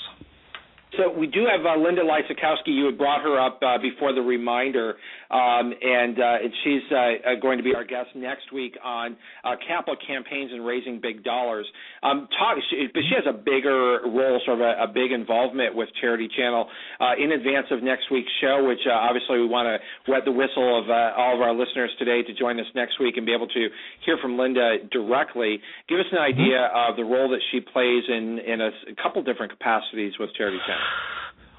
So 0.96 1.10
we 1.16 1.26
do 1.26 1.44
have 1.50 1.64
uh, 1.66 1.76
Linda 1.80 2.02
Lysakowski. 2.02 2.68
You 2.68 2.86
had 2.86 2.98
brought 2.98 3.22
her 3.22 3.40
up 3.40 3.60
uh, 3.62 3.78
before 3.78 4.12
the 4.12 4.20
reminder, 4.20 4.94
um, 5.34 5.74
and, 5.82 6.14
uh, 6.14 6.46
and 6.46 6.52
she's 6.62 6.86
uh, 6.92 6.94
uh, 6.94 7.40
going 7.42 7.58
to 7.58 7.64
be 7.64 7.74
our 7.74 7.84
guest 7.84 8.14
next 8.14 8.52
week 8.52 8.78
on 8.84 9.16
uh, 9.42 9.58
capital 9.66 9.96
campaigns 10.06 10.52
and 10.52 10.64
raising 10.64 11.00
big 11.00 11.24
dollars. 11.24 11.66
Um, 12.04 12.28
talk, 12.38 12.56
she, 12.70 12.86
but 12.94 13.02
she 13.02 13.14
has 13.18 13.26
a 13.26 13.36
bigger 13.36 13.98
role, 14.06 14.40
sort 14.46 14.60
of 14.60 14.62
a, 14.62 14.84
a 14.84 14.86
big 14.86 15.10
involvement 15.10 15.74
with 15.74 15.88
Charity 16.00 16.28
Channel 16.30 16.70
uh, 17.00 17.18
in 17.18 17.32
advance 17.32 17.66
of 17.72 17.82
next 17.82 18.12
week's 18.12 18.30
show, 18.40 18.62
which 18.62 18.86
uh, 18.86 18.94
obviously 18.94 19.40
we 19.40 19.48
want 19.48 19.66
to 19.66 19.82
wet 20.10 20.22
the 20.24 20.30
whistle 20.30 20.78
of 20.78 20.88
uh, 20.88 21.18
all 21.18 21.34
of 21.34 21.40
our 21.40 21.52
listeners 21.52 21.90
today 21.98 22.22
to 22.22 22.32
join 22.32 22.60
us 22.60 22.66
next 22.76 23.00
week 23.00 23.16
and 23.16 23.26
be 23.26 23.34
able 23.34 23.48
to 23.48 23.66
hear 24.06 24.16
from 24.22 24.38
Linda 24.38 24.78
directly. 24.92 25.58
Give 25.88 25.98
us 25.98 26.06
an 26.12 26.18
idea 26.18 26.70
of 26.70 26.94
the 26.94 27.04
role 27.04 27.28
that 27.30 27.42
she 27.50 27.58
plays 27.58 28.04
in 28.06 28.38
in 28.38 28.60
a, 28.60 28.70
a 28.86 28.94
couple 29.02 29.20
different 29.24 29.50
capacities 29.50 30.12
with 30.20 30.30
Charity 30.38 30.58
Channel. 30.64 30.86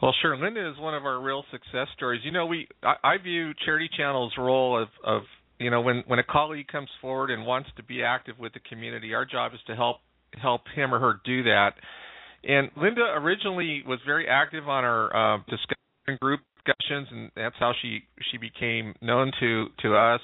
Well, 0.02 0.14
sure. 0.22 0.38
Linda 0.38 0.70
is 0.70 0.78
one 0.80 0.94
of 0.94 1.06
our 1.06 1.22
real 1.22 1.44
success 1.52 1.88
stories. 1.96 2.22
You 2.24 2.32
know, 2.32 2.46
we 2.46 2.68
I, 2.84 2.96
I 3.04 3.18
view 3.18 3.52
Charity 3.66 3.90
Channel's 3.98 4.34
role 4.38 4.82
of 4.82 4.90
of 5.04 5.22
you 5.60 5.70
know 5.70 5.82
when 5.82 6.04
when 6.08 6.20
a 6.20 6.24
colleague 6.24 6.68
comes 6.68 6.90
forward 7.02 7.32
and 7.32 7.46
wants 7.46 7.70
to 7.78 7.84
be 7.84 8.04
active 8.04 8.38
with 8.40 8.54
the 8.54 8.60
community, 8.60 9.14
our 9.14 9.26
job 9.26 9.54
is 9.54 9.60
to 9.68 9.76
help 9.76 9.98
help 10.42 10.62
him 10.76 10.94
or 10.94 11.00
her 11.00 11.20
do 11.24 11.44
that. 11.44 11.72
And 12.44 12.70
Linda 12.78 13.02
originally 13.18 13.84
was 13.88 14.00
very 14.06 14.28
active 14.28 14.68
on 14.70 14.84
our 14.84 15.36
uh, 15.36 15.38
discussion 15.50 16.18
group 16.22 16.42
discussions, 16.66 17.08
and 17.12 17.32
that's 17.36 17.56
how 17.60 17.74
she 17.82 18.02
she 18.32 18.38
became 18.38 18.94
known 19.02 19.32
to 19.40 19.68
to 19.82 19.96
us. 19.96 20.22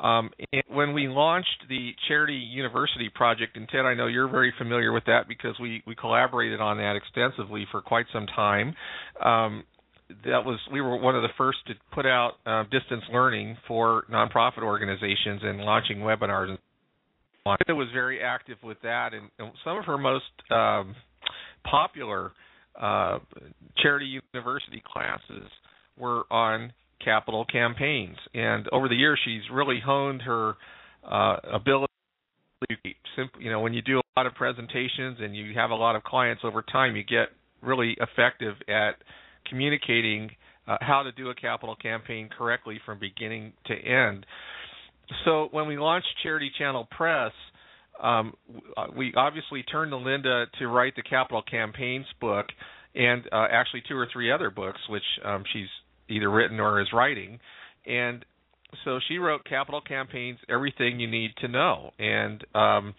Um, 0.00 0.30
when 0.68 0.94
we 0.94 1.08
launched 1.08 1.64
the 1.68 1.90
Charity 2.08 2.34
University 2.34 3.10
project, 3.14 3.56
and 3.56 3.68
Ted, 3.68 3.84
I 3.84 3.94
know 3.94 4.06
you're 4.06 4.28
very 4.28 4.52
familiar 4.56 4.92
with 4.92 5.04
that 5.06 5.28
because 5.28 5.54
we 5.60 5.82
we 5.86 5.94
collaborated 5.94 6.60
on 6.60 6.78
that 6.78 6.96
extensively 6.96 7.66
for 7.70 7.82
quite 7.82 8.06
some 8.12 8.26
time. 8.26 8.74
Um, 9.22 9.64
that 10.24 10.44
was 10.44 10.58
we 10.72 10.80
were 10.80 10.96
one 10.96 11.16
of 11.16 11.22
the 11.22 11.28
first 11.36 11.58
to 11.66 11.74
put 11.92 12.06
out 12.06 12.32
uh, 12.46 12.64
distance 12.64 13.02
learning 13.12 13.56
for 13.68 14.04
nonprofit 14.10 14.62
organizations 14.62 15.40
and 15.42 15.60
launching 15.60 15.98
webinars. 15.98 16.56
Linda 17.46 17.74
was 17.74 17.88
very 17.92 18.22
active 18.22 18.58
with 18.62 18.78
that, 18.82 19.12
and, 19.14 19.30
and 19.38 19.52
some 19.64 19.76
of 19.76 19.84
her 19.84 19.98
most 19.98 20.24
um, 20.50 20.94
popular 21.64 22.32
uh, 22.80 23.18
charity 23.82 24.20
university 24.34 24.82
classes 24.92 25.48
were 25.98 26.24
on 26.30 26.72
capital 27.04 27.44
campaigns. 27.44 28.16
And 28.34 28.66
over 28.72 28.88
the 28.88 28.94
years, 28.94 29.18
she's 29.24 29.42
really 29.52 29.80
honed 29.84 30.22
her 30.22 30.54
uh, 31.04 31.36
ability. 31.52 31.86
To, 33.16 33.24
you 33.38 33.50
know, 33.50 33.60
when 33.60 33.72
you 33.72 33.80
do 33.80 33.98
a 33.98 34.02
lot 34.18 34.26
of 34.26 34.34
presentations 34.34 35.18
and 35.20 35.34
you 35.34 35.54
have 35.54 35.70
a 35.70 35.74
lot 35.74 35.96
of 35.96 36.02
clients 36.02 36.42
over 36.44 36.62
time, 36.62 36.94
you 36.94 37.02
get 37.02 37.28
really 37.62 37.96
effective 38.00 38.54
at 38.68 38.96
communicating 39.48 40.30
uh, 40.68 40.76
how 40.80 41.02
to 41.02 41.12
do 41.12 41.30
a 41.30 41.34
capital 41.34 41.74
campaign 41.74 42.28
correctly 42.36 42.78
from 42.84 42.98
beginning 42.98 43.52
to 43.66 43.74
end. 43.74 44.26
So 45.24 45.48
when 45.50 45.66
we 45.66 45.78
launched 45.78 46.08
Charity 46.22 46.50
Channel 46.58 46.86
Press, 46.90 47.32
um, 48.00 48.34
we 48.96 49.12
obviously 49.16 49.62
turned 49.62 49.90
to 49.90 49.96
Linda 49.96 50.46
to 50.58 50.68
write 50.68 50.96
the 50.96 51.02
capital 51.02 51.42
campaigns 51.42 52.06
book 52.20 52.46
and 52.94 53.22
uh, 53.32 53.46
actually 53.50 53.82
two 53.88 53.96
or 53.96 54.06
three 54.12 54.30
other 54.32 54.50
books, 54.50 54.80
which 54.88 55.02
um, 55.24 55.44
she's 55.52 55.68
either 56.10 56.30
written 56.30 56.60
or 56.60 56.80
is 56.80 56.88
writing. 56.92 57.38
And 57.86 58.24
so 58.84 58.98
she 59.08 59.18
wrote 59.18 59.44
Capital 59.44 59.80
Campaigns, 59.80 60.38
Everything 60.48 61.00
You 61.00 61.08
Need 61.10 61.32
to 61.38 61.48
Know. 61.48 61.90
And 61.98 62.44
um, 62.54 62.94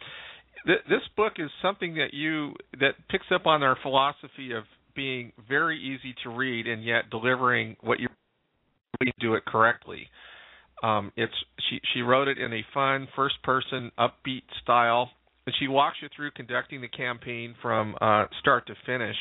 th- 0.65 0.83
this 0.89 1.01
book 1.15 1.33
is 1.37 1.49
something 1.61 1.95
that 1.95 2.13
you 2.13 2.53
that 2.79 2.93
picks 3.09 3.27
up 3.33 3.45
on 3.45 3.63
our 3.63 3.77
philosophy 3.81 4.53
of 4.53 4.63
being 4.95 5.31
very 5.47 5.79
easy 5.79 6.13
to 6.23 6.29
read 6.29 6.67
and 6.67 6.83
yet 6.83 7.09
delivering 7.09 7.77
what 7.81 7.99
you 7.99 8.07
do 9.19 9.35
it 9.35 9.45
correctly. 9.45 10.07
Um, 10.83 11.11
it's 11.15 11.33
she 11.69 11.79
she 11.93 12.01
wrote 12.01 12.27
it 12.27 12.37
in 12.37 12.51
a 12.53 12.65
fun 12.73 13.07
first 13.15 13.41
person 13.43 13.91
upbeat 13.97 14.43
style 14.61 15.09
and 15.45 15.55
she 15.59 15.67
walks 15.67 15.97
you 16.01 16.07
through 16.15 16.31
conducting 16.31 16.81
the 16.81 16.87
campaign 16.87 17.55
from 17.61 17.95
uh, 17.99 18.25
start 18.39 18.67
to 18.67 18.73
finish. 18.85 19.15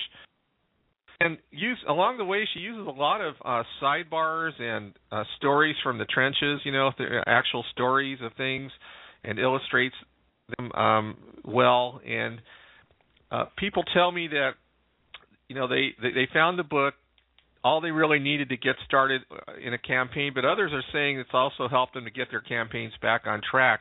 And 1.21 1.37
use 1.51 1.79
along 1.87 2.17
the 2.17 2.25
way, 2.25 2.49
she 2.55 2.61
uses 2.61 2.87
a 2.87 2.91
lot 2.91 3.21
of 3.21 3.35
uh, 3.45 3.63
sidebars 3.83 4.59
and 4.61 4.95
uh, 5.13 5.25
stories 5.37 5.77
from 5.83 5.99
the 5.99 6.07
trenches. 6.07 6.61
You 6.65 6.73
know, 6.73 6.91
the 6.97 7.23
actual 7.27 7.65
stories 7.73 8.19
of 8.23 8.33
things, 8.39 8.73
and 9.23 9.39
illustrates 9.39 9.95
them 10.57 10.73
um, 10.73 11.17
well. 11.45 12.01
And 12.07 12.41
uh, 13.31 13.45
people 13.59 13.83
tell 13.93 14.11
me 14.11 14.29
that 14.29 14.53
you 15.49 15.57
know 15.57 15.69
they, 15.69 15.91
they 16.01 16.13
they 16.13 16.29
found 16.33 16.59
the 16.59 16.65
book 16.65 16.95
all 17.63 17.83
they 17.83 17.91
really 17.91 18.19
needed 18.19 18.49
to 18.49 18.57
get 18.57 18.77
started 18.87 19.21
uh, 19.31 19.53
in 19.63 19.75
a 19.75 19.79
campaign, 19.79 20.33
but 20.35 20.47
others 20.47 20.73
are 20.73 20.83
saying 20.95 21.19
it's 21.19 21.29
also 21.35 21.69
helped 21.69 21.93
them 21.93 22.05
to 22.05 22.11
get 22.11 22.29
their 22.31 22.41
campaigns 22.41 22.95
back 23.03 23.27
on 23.27 23.43
track 23.51 23.81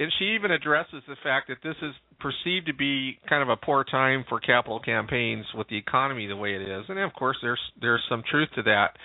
and 0.00 0.10
she 0.18 0.34
even 0.34 0.50
addresses 0.50 1.02
the 1.06 1.16
fact 1.22 1.48
that 1.48 1.58
this 1.62 1.76
is 1.82 1.92
perceived 2.20 2.66
to 2.66 2.74
be 2.74 3.18
kind 3.28 3.42
of 3.42 3.48
a 3.48 3.56
poor 3.56 3.84
time 3.84 4.24
for 4.28 4.40
capital 4.40 4.80
campaigns 4.80 5.44
with 5.54 5.68
the 5.68 5.76
economy 5.76 6.26
the 6.26 6.36
way 6.36 6.54
it 6.54 6.62
is, 6.62 6.84
and 6.88 6.98
of 6.98 7.12
course 7.14 7.36
there's 7.42 7.60
there's 7.80 8.02
some 8.08 8.22
truth 8.30 8.48
to 8.54 8.62
that. 8.62 8.96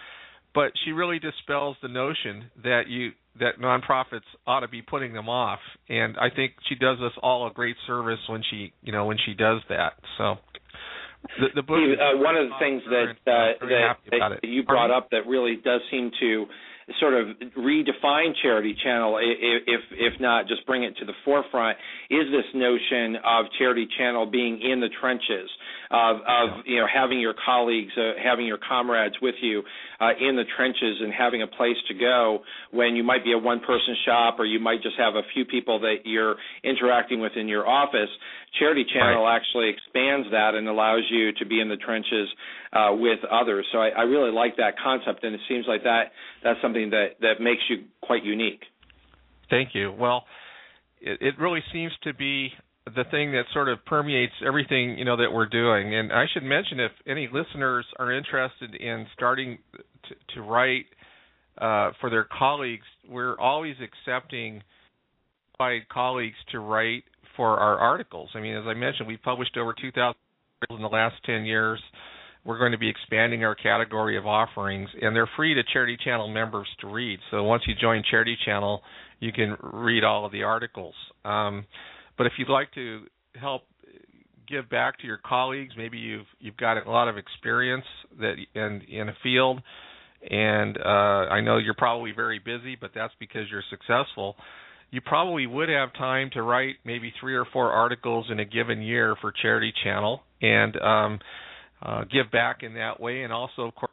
But 0.53 0.71
she 0.85 0.91
really 0.91 1.19
dispels 1.19 1.75
the 1.81 1.89
notion 1.89 2.49
that 2.63 2.83
you 2.87 3.11
that 3.39 3.59
nonprofits 3.59 4.27
ought 4.47 4.61
to 4.61 4.67
be 4.67 4.81
putting 4.81 5.13
them 5.13 5.27
off, 5.27 5.59
and 5.89 6.15
I 6.17 6.29
think 6.33 6.53
she 6.69 6.75
does 6.75 6.97
us 6.99 7.11
all 7.21 7.47
a 7.47 7.53
great 7.53 7.75
service 7.87 8.19
when 8.29 8.41
she 8.49 8.73
you 8.81 8.91
know 8.91 9.05
when 9.05 9.17
she 9.25 9.33
does 9.33 9.61
that. 9.69 9.93
So. 10.17 10.35
The, 11.39 11.47
the 11.55 11.63
book 11.63 11.79
Steve, 11.81 11.97
uh, 11.97 12.21
one 12.21 12.37
of 12.37 12.49
the 12.49 12.55
things 12.59 12.83
that 12.85 13.15
uh, 13.25 13.65
that, 13.65 13.97
that 14.11 14.47
you 14.47 14.61
brought 14.61 14.91
up 14.91 15.09
that 15.09 15.25
really 15.25 15.55
does 15.55 15.81
seem 15.89 16.11
to 16.19 16.45
sort 16.99 17.13
of 17.15 17.27
redefine 17.57 18.33
Charity 18.41 18.75
Channel, 18.83 19.17
if 19.19 19.81
if 19.91 20.19
not 20.19 20.47
just 20.47 20.65
bring 20.65 20.83
it 20.83 20.95
to 20.97 21.05
the 21.05 21.13
forefront, 21.23 21.77
is 22.09 22.25
this 22.31 22.45
notion 22.53 23.15
of 23.25 23.45
Charity 23.57 23.87
Channel 23.97 24.27
being 24.27 24.61
in 24.61 24.79
the 24.79 24.89
trenches, 25.01 25.49
of 25.91 26.17
of 26.17 26.65
you 26.65 26.77
know 26.77 26.87
having 26.91 27.19
your 27.19 27.33
colleagues, 27.33 27.91
uh, 27.97 28.13
having 28.21 28.45
your 28.45 28.57
comrades 28.57 29.15
with 29.21 29.35
you 29.41 29.63
uh, 29.99 30.11
in 30.19 30.35
the 30.35 30.43
trenches, 30.57 30.97
and 31.01 31.13
having 31.13 31.41
a 31.41 31.47
place 31.47 31.77
to 31.87 31.93
go 31.93 32.39
when 32.71 32.95
you 32.95 33.03
might 33.03 33.23
be 33.23 33.33
a 33.33 33.37
one-person 33.37 33.95
shop 34.05 34.39
or 34.39 34.45
you 34.45 34.59
might 34.59 34.81
just 34.81 34.95
have 34.97 35.15
a 35.15 35.23
few 35.33 35.45
people 35.45 35.79
that 35.79 36.05
you're 36.05 36.35
interacting 36.63 37.19
with 37.19 37.33
in 37.35 37.47
your 37.47 37.67
office. 37.67 38.09
Charity 38.59 38.85
Channel 38.93 39.23
right. 39.23 39.35
actually 39.35 39.69
expands 39.69 40.27
that 40.31 40.55
and 40.55 40.67
allows 40.67 41.03
you 41.11 41.31
to 41.39 41.45
be 41.45 41.59
in 41.59 41.67
the 41.67 41.75
trenches 41.75 42.29
uh, 42.71 42.89
with 42.91 43.19
others. 43.29 43.65
So 43.71 43.79
I, 43.79 43.89
I 43.89 44.01
really 44.03 44.31
like 44.31 44.57
that 44.57 44.75
concept, 44.81 45.23
and 45.23 45.35
it 45.35 45.41
seems 45.49 45.65
like 45.67 45.83
that 45.83 46.11
that's 46.43 46.61
something 46.61 46.89
that 46.91 47.19
that 47.21 47.41
makes 47.41 47.61
you 47.69 47.85
quite 48.01 48.23
unique. 48.23 48.61
Thank 49.49 49.69
you. 49.73 49.91
Well, 49.91 50.23
it, 51.01 51.21
it 51.21 51.39
really 51.39 51.61
seems 51.71 51.91
to 52.03 52.13
be 52.13 52.49
the 52.85 53.03
thing 53.09 53.31
that 53.31 53.43
sort 53.51 53.67
of 53.67 53.83
permeates 53.85 54.33
everything 54.45 54.97
you 54.97 55.05
know 55.05 55.17
that 55.17 55.31
we're 55.31 55.47
doing. 55.47 55.95
And 55.95 56.11
I 56.11 56.25
should 56.31 56.43
mention, 56.43 56.79
if 56.79 56.91
any 57.07 57.27
listeners 57.31 57.85
are 57.97 58.11
interested 58.11 58.75
in 58.75 59.07
starting 59.13 59.57
to, 60.07 60.35
to 60.35 60.41
write 60.41 60.85
uh, 61.57 61.91
for 61.99 62.09
their 62.09 62.27
colleagues, 62.37 62.85
we're 63.09 63.39
always 63.39 63.75
accepting 63.81 64.61
by 65.57 65.79
colleagues 65.91 66.35
to 66.51 66.59
write 66.59 67.03
for 67.35 67.57
our 67.57 67.77
articles. 67.77 68.29
I 68.35 68.39
mean, 68.39 68.55
as 68.55 68.65
I 68.67 68.73
mentioned, 68.73 69.07
we've 69.07 69.21
published 69.21 69.57
over 69.57 69.73
2,000 69.73 69.95
articles 69.99 70.77
in 70.77 70.81
the 70.81 70.87
last 70.87 71.15
10 71.25 71.45
years. 71.45 71.81
We're 72.45 72.59
going 72.59 72.73
to 72.73 72.77
be 72.77 72.89
expanding 72.89 73.43
our 73.43 73.55
category 73.55 74.17
of 74.17 74.27
offerings, 74.27 74.89
and 75.01 75.15
they're 75.15 75.29
free 75.35 75.55
to 75.55 75.63
Charity 75.73 75.97
Channel 76.03 76.27
members 76.27 76.67
to 76.81 76.87
read. 76.87 77.19
So 77.31 77.43
once 77.43 77.63
you 77.67 77.73
join 77.79 78.03
Charity 78.09 78.37
Channel, 78.45 78.81
you 79.19 79.31
can 79.31 79.57
read 79.61 80.03
all 80.03 80.25
of 80.25 80.31
the 80.31 80.43
articles. 80.43 80.93
Um, 81.23 81.65
but 82.17 82.27
if 82.27 82.33
you'd 82.37 82.49
like 82.49 82.71
to 82.73 83.03
help 83.39 83.63
give 84.47 84.69
back 84.69 84.99
to 84.99 85.07
your 85.07 85.19
colleagues, 85.25 85.73
maybe 85.77 85.97
you've 85.97 86.27
you've 86.39 86.57
got 86.57 86.77
a 86.85 86.89
lot 86.89 87.07
of 87.07 87.17
experience 87.17 87.85
that 88.19 88.35
in 88.53 88.81
in 88.89 89.09
a 89.09 89.15
field, 89.23 89.61
and 90.29 90.77
uh, 90.77 91.29
I 91.29 91.41
know 91.41 91.57
you're 91.57 91.73
probably 91.73 92.11
very 92.11 92.39
busy, 92.39 92.75
but 92.79 92.91
that's 92.93 93.13
because 93.19 93.43
you're 93.51 93.63
successful 93.69 94.35
you 94.91 95.01
probably 95.01 95.45
would 95.45 95.67
have 95.67 95.91
time 95.93 96.29
to 96.33 96.41
write 96.41 96.75
maybe 96.85 97.13
three 97.19 97.35
or 97.35 97.45
four 97.51 97.71
articles 97.71 98.27
in 98.29 98.39
a 98.39 98.45
given 98.45 98.81
year 98.81 99.15
for 99.19 99.33
Charity 99.41 99.73
Channel 99.83 100.21
and 100.41 100.77
um, 100.77 101.19
uh, 101.81 102.03
give 102.05 102.31
back 102.31 102.63
in 102.63 102.75
that 102.75 102.99
way, 102.99 103.23
and 103.23 103.33
also, 103.33 103.63
of 103.63 103.75
course, 103.75 103.91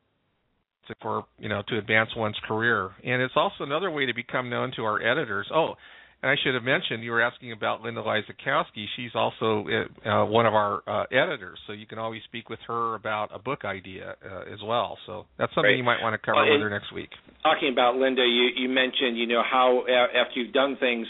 for 1.00 1.24
you 1.38 1.48
know 1.48 1.62
to 1.68 1.78
advance 1.78 2.10
one's 2.16 2.36
career. 2.46 2.90
And 3.04 3.22
it's 3.22 3.34
also 3.36 3.64
another 3.64 3.90
way 3.90 4.06
to 4.06 4.14
become 4.14 4.50
known 4.50 4.72
to 4.76 4.84
our 4.84 5.00
editors. 5.00 5.48
Oh, 5.52 5.74
and 6.22 6.30
I 6.30 6.36
should 6.42 6.54
have 6.54 6.62
mentioned 6.62 7.02
you 7.02 7.10
were 7.10 7.20
asking 7.20 7.52
about 7.52 7.82
Linda 7.82 8.00
Lysakowski. 8.02 8.86
She's 8.96 9.10
also 9.14 9.66
uh, 9.66 10.08
uh, 10.08 10.24
one 10.26 10.46
of 10.46 10.54
our 10.54 10.82
uh, 10.86 11.04
editors, 11.10 11.58
so 11.66 11.72
you 11.72 11.86
can 11.86 11.98
always 11.98 12.22
speak 12.24 12.48
with 12.48 12.60
her 12.68 12.94
about 12.94 13.30
a 13.34 13.38
book 13.38 13.64
idea 13.64 14.14
uh, 14.24 14.52
as 14.52 14.60
well. 14.64 14.98
So 15.06 15.26
that's 15.38 15.52
something 15.54 15.70
Great. 15.70 15.78
you 15.78 15.84
might 15.84 16.00
want 16.00 16.14
to 16.14 16.18
cover 16.18 16.44
well, 16.44 16.52
with 16.52 16.62
her 16.62 16.70
next 16.70 16.92
week. 16.94 17.10
Talking 17.42 17.72
about 17.72 17.96
Linda, 17.96 18.22
you, 18.22 18.50
you 18.56 18.68
mentioned 18.68 19.18
you 19.18 19.26
know 19.26 19.42
how 19.42 19.82
after 20.14 20.40
you've 20.40 20.52
done 20.52 20.76
things 20.78 21.06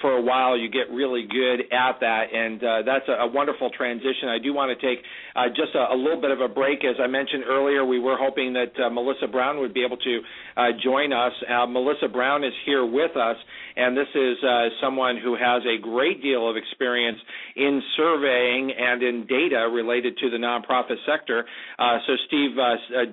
for 0.00 0.12
a 0.12 0.20
while, 0.20 0.58
you 0.58 0.68
get 0.68 0.90
really 0.92 1.26
good 1.26 1.72
at 1.72 2.00
that, 2.00 2.24
and 2.32 2.62
uh, 2.62 2.82
that's 2.84 3.08
a, 3.08 3.24
a 3.24 3.26
wonderful 3.26 3.70
transition. 3.70 4.28
I 4.28 4.38
do 4.38 4.52
want 4.52 4.76
to 4.78 4.86
take 4.86 5.02
uh, 5.34 5.48
just 5.48 5.74
a, 5.74 5.94
a 5.94 5.96
little 5.96 6.20
bit 6.20 6.30
of 6.30 6.40
a 6.40 6.48
break. 6.48 6.84
As 6.84 6.96
I 7.00 7.06
mentioned 7.06 7.44
earlier, 7.48 7.84
we 7.84 7.98
were 7.98 8.16
hoping 8.18 8.52
that 8.52 8.72
uh, 8.78 8.90
Melissa 8.90 9.26
Brown 9.26 9.58
would 9.58 9.72
be 9.72 9.84
able 9.84 9.96
to 9.96 10.20
uh, 10.56 10.62
join 10.84 11.12
us. 11.12 11.32
Uh, 11.48 11.66
Melissa 11.66 12.08
Brown 12.08 12.44
is 12.44 12.52
here 12.66 12.84
with 12.84 13.16
us, 13.16 13.36
and 13.76 13.96
this 13.96 14.08
is 14.14 14.36
someone 14.80 15.16
who 15.16 15.34
has 15.34 15.62
a 15.64 15.80
great 15.80 16.22
deal 16.22 16.48
of 16.48 16.56
experience 16.56 17.18
in 17.56 17.82
surveying 17.96 18.72
and 18.76 19.02
in 19.02 19.26
data 19.26 19.68
related 19.72 20.16
to 20.18 20.30
the 20.30 20.36
nonprofit 20.36 20.96
sector. 21.06 21.44
So, 21.78 22.12
Steve, 22.26 22.50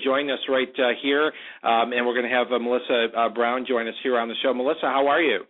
join 0.04 0.30
us 0.30 0.40
right 0.50 0.68
here, 1.02 1.32
um, 1.64 1.94
and 1.94 2.06
we're 2.06 2.16
going 2.16 2.30
to 2.30 2.36
have 2.36 2.48
Melissa 2.50 3.30
Brown 3.34 3.66
join 3.68 3.88
us 3.88 3.96
here 4.04 4.18
on 4.18 4.28
the 4.28 4.36
show. 4.44 4.54
Melissa, 4.54 4.88
how 4.88 5.08
are 5.08 5.22
you? 5.22 5.44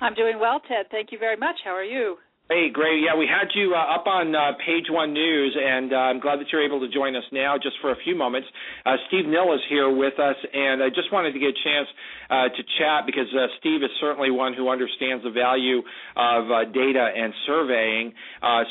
I'm 0.00 0.14
doing 0.14 0.38
well, 0.40 0.60
Ted. 0.66 0.86
Thank 0.90 1.12
you 1.12 1.18
very 1.18 1.36
much. 1.36 1.56
How 1.64 1.72
are 1.72 1.84
you? 1.84 2.16
Hey, 2.50 2.66
great. 2.66 2.98
Yeah, 2.98 3.14
we 3.14 3.30
had 3.30 3.46
you 3.54 3.76
uh, 3.78 3.94
up 3.94 4.08
on 4.08 4.34
uh, 4.34 4.58
page 4.66 4.90
one 4.90 5.12
news, 5.12 5.54
and 5.54 5.92
uh, 5.92 6.10
I'm 6.10 6.18
glad 6.18 6.40
that 6.40 6.50
you're 6.50 6.66
able 6.66 6.80
to 6.80 6.90
join 6.90 7.14
us 7.14 7.22
now 7.30 7.54
just 7.54 7.76
for 7.80 7.92
a 7.92 7.96
few 8.02 8.16
moments. 8.16 8.48
Uh, 8.84 8.96
Steve 9.06 9.26
Nill 9.26 9.54
is 9.54 9.60
here 9.68 9.86
with 9.86 10.18
us, 10.18 10.34
and 10.52 10.82
I 10.82 10.88
just 10.88 11.12
wanted 11.12 11.30
to 11.30 11.38
get 11.38 11.54
a 11.54 11.60
chance 11.62 11.86
uh, 12.26 12.50
to 12.50 12.62
chat 12.80 13.06
because 13.06 13.30
uh, 13.38 13.46
Steve 13.60 13.84
is 13.86 13.90
certainly 14.00 14.32
one 14.32 14.54
who 14.54 14.68
understands 14.68 15.22
the 15.22 15.30
value 15.30 15.78
of 16.16 16.50
data 16.74 17.06
and 17.14 17.32
surveying. 17.46 18.12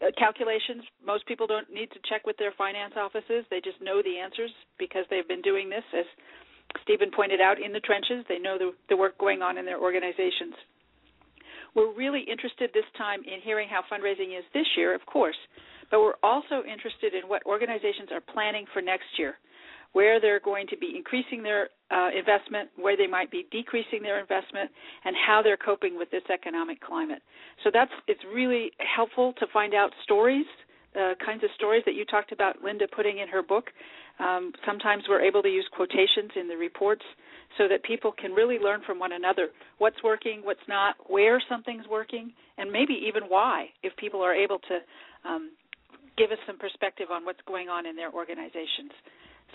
uh, 0.00 0.06
calculations. 0.16 0.84
Most 1.04 1.26
people 1.26 1.46
don't 1.46 1.70
need 1.72 1.90
to 1.92 1.98
check 2.08 2.26
with 2.26 2.38
their 2.38 2.52
finance 2.56 2.94
offices. 2.96 3.44
They 3.50 3.60
just 3.60 3.80
know 3.82 4.00
the 4.02 4.18
answers 4.18 4.50
because 4.78 5.04
they've 5.10 5.28
been 5.28 5.42
doing 5.42 5.68
this, 5.68 5.84
as 5.92 6.06
Stephen 6.82 7.10
pointed 7.14 7.40
out, 7.40 7.60
in 7.60 7.72
the 7.72 7.80
trenches. 7.80 8.24
They 8.28 8.38
know 8.38 8.56
the, 8.56 8.72
the 8.88 8.96
work 8.96 9.18
going 9.18 9.42
on 9.42 9.58
in 9.58 9.66
their 9.66 9.80
organizations. 9.80 10.54
We're 11.74 11.92
really 11.92 12.20
interested 12.20 12.70
this 12.72 12.84
time 12.96 13.20
in 13.24 13.40
hearing 13.44 13.68
how 13.68 13.82
fundraising 13.92 14.36
is 14.36 14.44
this 14.52 14.66
year, 14.76 14.94
of 14.94 15.04
course, 15.06 15.36
but 15.92 16.00
we're 16.00 16.18
also 16.22 16.64
interested 16.64 17.12
in 17.14 17.28
what 17.28 17.44
organizations 17.44 18.08
are 18.10 18.22
planning 18.32 18.64
for 18.72 18.80
next 18.80 19.12
year, 19.18 19.34
where 19.92 20.18
they're 20.18 20.40
going 20.40 20.66
to 20.68 20.76
be 20.78 20.94
increasing 20.96 21.42
their 21.42 21.68
uh, 21.90 22.08
investment, 22.16 22.70
where 22.76 22.96
they 22.96 23.06
might 23.06 23.30
be 23.30 23.46
decreasing 23.52 24.02
their 24.02 24.18
investment, 24.18 24.70
and 25.04 25.14
how 25.14 25.42
they're 25.42 25.58
coping 25.58 25.98
with 25.98 26.10
this 26.10 26.22
economic 26.32 26.80
climate. 26.80 27.22
So 27.62 27.70
that's 27.72 27.92
it's 28.08 28.24
really 28.34 28.72
helpful 28.78 29.34
to 29.38 29.46
find 29.52 29.74
out 29.74 29.90
stories, 30.02 30.46
uh, 30.96 31.12
kinds 31.24 31.44
of 31.44 31.50
stories 31.54 31.82
that 31.84 31.94
you 31.94 32.06
talked 32.06 32.32
about, 32.32 32.64
Linda, 32.64 32.86
putting 32.88 33.18
in 33.18 33.28
her 33.28 33.42
book. 33.42 33.66
Um, 34.18 34.52
sometimes 34.64 35.04
we're 35.08 35.20
able 35.20 35.42
to 35.42 35.48
use 35.48 35.68
quotations 35.76 36.30
in 36.36 36.48
the 36.48 36.56
reports 36.56 37.04
so 37.58 37.68
that 37.68 37.82
people 37.82 38.12
can 38.12 38.32
really 38.32 38.58
learn 38.58 38.80
from 38.86 38.98
one 38.98 39.12
another 39.12 39.48
what's 39.76 40.02
working, 40.02 40.40
what's 40.42 40.66
not, 40.68 40.96
where 41.06 41.42
something's 41.50 41.86
working, 41.86 42.32
and 42.56 42.72
maybe 42.72 42.94
even 43.06 43.24
why, 43.24 43.66
if 43.82 43.94
people 43.96 44.22
are 44.22 44.34
able 44.34 44.58
to 44.58 44.78
um, 45.28 45.50
give 46.22 46.30
us 46.30 46.38
some 46.46 46.54
perspective 46.54 47.10
on 47.10 47.26
what's 47.26 47.42
going 47.50 47.66
on 47.66 47.82
in 47.82 47.98
their 47.98 48.14
organizations. 48.14 48.94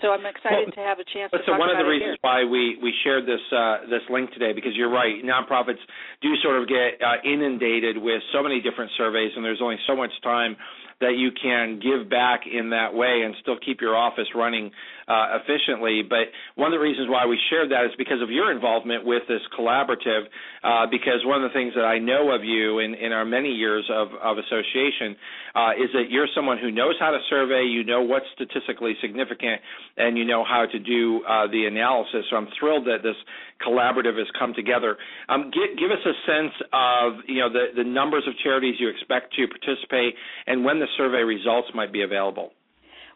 So 0.04 0.12
I'm 0.12 0.22
excited 0.28 0.70
well, 0.70 0.78
to 0.78 0.82
have 0.84 1.00
a 1.00 1.08
chance 1.08 1.32
to 1.32 1.40
talk 1.42 1.48
about 1.48 1.58
that. 1.58 1.58
So, 1.58 1.58
one 1.58 1.72
about 1.72 1.80
of 1.80 1.86
the 1.86 1.90
reasons 1.90 2.20
here. 2.20 2.28
why 2.28 2.44
we 2.44 2.78
we 2.78 2.92
shared 3.02 3.24
this 3.26 3.42
uh, 3.50 3.88
this 3.90 4.04
link 4.12 4.30
today 4.30 4.52
because 4.52 4.76
you're 4.76 4.92
right. 4.92 5.24
Nonprofits 5.24 5.82
do 6.22 6.30
sort 6.44 6.60
of 6.60 6.68
get 6.68 7.02
uh, 7.02 7.18
inundated 7.24 7.98
with 7.98 8.22
so 8.30 8.44
many 8.44 8.60
different 8.60 8.92
surveys, 8.94 9.32
and 9.34 9.42
there's 9.42 9.64
only 9.64 9.80
so 9.88 9.96
much 9.96 10.12
time 10.22 10.54
that 11.00 11.18
you 11.18 11.30
can 11.34 11.80
give 11.80 12.10
back 12.10 12.42
in 12.46 12.70
that 12.70 12.94
way 12.94 13.22
and 13.24 13.34
still 13.42 13.58
keep 13.58 13.80
your 13.80 13.96
office 13.96 14.26
running 14.34 14.70
uh, 15.08 15.40
efficiently. 15.40 16.02
But 16.04 16.28
one 16.54 16.72
of 16.72 16.76
the 16.78 16.84
reasons 16.84 17.08
why 17.08 17.26
we 17.26 17.38
shared 17.50 17.70
that 17.72 17.84
is 17.84 17.92
because 17.96 18.20
of 18.22 18.30
your 18.30 18.52
involvement 18.52 19.04
with 19.04 19.22
this 19.26 19.40
collaborative. 19.58 20.28
Uh, 20.62 20.86
because 20.90 21.24
one 21.24 21.42
of 21.42 21.50
the 21.50 21.54
things 21.54 21.72
that 21.74 21.84
I 21.84 21.98
know 21.98 22.34
of 22.34 22.44
you 22.44 22.80
in, 22.80 22.94
in 22.94 23.12
our 23.12 23.24
many 23.24 23.48
years 23.48 23.88
of, 23.90 24.08
of 24.20 24.38
association 24.38 25.16
uh, 25.54 25.72
is 25.78 25.88
that 25.94 26.10
you're 26.10 26.28
someone 26.34 26.58
who 26.58 26.70
knows 26.70 26.94
how 27.00 27.10
to 27.10 27.18
survey, 27.30 27.64
you 27.64 27.84
know 27.84 28.02
what's 28.02 28.26
statistically 28.34 28.94
significant, 29.00 29.60
and 29.96 30.18
you 30.18 30.24
know 30.24 30.44
how 30.44 30.66
to 30.70 30.78
do 30.78 31.22
uh, 31.24 31.46
the 31.46 31.64
analysis. 31.66 32.26
So 32.30 32.36
I'm 32.36 32.48
thrilled 32.58 32.86
that 32.86 33.02
this 33.02 33.16
collaborative 33.64 34.18
has 34.18 34.26
come 34.38 34.52
together. 34.54 34.96
Um, 35.28 35.50
give, 35.50 35.78
give 35.78 35.90
us 35.90 36.04
a 36.04 36.14
sense 36.26 36.54
of 36.72 37.24
you 37.26 37.40
know 37.40 37.52
the, 37.52 37.66
the 37.76 37.84
numbers 37.84 38.24
of 38.26 38.34
charities 38.42 38.76
you 38.78 38.88
expect 38.88 39.34
to 39.34 39.46
participate 39.48 40.14
and 40.46 40.64
when 40.64 40.78
the 40.78 40.86
survey 40.96 41.22
results 41.22 41.68
might 41.74 41.92
be 41.92 42.02
available. 42.02 42.52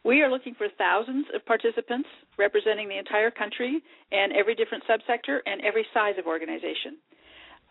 We 0.04 0.20
are 0.22 0.30
looking 0.30 0.54
for 0.54 0.66
thousands 0.78 1.26
of 1.34 1.44
participants 1.46 2.08
representing 2.38 2.88
the 2.88 2.98
entire 2.98 3.30
country 3.30 3.80
and 4.10 4.32
every 4.32 4.54
different 4.54 4.84
subsector 4.84 5.38
and 5.46 5.62
every 5.62 5.86
size 5.94 6.14
of 6.18 6.26
organization. 6.26 6.98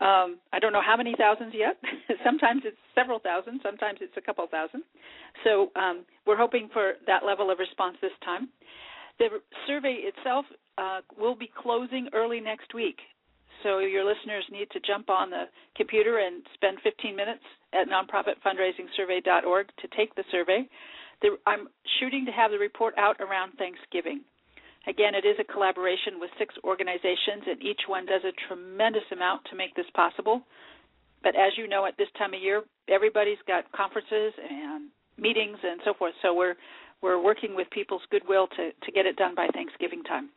Um, 0.00 0.38
I 0.52 0.58
don't 0.58 0.72
know 0.72 0.82
how 0.84 0.96
many 0.96 1.14
thousands 1.16 1.52
yet. 1.54 1.76
sometimes 2.24 2.62
it's 2.64 2.76
several 2.94 3.18
thousand, 3.18 3.60
sometimes 3.62 3.98
it's 4.00 4.16
a 4.16 4.20
couple 4.20 4.46
thousand. 4.50 4.82
So 5.44 5.70
um, 5.76 6.04
we're 6.26 6.36
hoping 6.36 6.68
for 6.72 6.94
that 7.06 7.24
level 7.24 7.50
of 7.50 7.58
response 7.58 7.96
this 8.00 8.16
time. 8.24 8.48
The 9.18 9.28
survey 9.66 10.02
itself 10.02 10.46
uh, 10.78 11.00
will 11.18 11.36
be 11.36 11.50
closing 11.54 12.08
early 12.14 12.40
next 12.40 12.74
week. 12.74 12.98
So 13.62 13.78
your 13.78 14.04
listeners 14.04 14.44
need 14.50 14.70
to 14.72 14.80
jump 14.80 15.08
on 15.08 15.30
the 15.30 15.44
computer 15.76 16.18
and 16.18 16.42
spend 16.54 16.78
15 16.82 17.14
minutes 17.14 17.44
at 17.72 17.86
nonprofitfundraisingsurvey.org 17.86 19.66
to 19.80 19.88
take 19.96 20.14
the 20.16 20.24
survey. 20.32 20.66
The, 21.22 21.38
I'm 21.46 21.68
shooting 22.00 22.26
to 22.26 22.32
have 22.32 22.50
the 22.50 22.58
report 22.58 22.94
out 22.98 23.16
around 23.20 23.52
Thanksgiving. 23.54 24.22
Again, 24.86 25.14
it 25.14 25.24
is 25.24 25.38
a 25.38 25.46
collaboration 25.46 26.18
with 26.18 26.30
six 26.38 26.54
organizations, 26.64 27.46
and 27.46 27.62
each 27.62 27.86
one 27.86 28.04
does 28.04 28.22
a 28.26 28.34
tremendous 28.48 29.06
amount 29.12 29.46
to 29.50 29.56
make 29.56 29.74
this 29.76 29.86
possible. 29.94 30.42
But 31.22 31.36
as 31.36 31.54
you 31.56 31.68
know, 31.68 31.86
at 31.86 31.96
this 31.96 32.08
time 32.18 32.34
of 32.34 32.42
year, 32.42 32.64
everybody's 32.88 33.38
got 33.46 33.70
conferences 33.70 34.34
and 34.42 34.90
meetings 35.16 35.58
and 35.62 35.80
so 35.84 35.94
forth. 35.94 36.14
So 36.20 36.34
we're 36.34 36.54
we're 37.00 37.22
working 37.22 37.54
with 37.54 37.70
people's 37.70 38.02
goodwill 38.10 38.48
to 38.58 38.70
to 38.74 38.92
get 38.92 39.06
it 39.06 39.14
done 39.14 39.34
by 39.34 39.46
Thanksgiving 39.54 40.02
time. 40.02 40.30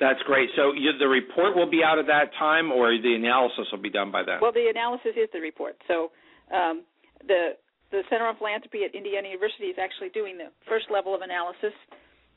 That's 0.00 0.20
great. 0.24 0.48
So 0.56 0.72
you, 0.72 0.96
the 0.98 1.08
report 1.08 1.54
will 1.54 1.68
be 1.68 1.82
out 1.84 1.98
at 1.98 2.06
that 2.06 2.32
time, 2.38 2.72
or 2.72 2.96
the 2.96 3.14
analysis 3.14 3.66
will 3.70 3.82
be 3.82 3.90
done 3.90 4.10
by 4.10 4.22
then. 4.24 4.38
Well, 4.40 4.52
the 4.52 4.68
analysis 4.70 5.12
is 5.16 5.28
the 5.32 5.40
report. 5.40 5.76
So 5.86 6.10
um, 6.54 6.84
the 7.26 7.60
the 7.94 8.02
Center 8.10 8.26
on 8.26 8.36
Philanthropy 8.36 8.82
at 8.82 8.94
Indiana 8.94 9.28
University 9.28 9.70
is 9.70 9.78
actually 9.78 10.10
doing 10.10 10.36
the 10.36 10.50
first 10.66 10.90
level 10.90 11.14
of 11.14 11.22
analysis, 11.22 11.72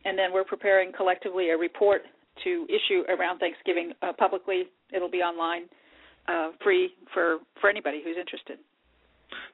and 0.05 0.17
then 0.17 0.31
we're 0.31 0.45
preparing 0.45 0.93
collectively 0.93 1.49
a 1.49 1.57
report 1.57 2.03
to 2.43 2.67
issue 2.69 3.01
around 3.09 3.39
Thanksgiving 3.39 3.93
uh, 4.05 4.13
publicly. 4.13 4.69
It'll 4.93 5.09
be 5.09 5.25
online, 5.25 5.65
uh, 6.29 6.53
free 6.61 6.93
for 7.13 7.39
for 7.59 7.69
anybody 7.69 8.01
who's 8.05 8.17
interested. 8.17 8.59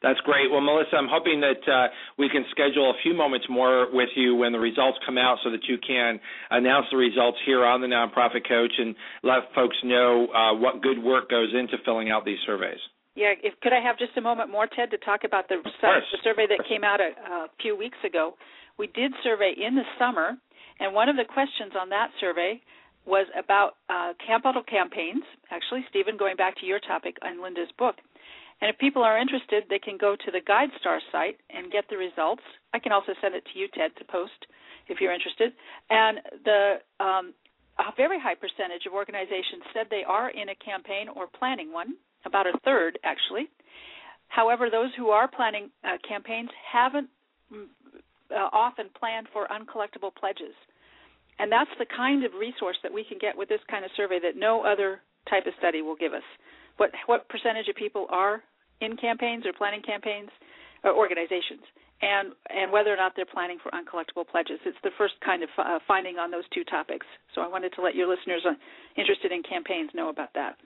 That's 0.03 0.19
great. 0.21 0.51
Well, 0.51 0.61
Melissa, 0.61 0.97
I'm 0.97 1.07
hoping 1.09 1.41
that 1.41 1.63
uh, 1.65 1.87
we 2.19 2.29
can 2.29 2.45
schedule 2.51 2.91
a 2.91 2.97
few 3.01 3.15
moments 3.15 3.47
more 3.49 3.87
with 3.91 4.09
you 4.15 4.35
when 4.35 4.51
the 4.51 4.59
results 4.59 4.99
come 5.05 5.17
out 5.17 5.37
so 5.43 5.49
that 5.49 5.63
you 5.67 5.77
can 5.79 6.19
announce 6.51 6.85
the 6.91 6.97
results 6.97 7.37
here 7.45 7.65
on 7.65 7.81
the 7.81 7.87
Nonprofit 7.87 8.47
Coach 8.47 8.73
and 8.77 8.95
let 9.23 9.49
folks 9.55 9.77
know 9.83 10.27
uh, 10.27 10.53
what 10.53 10.83
good 10.83 11.01
work 11.01 11.29
goes 11.29 11.49
into 11.57 11.77
filling 11.85 12.11
out 12.11 12.25
these 12.25 12.37
surveys. 12.45 12.79
Yeah, 13.15 13.33
if, 13.43 13.53
could 13.61 13.73
I 13.73 13.81
have 13.81 13.97
just 13.99 14.17
a 14.17 14.21
moment 14.21 14.49
more, 14.49 14.65
Ted, 14.67 14.89
to 14.91 14.97
talk 14.97 15.21
about 15.23 15.47
the, 15.47 15.57
the 15.61 16.17
survey 16.23 16.47
that 16.49 16.65
came 16.67 16.83
out 16.83 16.99
a, 16.99 17.13
a 17.13 17.47
few 17.61 17.77
weeks 17.77 17.97
ago? 18.05 18.33
We 18.77 18.87
did 18.87 19.13
survey 19.23 19.53
in 19.53 19.75
the 19.75 19.85
summer, 19.99 20.33
and 20.79 20.93
one 20.93 21.09
of 21.09 21.15
the 21.15 21.25
questions 21.25 21.73
on 21.79 21.89
that 21.89 22.09
survey 22.19 22.59
was 23.05 23.27
about 23.37 23.77
uh, 23.89 24.13
capital 24.25 24.63
campaigns. 24.63 25.23
Actually, 25.51 25.85
Stephen, 25.89 26.17
going 26.17 26.35
back 26.35 26.57
to 26.57 26.65
your 26.65 26.79
topic 26.79 27.17
on 27.21 27.43
Linda's 27.43 27.69
book, 27.77 27.95
and 28.61 28.69
if 28.71 28.79
people 28.79 29.03
are 29.03 29.19
interested, 29.19 29.65
they 29.69 29.77
can 29.79 29.97
go 29.99 30.15
to 30.15 30.31
the 30.31 30.39
GuideStar 30.39 30.99
site 31.11 31.37
and 31.49 31.71
get 31.71 31.85
the 31.89 31.97
results. 31.97 32.41
I 32.73 32.79
can 32.79 32.91
also 32.91 33.11
send 33.21 33.35
it 33.35 33.43
to 33.51 33.59
you, 33.59 33.67
Ted, 33.75 33.91
to 33.99 34.05
post 34.05 34.47
if 34.87 35.01
you're 35.01 35.13
interested. 35.13 35.51
And 35.89 36.19
the 36.45 36.79
um, 36.99 37.33
a 37.77 37.91
very 37.97 38.19
high 38.19 38.35
percentage 38.35 38.85
of 38.85 38.93
organizations 38.93 39.65
said 39.73 39.87
they 39.89 40.05
are 40.07 40.29
in 40.29 40.49
a 40.49 40.55
campaign 40.63 41.09
or 41.09 41.27
planning 41.27 41.73
one, 41.73 41.95
about 42.25 42.47
a 42.47 42.57
third 42.65 42.99
actually. 43.03 43.49
However, 44.27 44.69
those 44.69 44.89
who 44.97 45.09
are 45.09 45.27
planning 45.27 45.69
uh, 45.83 45.97
campaigns 46.07 46.49
haven't 46.71 47.09
mm, 47.53 47.65
uh, 48.31 48.49
often 48.51 48.89
planned 48.97 49.27
for 49.31 49.47
uncollectible 49.47 50.13
pledges. 50.15 50.55
And 51.39 51.51
that's 51.51 51.69
the 51.77 51.85
kind 51.85 52.25
of 52.25 52.33
resource 52.33 52.77
that 52.83 52.93
we 52.93 53.03
can 53.03 53.17
get 53.19 53.37
with 53.37 53.49
this 53.49 53.61
kind 53.69 53.85
of 53.85 53.91
survey 53.97 54.19
that 54.21 54.35
no 54.35 54.63
other 54.63 55.01
type 55.29 55.45
of 55.45 55.53
study 55.59 55.81
will 55.81 55.95
give 55.95 56.13
us. 56.13 56.25
What 56.77 56.91
what 57.05 57.29
percentage 57.29 57.67
of 57.67 57.75
people 57.75 58.07
are 58.09 58.41
in 58.81 58.97
campaigns 58.97 59.45
or 59.45 59.53
planning 59.53 59.81
campaigns 59.81 60.29
or 60.83 60.93
organizations 60.93 61.61
and 62.01 62.33
and 62.49 62.71
whether 62.71 62.91
or 62.91 62.97
not 62.97 63.13
they're 63.15 63.29
planning 63.29 63.57
for 63.61 63.71
uncollectible 63.71 64.27
pledges. 64.27 64.59
It's 64.65 64.77
the 64.83 64.91
first 64.97 65.13
kind 65.23 65.43
of 65.43 65.49
uh, 65.57 65.79
finding 65.87 66.17
on 66.17 66.31
those 66.31 66.43
two 66.53 66.63
topics. 66.65 67.05
So 67.33 67.41
I 67.41 67.47
wanted 67.47 67.73
to 67.75 67.81
let 67.81 67.95
your 67.95 68.09
listeners 68.09 68.43
uh, 68.45 68.53
interested 68.97 69.31
in 69.31 69.41
campaigns 69.43 69.91
know 69.93 70.09
about 70.09 70.33
that. 70.35 70.57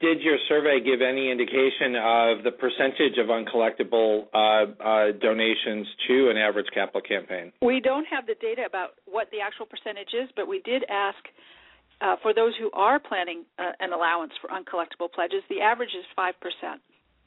Did 0.00 0.20
your 0.20 0.36
survey 0.48 0.80
give 0.84 1.00
any 1.00 1.30
indication 1.30 1.96
of 1.96 2.44
the 2.44 2.52
percentage 2.52 3.16
of 3.16 3.28
uncollectible 3.28 4.28
uh, 4.32 4.68
uh, 4.76 5.12
donations 5.16 5.86
to 6.06 6.28
an 6.28 6.36
average 6.36 6.68
capital 6.74 7.00
campaign? 7.00 7.50
We 7.62 7.80
don't 7.80 8.04
have 8.04 8.26
the 8.26 8.36
data 8.40 8.64
about 8.66 9.00
what 9.06 9.30
the 9.32 9.40
actual 9.40 9.64
percentage 9.64 10.12
is, 10.12 10.28
but 10.36 10.46
we 10.46 10.60
did 10.68 10.84
ask 10.90 11.18
uh, 12.00 12.16
for 12.20 12.34
those 12.34 12.52
who 12.60 12.70
are 12.72 12.98
planning 12.98 13.44
uh, 13.58 13.72
an 13.80 13.92
allowance 13.92 14.32
for 14.40 14.48
uncollectible 14.52 15.10
pledges. 15.12 15.40
The 15.48 15.60
average 15.60 15.96
is 15.96 16.04
five 16.14 16.34
percent 16.40 16.80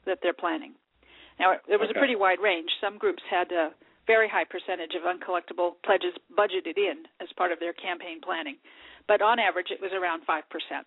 that 0.05 0.19
they're 0.21 0.37
planning. 0.37 0.73
Now, 1.39 1.57
there 1.67 1.79
was 1.79 1.89
okay. 1.89 1.97
a 1.97 2.01
pretty 2.01 2.15
wide 2.15 2.39
range. 2.39 2.69
Some 2.81 2.99
groups 2.99 3.23
had 3.29 3.51
a 3.51 3.73
very 4.05 4.29
high 4.29 4.45
percentage 4.45 4.93
of 4.93 5.01
uncollectible 5.09 5.81
pledges 5.85 6.13
budgeted 6.37 6.77
in 6.77 7.09
as 7.21 7.29
part 7.37 7.51
of 7.51 7.59
their 7.59 7.73
campaign 7.73 8.21
planning, 8.21 8.57
but 9.07 9.21
on 9.21 9.39
average, 9.39 9.71
it 9.71 9.81
was 9.81 9.89
around 9.89 10.21
five 10.25 10.43
percent. 10.53 10.85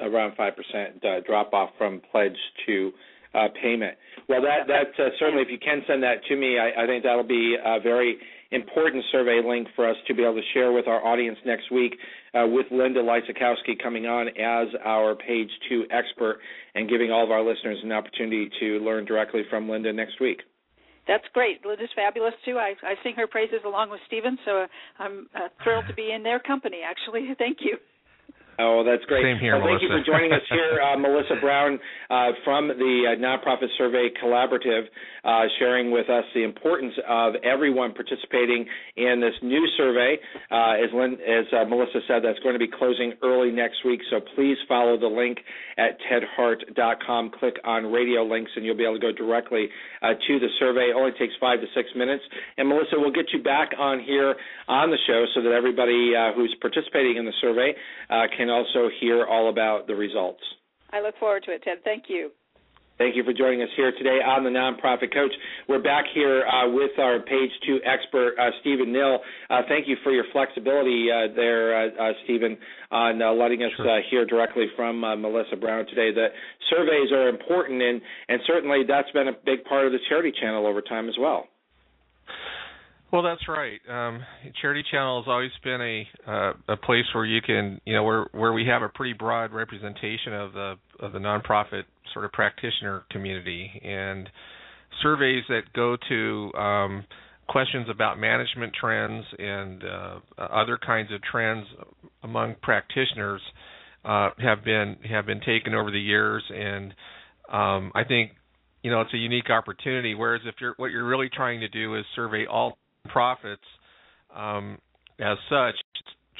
Around 0.00 0.34
five 0.36 0.54
percent 0.56 1.04
uh, 1.04 1.20
drop 1.26 1.52
off 1.52 1.70
from 1.78 2.02
pledge 2.10 2.36
to 2.66 2.92
uh, 3.34 3.48
payment. 3.62 3.96
Well, 4.28 4.42
that 4.42 4.66
that 4.66 5.02
uh, 5.02 5.10
certainly, 5.18 5.42
if 5.42 5.48
you 5.50 5.58
can 5.58 5.82
send 5.86 6.02
that 6.02 6.24
to 6.28 6.36
me, 6.36 6.58
I, 6.58 6.84
I 6.84 6.86
think 6.86 7.04
that'll 7.04 7.22
be 7.22 7.56
a 7.62 7.80
very 7.80 8.18
important 8.50 9.04
survey 9.10 9.40
link 9.44 9.68
for 9.74 9.88
us 9.88 9.96
to 10.06 10.14
be 10.14 10.22
able 10.22 10.36
to 10.36 10.42
share 10.52 10.72
with 10.72 10.86
our 10.86 11.04
audience 11.04 11.38
next 11.44 11.70
week 11.72 11.96
uh, 12.34 12.46
with 12.46 12.66
Linda 12.70 13.00
Lysakowski 13.00 13.82
coming 13.82 14.06
on 14.06 14.28
as 14.28 14.68
our 14.84 15.14
page 15.14 15.50
two 15.68 15.84
expert 15.90 16.38
and 16.74 16.88
giving 16.88 17.10
all 17.10 17.24
of 17.24 17.30
our 17.30 17.42
listeners 17.44 17.78
an 17.82 17.92
opportunity 17.92 18.48
to 18.60 18.78
learn 18.78 19.04
directly 19.04 19.42
from 19.50 19.68
Linda 19.68 19.92
next 19.92 20.20
week. 20.20 20.40
That's 21.06 21.24
great. 21.34 21.64
Linda's 21.66 21.90
fabulous 21.94 22.34
too. 22.44 22.56
I, 22.58 22.74
I 22.82 22.94
sing 23.02 23.14
her 23.16 23.26
praises 23.26 23.60
along 23.66 23.90
with 23.90 24.00
Stephen, 24.06 24.38
so 24.44 24.66
I'm 24.98 25.28
uh, 25.34 25.48
thrilled 25.62 25.84
to 25.88 25.94
be 25.94 26.12
in 26.12 26.22
their 26.22 26.38
company. 26.38 26.80
Actually, 26.86 27.34
thank 27.38 27.58
you. 27.60 27.76
Oh, 28.58 28.84
that's 28.86 29.04
great. 29.06 29.24
Same 29.24 29.38
here, 29.38 29.58
well, 29.58 29.66
thank 29.66 29.82
Melissa. 29.82 29.98
you 29.98 30.04
for 30.04 30.04
joining 30.06 30.32
us 30.32 30.42
here, 30.50 30.78
uh, 30.80 30.96
Melissa 30.96 31.34
Brown 31.40 31.78
uh, 32.10 32.30
from 32.44 32.68
the 32.68 32.94
uh, 33.10 33.18
Nonprofit 33.18 33.66
Survey 33.76 34.08
Collaborative, 34.22 34.86
uh, 35.24 35.48
sharing 35.58 35.90
with 35.90 36.08
us 36.08 36.24
the 36.34 36.44
importance 36.44 36.94
of 37.08 37.34
everyone 37.42 37.94
participating 37.94 38.66
in 38.96 39.20
this 39.20 39.34
new 39.42 39.66
survey. 39.76 40.16
Uh, 40.50 40.78
as, 40.78 40.90
Lynn, 40.94 41.14
as 41.14 41.46
uh, 41.50 41.64
Melissa 41.64 41.98
said, 42.06 42.22
that's 42.22 42.38
going 42.40 42.54
to 42.54 42.58
be 42.58 42.70
closing 42.70 43.14
early 43.22 43.50
next 43.50 43.84
week, 43.84 44.00
so 44.10 44.20
please 44.36 44.56
follow 44.68 44.98
the 44.98 45.10
link 45.10 45.38
at 45.78 45.98
tedhart.com. 46.06 47.32
Click 47.40 47.56
on 47.64 47.90
radio 47.90 48.22
links, 48.22 48.52
and 48.54 48.64
you'll 48.64 48.76
be 48.76 48.84
able 48.84 49.00
to 49.00 49.02
go 49.02 49.12
directly 49.12 49.66
to 50.02 50.38
the 50.38 50.48
survey. 50.60 50.92
It 50.92 50.96
only 50.96 51.12
takes 51.18 51.32
five 51.40 51.60
to 51.60 51.66
six 51.74 51.88
minutes. 51.96 52.22
And 52.58 52.68
Melissa, 52.68 52.96
we'll 52.96 53.10
get 53.12 53.26
you 53.32 53.42
back 53.42 53.70
on 53.78 53.98
here 53.98 54.36
on 54.68 54.90
the 54.90 54.98
show 55.06 55.24
so 55.34 55.42
that 55.42 55.50
everybody 55.50 56.12
who's 56.36 56.54
participating 56.60 57.16
in 57.16 57.24
the 57.24 57.32
survey 57.40 57.72
can 58.36 58.43
can 58.44 58.50
also 58.52 58.90
hear 59.00 59.24
all 59.24 59.48
about 59.48 59.86
the 59.86 59.94
results. 59.94 60.42
I 60.92 61.00
look 61.00 61.16
forward 61.18 61.44
to 61.44 61.52
it, 61.52 61.62
Ted. 61.62 61.78
Thank 61.82 62.04
you. 62.08 62.30
Thank 62.98 63.16
you 63.16 63.24
for 63.24 63.32
joining 63.32 63.62
us 63.62 63.70
here 63.74 63.90
today 63.90 64.20
on 64.24 64.44
the 64.44 64.50
Nonprofit 64.50 65.12
Coach. 65.12 65.32
We're 65.68 65.82
back 65.82 66.04
here 66.14 66.46
uh, 66.46 66.70
with 66.70 66.92
our 66.98 67.18
page 67.18 67.50
two 67.66 67.80
expert, 67.84 68.34
uh, 68.38 68.50
Stephen 68.60 68.92
Nill. 68.92 69.18
Uh, 69.50 69.62
thank 69.66 69.88
you 69.88 69.96
for 70.04 70.12
your 70.12 70.24
flexibility 70.30 71.08
uh, 71.10 71.34
there, 71.34 71.74
uh, 71.74 71.88
uh, 71.88 72.12
Stephen, 72.22 72.56
on 72.92 73.18
letting 73.36 73.64
us 73.64 73.70
sure. 73.76 74.00
hear 74.10 74.24
directly 74.26 74.66
from 74.76 75.00
Melissa 75.00 75.56
Brown 75.56 75.86
today. 75.86 76.12
The 76.14 76.28
surveys 76.70 77.10
are 77.10 77.28
important, 77.28 77.82
and, 77.82 78.00
and 78.28 78.40
certainly 78.46 78.82
that's 78.86 79.10
been 79.10 79.26
a 79.26 79.36
big 79.44 79.64
part 79.64 79.86
of 79.86 79.92
the 79.92 79.98
Charity 80.08 80.32
Channel 80.40 80.64
over 80.64 80.80
time 80.80 81.08
as 81.08 81.16
well. 81.18 81.48
Well, 83.14 83.22
that's 83.22 83.46
right. 83.46 83.78
Um, 83.88 84.24
Charity 84.60 84.82
Channel 84.90 85.22
has 85.22 85.28
always 85.28 85.52
been 85.62 85.80
a 85.80 86.08
uh, 86.28 86.52
a 86.72 86.76
place 86.76 87.04
where 87.14 87.24
you 87.24 87.40
can, 87.40 87.80
you 87.84 87.94
know, 87.94 88.02
where 88.02 88.26
where 88.32 88.52
we 88.52 88.66
have 88.66 88.82
a 88.82 88.88
pretty 88.88 89.12
broad 89.12 89.52
representation 89.52 90.32
of 90.32 90.52
the 90.52 90.74
of 90.98 91.12
the 91.12 91.20
nonprofit 91.20 91.84
sort 92.12 92.24
of 92.24 92.32
practitioner 92.32 93.04
community, 93.12 93.70
and 93.84 94.28
surveys 95.00 95.44
that 95.48 95.60
go 95.76 95.96
to 96.08 96.52
um, 96.58 97.04
questions 97.48 97.86
about 97.88 98.18
management 98.18 98.72
trends 98.74 99.24
and 99.38 99.84
uh, 99.84 100.18
other 100.36 100.76
kinds 100.84 101.12
of 101.12 101.22
trends 101.22 101.68
among 102.24 102.56
practitioners 102.64 103.40
uh, 104.04 104.30
have 104.40 104.64
been 104.64 104.96
have 105.08 105.24
been 105.24 105.40
taken 105.40 105.72
over 105.72 105.92
the 105.92 106.00
years, 106.00 106.42
and 106.52 106.92
um, 107.48 107.92
I 107.94 108.02
think 108.02 108.32
you 108.82 108.90
know 108.90 109.02
it's 109.02 109.14
a 109.14 109.18
unique 109.18 109.50
opportunity. 109.50 110.16
Whereas 110.16 110.42
if 110.46 110.56
you're 110.60 110.74
what 110.78 110.90
you're 110.90 111.06
really 111.06 111.30
trying 111.32 111.60
to 111.60 111.68
do 111.68 111.94
is 111.94 112.04
survey 112.16 112.46
all 112.50 112.76
profits 113.08 113.62
um, 114.34 114.78
as 115.20 115.38
such, 115.48 115.74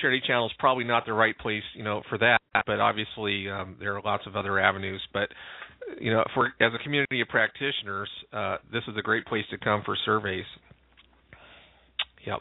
Charity 0.01 0.21
Channel 0.27 0.47
is 0.47 0.53
probably 0.59 0.85
not 0.85 1.07
the 1.07 1.13
right 1.13 1.39
place, 1.39 1.63
you 1.75 1.85
know, 1.85 2.03
for 2.09 2.19
that. 2.19 2.39
But 2.67 2.81
obviously, 2.81 3.49
um, 3.49 3.77
there 3.79 3.97
are 3.97 4.03
lots 4.03 4.27
of 4.27 4.37
other 4.37 4.59
avenues. 4.59 5.01
But 5.13 5.29
you 6.01 6.13
know, 6.13 6.25
for 6.35 6.47
as 6.61 6.73
a 6.75 6.83
community 6.83 7.21
of 7.21 7.29
practitioners, 7.29 8.09
uh, 8.33 8.57
this 8.73 8.83
is 8.89 8.97
a 8.99 9.03
great 9.03 9.27
place 9.27 9.45
to 9.51 9.59
come 9.59 9.83
for 9.85 9.97
surveys. 10.05 10.45
Yep. 12.27 12.39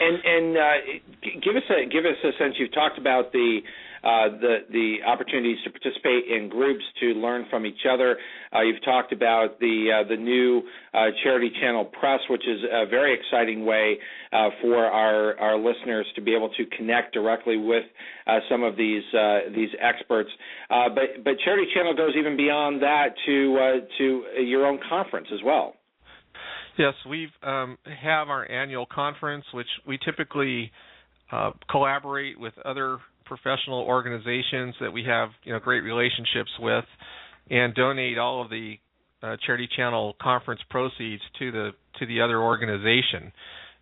And 0.00 0.18
and 0.24 0.56
uh, 0.56 1.30
give 1.42 1.56
us 1.56 1.62
a 1.70 1.88
give 1.88 2.04
us 2.04 2.18
a 2.24 2.30
sense. 2.42 2.54
You've 2.58 2.74
talked 2.74 2.98
about 2.98 3.32
the 3.32 3.60
the 4.02 4.58
the 4.70 4.96
opportunities 5.06 5.58
to 5.64 5.70
participate 5.70 6.24
in 6.28 6.48
groups 6.48 6.82
to 7.00 7.06
learn 7.14 7.46
from 7.50 7.66
each 7.66 7.86
other. 7.90 8.16
Uh, 8.54 8.62
you've 8.62 8.82
talked 8.84 9.12
about 9.12 9.58
the 9.60 10.02
uh, 10.04 10.08
the 10.08 10.16
new 10.16 10.62
uh, 10.94 11.06
Charity 11.22 11.50
Channel 11.60 11.86
Press, 11.86 12.20
which 12.30 12.42
is 12.46 12.60
a 12.70 12.86
very 12.86 13.14
exciting 13.18 13.64
way 13.64 13.98
uh, 14.32 14.48
for 14.62 14.84
our 14.86 15.38
our 15.38 15.56
listeners 15.56 16.06
to 16.14 16.20
be 16.20 16.34
able 16.34 16.50
to 16.50 16.64
connect 16.76 17.14
directly 17.14 17.56
with 17.56 17.84
uh, 18.26 18.38
some 18.50 18.62
of 18.62 18.76
these 18.76 19.02
these 19.54 19.70
experts. 19.80 20.30
but 20.68 21.24
but 21.24 21.34
Charity 21.44 21.70
Channel 21.74 21.94
goes 21.94 22.14
even 22.18 22.36
beyond 22.36 22.82
that 22.82 23.14
to 23.26 23.80
to 23.98 24.22
your 24.42 24.66
own 24.66 24.78
conference 24.88 25.28
as 25.32 25.40
well. 25.44 25.74
Yes, 26.78 26.92
we 27.08 27.28
um, 27.42 27.78
have 27.84 28.28
our 28.28 28.50
annual 28.50 28.84
conference, 28.84 29.44
which 29.54 29.66
we 29.86 29.98
typically 30.04 30.70
uh, 31.32 31.52
collaborate 31.70 32.38
with 32.38 32.52
other 32.64 32.98
professional 33.26 33.80
organizations 33.80 34.74
that 34.80 34.92
we 34.92 35.04
have 35.04 35.30
you 35.44 35.52
know 35.52 35.58
great 35.58 35.80
relationships 35.80 36.50
with, 36.58 36.84
and 37.50 37.74
donate 37.74 38.18
all 38.18 38.42
of 38.42 38.50
the 38.50 38.76
uh, 39.22 39.36
Charity 39.44 39.68
Channel 39.76 40.14
conference 40.20 40.60
proceeds 40.70 41.22
to 41.38 41.50
the 41.52 41.70
to 41.98 42.06
the 42.06 42.20
other 42.20 42.40
organization. 42.40 43.32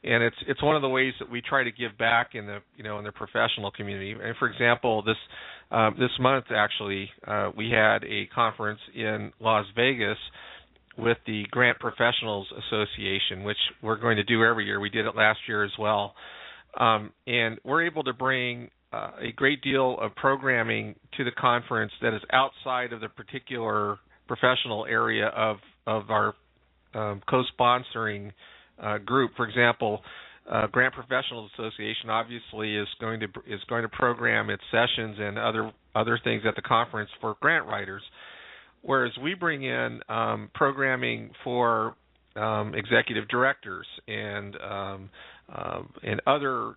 And 0.02 0.22
it's 0.22 0.36
it's 0.46 0.62
one 0.62 0.76
of 0.76 0.82
the 0.82 0.88
ways 0.88 1.14
that 1.18 1.30
we 1.30 1.40
try 1.40 1.64
to 1.64 1.72
give 1.72 1.96
back 1.98 2.30
in 2.34 2.46
the 2.46 2.58
you 2.76 2.84
know 2.84 2.98
in 2.98 3.04
the 3.04 3.12
professional 3.12 3.70
community. 3.70 4.12
And 4.12 4.36
for 4.38 4.48
example, 4.48 5.02
this 5.02 5.16
um, 5.70 5.96
this 5.98 6.10
month 6.20 6.46
actually 6.54 7.10
uh, 7.26 7.50
we 7.56 7.70
had 7.70 8.04
a 8.04 8.26
conference 8.34 8.80
in 8.94 9.32
Las 9.40 9.66
Vegas 9.74 10.18
with 10.96 11.18
the 11.26 11.44
Grant 11.50 11.78
Professionals 11.80 12.46
Association, 12.66 13.42
which 13.42 13.56
we're 13.82 13.96
going 13.96 14.16
to 14.16 14.24
do 14.24 14.44
every 14.44 14.64
year. 14.66 14.78
We 14.78 14.90
did 14.90 15.06
it 15.06 15.16
last 15.16 15.40
year 15.48 15.64
as 15.64 15.72
well. 15.78 16.14
Um, 16.78 17.12
and 17.26 17.58
we're 17.64 17.86
able 17.86 18.04
to 18.04 18.12
bring 18.12 18.70
uh, 18.94 19.10
a 19.28 19.32
great 19.32 19.60
deal 19.62 19.96
of 20.00 20.14
programming 20.14 20.94
to 21.16 21.24
the 21.24 21.30
conference 21.32 21.92
that 22.02 22.14
is 22.14 22.22
outside 22.32 22.92
of 22.92 23.00
the 23.00 23.08
particular 23.08 23.98
professional 24.28 24.86
area 24.86 25.26
of 25.28 25.56
of 25.86 26.10
our 26.10 26.34
um, 26.94 27.20
co-sponsoring 27.28 28.30
uh, 28.82 28.98
group. 28.98 29.32
For 29.36 29.46
example, 29.46 30.00
uh, 30.50 30.66
Grant 30.68 30.94
Professionals 30.94 31.50
Association 31.54 32.08
obviously 32.10 32.76
is 32.76 32.88
going 33.00 33.20
to 33.20 33.26
is 33.46 33.60
going 33.68 33.82
to 33.82 33.88
program 33.88 34.50
its 34.50 34.62
sessions 34.70 35.16
and 35.18 35.38
other 35.38 35.72
other 35.94 36.18
things 36.22 36.42
at 36.46 36.54
the 36.56 36.62
conference 36.62 37.10
for 37.20 37.36
grant 37.40 37.66
writers, 37.66 38.02
whereas 38.82 39.12
we 39.22 39.34
bring 39.34 39.64
in 39.64 40.00
um, 40.08 40.50
programming 40.54 41.30
for 41.42 41.94
um, 42.36 42.74
executive 42.74 43.28
directors 43.28 43.86
and 44.06 44.56
um, 44.56 45.10
uh, 45.52 45.82
and 46.02 46.20
other 46.26 46.74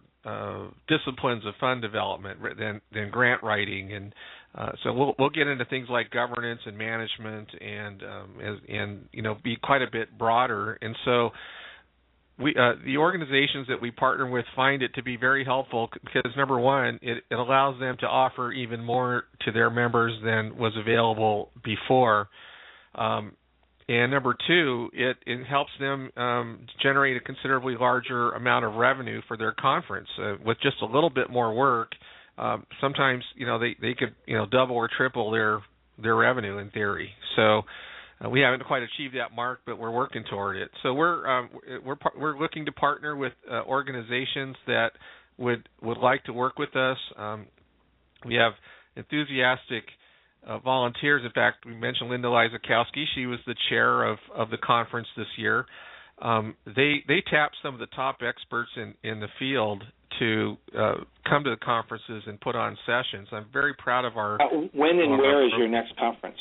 disciplines 0.87 1.45
of 1.45 1.53
fund 1.59 1.81
development 1.81 2.39
than 2.57 2.81
than 2.93 3.09
grant 3.09 3.43
writing, 3.43 3.93
and 3.93 4.13
uh, 4.55 4.71
so 4.83 4.93
we'll 4.93 5.15
we'll 5.19 5.29
get 5.29 5.47
into 5.47 5.65
things 5.65 5.87
like 5.89 6.09
governance 6.11 6.61
and 6.65 6.77
management, 6.77 7.49
and 7.61 8.03
um, 8.03 8.35
and, 8.41 8.69
and 8.69 9.05
you 9.11 9.21
know 9.21 9.37
be 9.43 9.57
quite 9.61 9.81
a 9.81 9.91
bit 9.91 10.17
broader. 10.17 10.77
And 10.81 10.95
so 11.05 11.31
we 12.39 12.55
uh, 12.55 12.73
the 12.85 12.97
organizations 12.97 13.67
that 13.67 13.81
we 13.81 13.91
partner 13.91 14.29
with 14.29 14.45
find 14.55 14.81
it 14.81 14.93
to 14.95 15.03
be 15.03 15.17
very 15.17 15.43
helpful 15.43 15.89
because 16.03 16.31
number 16.35 16.59
one, 16.59 16.99
it, 17.01 17.23
it 17.29 17.35
allows 17.35 17.79
them 17.79 17.97
to 17.99 18.07
offer 18.07 18.51
even 18.51 18.83
more 18.83 19.23
to 19.45 19.51
their 19.51 19.69
members 19.69 20.13
than 20.23 20.57
was 20.57 20.73
available 20.77 21.51
before. 21.63 22.29
Um, 22.95 23.33
and 23.89 24.11
number 24.11 24.35
two, 24.47 24.89
it, 24.93 25.17
it 25.25 25.45
helps 25.45 25.71
them 25.79 26.11
um, 26.17 26.67
generate 26.81 27.15
a 27.15 27.21
considerably 27.21 27.75
larger 27.79 28.31
amount 28.31 28.65
of 28.65 28.75
revenue 28.75 29.21
for 29.27 29.37
their 29.37 29.53
conference 29.53 30.09
uh, 30.21 30.33
with 30.45 30.57
just 30.61 30.81
a 30.81 30.85
little 30.85 31.09
bit 31.09 31.29
more 31.29 31.53
work. 31.53 31.91
Um, 32.37 32.65
sometimes 32.81 33.23
you 33.35 33.45
know 33.45 33.57
they 33.57 33.75
they 33.81 33.93
could 33.93 34.13
you 34.25 34.37
know 34.37 34.45
double 34.45 34.75
or 34.75 34.89
triple 34.95 35.31
their 35.31 35.61
their 36.01 36.15
revenue 36.15 36.57
in 36.57 36.69
theory. 36.69 37.09
So 37.35 37.61
uh, 38.23 38.29
we 38.29 38.41
haven't 38.41 38.65
quite 38.65 38.83
achieved 38.83 39.15
that 39.15 39.33
mark, 39.33 39.61
but 39.65 39.79
we're 39.79 39.91
working 39.91 40.23
toward 40.29 40.57
it. 40.57 40.69
So 40.83 40.93
we're 40.93 41.25
um, 41.27 41.49
we're 41.85 41.97
we're 42.17 42.37
looking 42.37 42.65
to 42.65 42.71
partner 42.71 43.15
with 43.15 43.33
uh, 43.49 43.63
organizations 43.63 44.55
that 44.67 44.91
would 45.37 45.67
would 45.81 45.97
like 45.97 46.23
to 46.25 46.33
work 46.33 46.59
with 46.59 46.75
us. 46.75 46.97
Um, 47.15 47.45
we 48.25 48.35
have 48.35 48.53
enthusiastic 48.95 49.83
uh, 50.47 50.59
volunteers. 50.59 51.23
In 51.25 51.31
fact, 51.31 51.65
we 51.65 51.75
mentioned 51.75 52.09
Linda 52.09 52.27
Lysakowski. 52.27 53.05
She 53.15 53.25
was 53.25 53.39
the 53.45 53.55
chair 53.69 54.03
of, 54.03 54.17
of 54.35 54.49
the 54.49 54.57
conference 54.57 55.07
this 55.15 55.27
year. 55.37 55.65
Um, 56.19 56.55
they 56.65 57.03
they 57.07 57.23
tap 57.29 57.51
some 57.61 57.75
of 57.75 57.79
the 57.79 57.87
top 57.87 58.17
experts 58.27 58.71
in, 58.75 58.95
in 59.03 59.19
the 59.19 59.27
field 59.37 59.83
to 60.19 60.57
uh, 60.75 60.95
come 61.29 61.43
to 61.43 61.51
the 61.51 61.57
conferences 61.63 62.23
and 62.25 62.41
put 62.41 62.55
on 62.55 62.75
sessions. 62.87 63.27
I'm 63.31 63.45
very 63.53 63.75
proud 63.75 64.03
of 64.03 64.17
our. 64.17 64.41
Uh, 64.41 64.67
when 64.73 64.99
and 64.99 65.11
where 65.11 65.45
is 65.45 65.51
your 65.57 65.67
next 65.67 65.95
conference? 65.97 66.37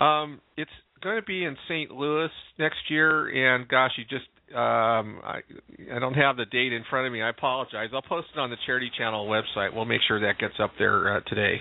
Um, 0.00 0.40
it's 0.56 0.70
going 1.00 1.16
to 1.16 1.22
be 1.22 1.44
in 1.44 1.56
St. 1.68 1.92
Louis 1.92 2.30
next 2.58 2.90
year, 2.90 3.28
and 3.28 3.68
gosh, 3.68 3.92
you 3.96 4.04
just 4.04 4.26
um, 4.54 5.20
I, 5.24 5.40
I 5.94 5.98
don't 6.00 6.14
have 6.14 6.36
the 6.36 6.46
date 6.46 6.72
in 6.72 6.82
front 6.90 7.06
of 7.06 7.12
me. 7.12 7.22
I 7.22 7.30
apologize. 7.30 7.90
I'll 7.92 8.02
post 8.02 8.28
it 8.34 8.38
on 8.38 8.50
the 8.50 8.56
Charity 8.66 8.90
Channel 8.96 9.26
website. 9.28 9.74
We'll 9.74 9.84
make 9.84 10.00
sure 10.06 10.20
that 10.20 10.38
gets 10.38 10.54
up 10.60 10.72
there 10.78 11.16
uh, 11.16 11.20
today. 11.28 11.60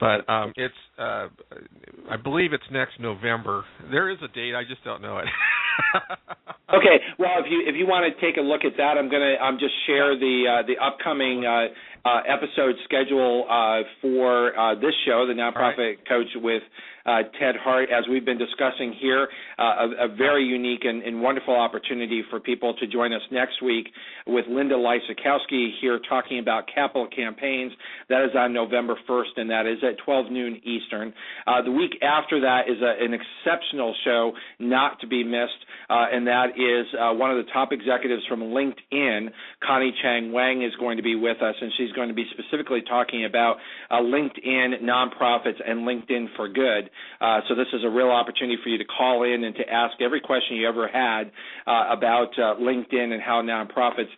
But 0.00 0.28
um, 0.28 0.52
it's 0.56 0.74
uh, 0.98 1.28
I 2.10 2.16
believe 2.22 2.52
it's 2.52 2.64
next 2.70 2.98
November. 3.00 3.64
There 3.90 4.10
is 4.10 4.18
a 4.22 4.28
date, 4.28 4.54
I 4.54 4.62
just 4.68 4.82
don't 4.84 5.00
know 5.00 5.18
it. 5.18 5.26
okay, 6.74 6.98
well, 7.18 7.38
if 7.38 7.46
you 7.48 7.62
if 7.66 7.74
you 7.76 7.86
want 7.86 8.04
to 8.06 8.20
take 8.20 8.36
a 8.36 8.40
look 8.40 8.64
at 8.64 8.76
that, 8.76 8.98
I'm 8.98 9.08
gonna 9.08 9.36
I'm 9.40 9.58
just 9.58 9.74
share 9.86 10.18
the 10.18 10.44
uh, 10.48 10.66
the 10.66 10.74
upcoming 10.82 11.44
uh, 11.46 12.08
uh, 12.08 12.20
episode 12.28 12.74
schedule 12.84 13.46
uh, 13.48 13.86
for 14.02 14.58
uh, 14.58 14.74
this 14.74 14.94
show, 15.06 15.26
the 15.26 15.34
nonprofit 15.34 15.78
right. 15.78 16.08
coach 16.08 16.28
with 16.36 16.62
uh, 17.06 17.22
Ted 17.38 17.56
Hart, 17.62 17.90
as 17.90 18.04
we've 18.08 18.24
been 18.24 18.38
discussing 18.38 18.94
here, 19.00 19.28
uh, 19.58 19.62
a, 19.62 20.04
a, 20.04 20.08
very 20.08 20.44
unique 20.44 20.84
and, 20.84 21.02
and, 21.02 21.20
wonderful 21.20 21.54
opportunity 21.54 22.22
for 22.30 22.40
people 22.40 22.74
to 22.74 22.86
join 22.86 23.12
us 23.12 23.20
next 23.30 23.62
week 23.62 23.88
with 24.26 24.44
Linda 24.48 24.74
Lysakowski 24.74 25.70
here 25.80 26.00
talking 26.08 26.38
about 26.38 26.64
capital 26.72 27.06
campaigns. 27.14 27.72
That 28.08 28.24
is 28.24 28.30
on 28.36 28.52
November 28.52 28.96
1st, 29.08 29.36
and 29.36 29.50
that 29.50 29.66
is 29.66 29.78
at 29.82 29.98
12 30.04 30.30
noon 30.30 30.60
Eastern. 30.64 31.12
Uh, 31.46 31.62
the 31.62 31.72
week 31.72 31.92
after 32.02 32.40
that 32.40 32.68
is 32.68 32.78
a, 32.80 33.04
an 33.04 33.12
exceptional 33.14 33.94
show 34.04 34.32
not 34.58 35.00
to 35.00 35.06
be 35.06 35.22
missed, 35.22 35.64
uh, 35.90 36.06
and 36.12 36.26
that 36.26 36.56
is 36.56 36.86
uh, 36.98 37.12
one 37.12 37.30
of 37.30 37.36
the 37.36 37.50
top 37.52 37.72
executives 37.72 38.22
from 38.28 38.40
LinkedIn, 38.40 39.28
Connie 39.62 39.94
Chang 40.02 40.32
Wang, 40.32 40.62
is 40.62 40.72
going 40.78 40.96
to 40.96 41.02
be 41.02 41.14
with 41.14 41.42
us, 41.42 41.54
and 41.60 41.70
she's 41.76 41.92
going 41.92 42.08
to 42.08 42.14
be 42.14 42.24
specifically 42.32 42.82
talking 42.88 43.24
about 43.24 43.56
uh, 43.90 43.96
LinkedIn 43.96 44.82
nonprofits 44.82 45.60
and 45.66 45.80
LinkedIn 45.80 46.26
for 46.36 46.48
Good. 46.48 46.90
Uh, 47.20 47.40
so 47.48 47.54
this 47.54 47.66
is 47.72 47.82
a 47.84 47.90
real 47.90 48.10
opportunity 48.10 48.56
for 48.62 48.68
you 48.68 48.78
to 48.78 48.84
call 48.84 49.24
in 49.24 49.44
and 49.44 49.54
to 49.56 49.68
ask 49.68 50.00
every 50.00 50.20
question 50.20 50.56
you 50.56 50.68
ever 50.68 50.88
had 50.88 51.30
uh, 51.66 51.86
about 51.90 52.28
uh, 52.38 52.54
LinkedIn 52.60 53.12
and 53.12 53.22
how 53.22 53.42
nonprofits 53.42 54.12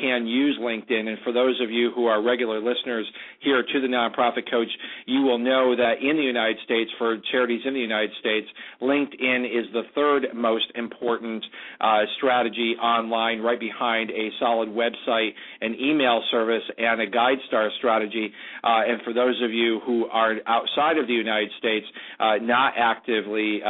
can 0.00 0.26
use 0.26 0.58
LinkedIn. 0.60 1.08
And 1.08 1.18
for 1.24 1.32
those 1.32 1.60
of 1.62 1.70
you 1.70 1.90
who 1.94 2.06
are 2.06 2.22
regular 2.22 2.58
listeners 2.58 3.06
here 3.40 3.62
to 3.62 3.80
the 3.80 3.86
Nonprofit 3.86 4.50
Coach, 4.50 4.68
you 5.06 5.22
will 5.22 5.38
know 5.38 5.76
that 5.76 5.94
in 6.02 6.16
the 6.16 6.22
United 6.22 6.56
States, 6.64 6.90
for 6.98 7.16
charities 7.30 7.62
in 7.64 7.74
the 7.74 7.80
United 7.80 8.10
States, 8.20 8.46
LinkedIn 8.80 9.44
is 9.44 9.66
the 9.72 9.82
third 9.94 10.26
most 10.34 10.66
important 10.74 10.95
uh, 11.00 12.00
strategy 12.16 12.74
online, 12.80 13.40
right 13.40 13.60
behind 13.60 14.10
a 14.10 14.30
solid 14.38 14.68
website, 14.68 15.30
an 15.60 15.74
email 15.80 16.22
service, 16.30 16.62
and 16.78 17.00
a 17.00 17.06
GuideStar 17.06 17.68
strategy. 17.78 18.32
Uh, 18.62 18.82
and 18.88 19.02
for 19.02 19.12
those 19.12 19.40
of 19.42 19.50
you 19.52 19.80
who 19.84 20.06
are 20.06 20.34
outside 20.46 20.98
of 20.98 21.06
the 21.06 21.12
United 21.12 21.50
States, 21.58 21.86
uh, 22.20 22.36
not 22.40 22.74
actively 22.76 23.60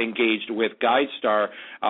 engaged 0.00 0.50
with 0.50 0.72
GuideStar, 0.82 1.48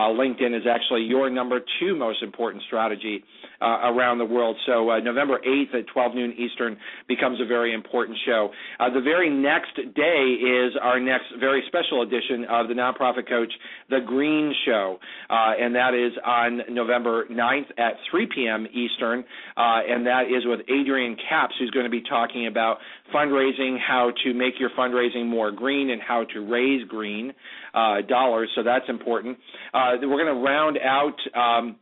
LinkedIn 0.09 0.57
is 0.57 0.65
actually 0.71 1.03
your 1.03 1.31
number 1.31 1.61
two 1.81 1.97
most 1.97 2.23
important 2.23 2.63
strategy 2.67 3.23
uh, 3.61 3.91
around 3.93 4.19
the 4.19 4.25
world. 4.25 4.57
So 4.67 4.91
uh, 4.91 5.01
November 5.01 5.41
8th 5.47 5.75
at 5.75 5.87
12 5.93 6.15
noon 6.15 6.35
Eastern 6.37 6.77
becomes 7.09 7.41
a 7.41 7.47
very 7.47 7.73
important 7.73 8.19
show. 8.27 8.51
Uh, 8.79 8.91
the 8.91 9.01
very 9.01 9.31
next 9.31 9.77
day 9.77 10.37
is 10.41 10.73
our 10.83 11.01
next 11.01 11.27
very 11.41 11.63
special 11.67 12.03
edition 12.03 12.45
of 12.51 12.69
the 12.69 12.75
Nonprofit 12.75 13.29
Coach, 13.29 13.53
The 13.91 14.01
Green 14.07 14.53
Show, 14.67 14.99
uh, 15.31 15.53
and 15.59 15.75
that 15.75 15.95
is 15.95 16.13
on 16.25 16.61
November 16.69 17.27
9th 17.31 17.71
at 17.79 17.95
3 18.11 18.29
p.m. 18.35 18.67
Eastern, 18.73 19.25
uh, 19.57 19.81
and 19.89 20.07
that 20.07 20.25
is 20.25 20.45
with 20.45 20.61
Adrian 20.69 21.17
Capps, 21.29 21.55
who's 21.59 21.71
going 21.71 21.87
to 21.87 21.91
be 21.91 22.03
talking 22.03 22.47
about 22.47 22.79
fundraising, 23.15 23.79
how 23.79 24.13
to 24.25 24.35
make 24.35 24.55
your 24.59 24.71
fundraising 24.79 25.27
more 25.27 25.51
green, 25.51 25.91
and 25.91 26.01
how 26.01 26.25
to 26.35 26.41
raise 26.41 26.87
green 26.89 27.33
uh, 27.75 28.03
dollars. 28.09 28.51
So 28.55 28.63
that's 28.63 28.89
important. 28.89 29.39
we're 29.73 29.99
going 30.25 30.35
to 30.35 30.43
round 30.43 30.79
out. 30.79 31.17
Um, 31.35 31.77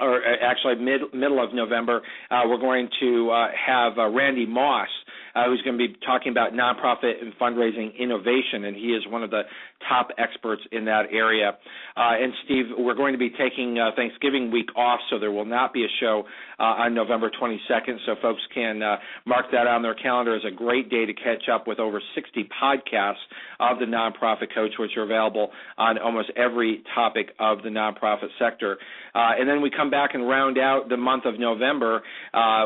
or 0.00 0.16
uh, 0.16 0.34
actually 0.42 0.74
mid 0.84 1.02
middle 1.12 1.42
of 1.42 1.54
November, 1.54 2.02
uh, 2.30 2.42
we're 2.46 2.58
going 2.58 2.88
to 3.00 3.30
uh, 3.30 3.46
have 3.66 3.96
uh, 3.96 4.08
Randy 4.08 4.44
Moss 4.44 4.88
uh, 5.34 5.44
who's 5.46 5.62
going 5.62 5.76
to 5.76 5.88
be 5.88 5.96
talking 6.06 6.30
about 6.30 6.52
nonprofit 6.52 7.20
and 7.20 7.32
fundraising 7.38 7.96
innovation, 7.98 8.64
and 8.64 8.76
he 8.76 8.88
is 8.88 9.02
one 9.08 9.22
of 9.22 9.30
the 9.30 9.42
top 9.88 10.08
experts 10.18 10.62
in 10.72 10.84
that 10.84 11.04
area. 11.12 11.56
Uh, 11.96 12.14
and 12.20 12.32
Steve, 12.44 12.66
we're 12.76 12.94
going 12.94 13.12
to 13.12 13.18
be 13.18 13.30
taking 13.30 13.78
uh, 13.78 13.90
Thanksgiving 13.96 14.50
week 14.50 14.68
off, 14.76 15.00
so 15.10 15.18
there 15.18 15.32
will 15.32 15.44
not 15.44 15.72
be 15.72 15.84
a 15.84 15.88
show 16.00 16.24
uh, 16.58 16.62
on 16.62 16.94
November 16.94 17.30
22nd. 17.30 17.96
So 18.06 18.14
folks 18.22 18.40
can 18.54 18.82
uh, 18.82 18.96
mark 19.26 19.46
that 19.52 19.66
on 19.66 19.82
their 19.82 19.94
calendar 19.94 20.36
as 20.36 20.42
a 20.46 20.54
great 20.54 20.90
day 20.90 21.04
to 21.06 21.12
catch 21.12 21.48
up 21.52 21.66
with 21.66 21.78
over 21.78 22.00
60 22.14 22.48
podcasts 22.62 23.14
of 23.60 23.78
the 23.78 23.86
nonprofit 23.86 24.54
coach, 24.54 24.72
which 24.78 24.92
are 24.96 25.02
available 25.02 25.50
on 25.78 25.98
almost 25.98 26.30
every 26.36 26.82
topic 26.94 27.30
of 27.38 27.62
the 27.62 27.68
nonprofit 27.68 28.28
sector. 28.38 28.78
Uh, 29.14 29.30
and 29.38 29.48
then 29.48 29.62
we 29.62 29.70
come 29.70 29.90
back 29.90 30.10
and 30.14 30.28
round 30.28 30.58
out 30.58 30.88
the 30.88 30.96
month 30.96 31.24
of 31.24 31.38
November 31.38 32.02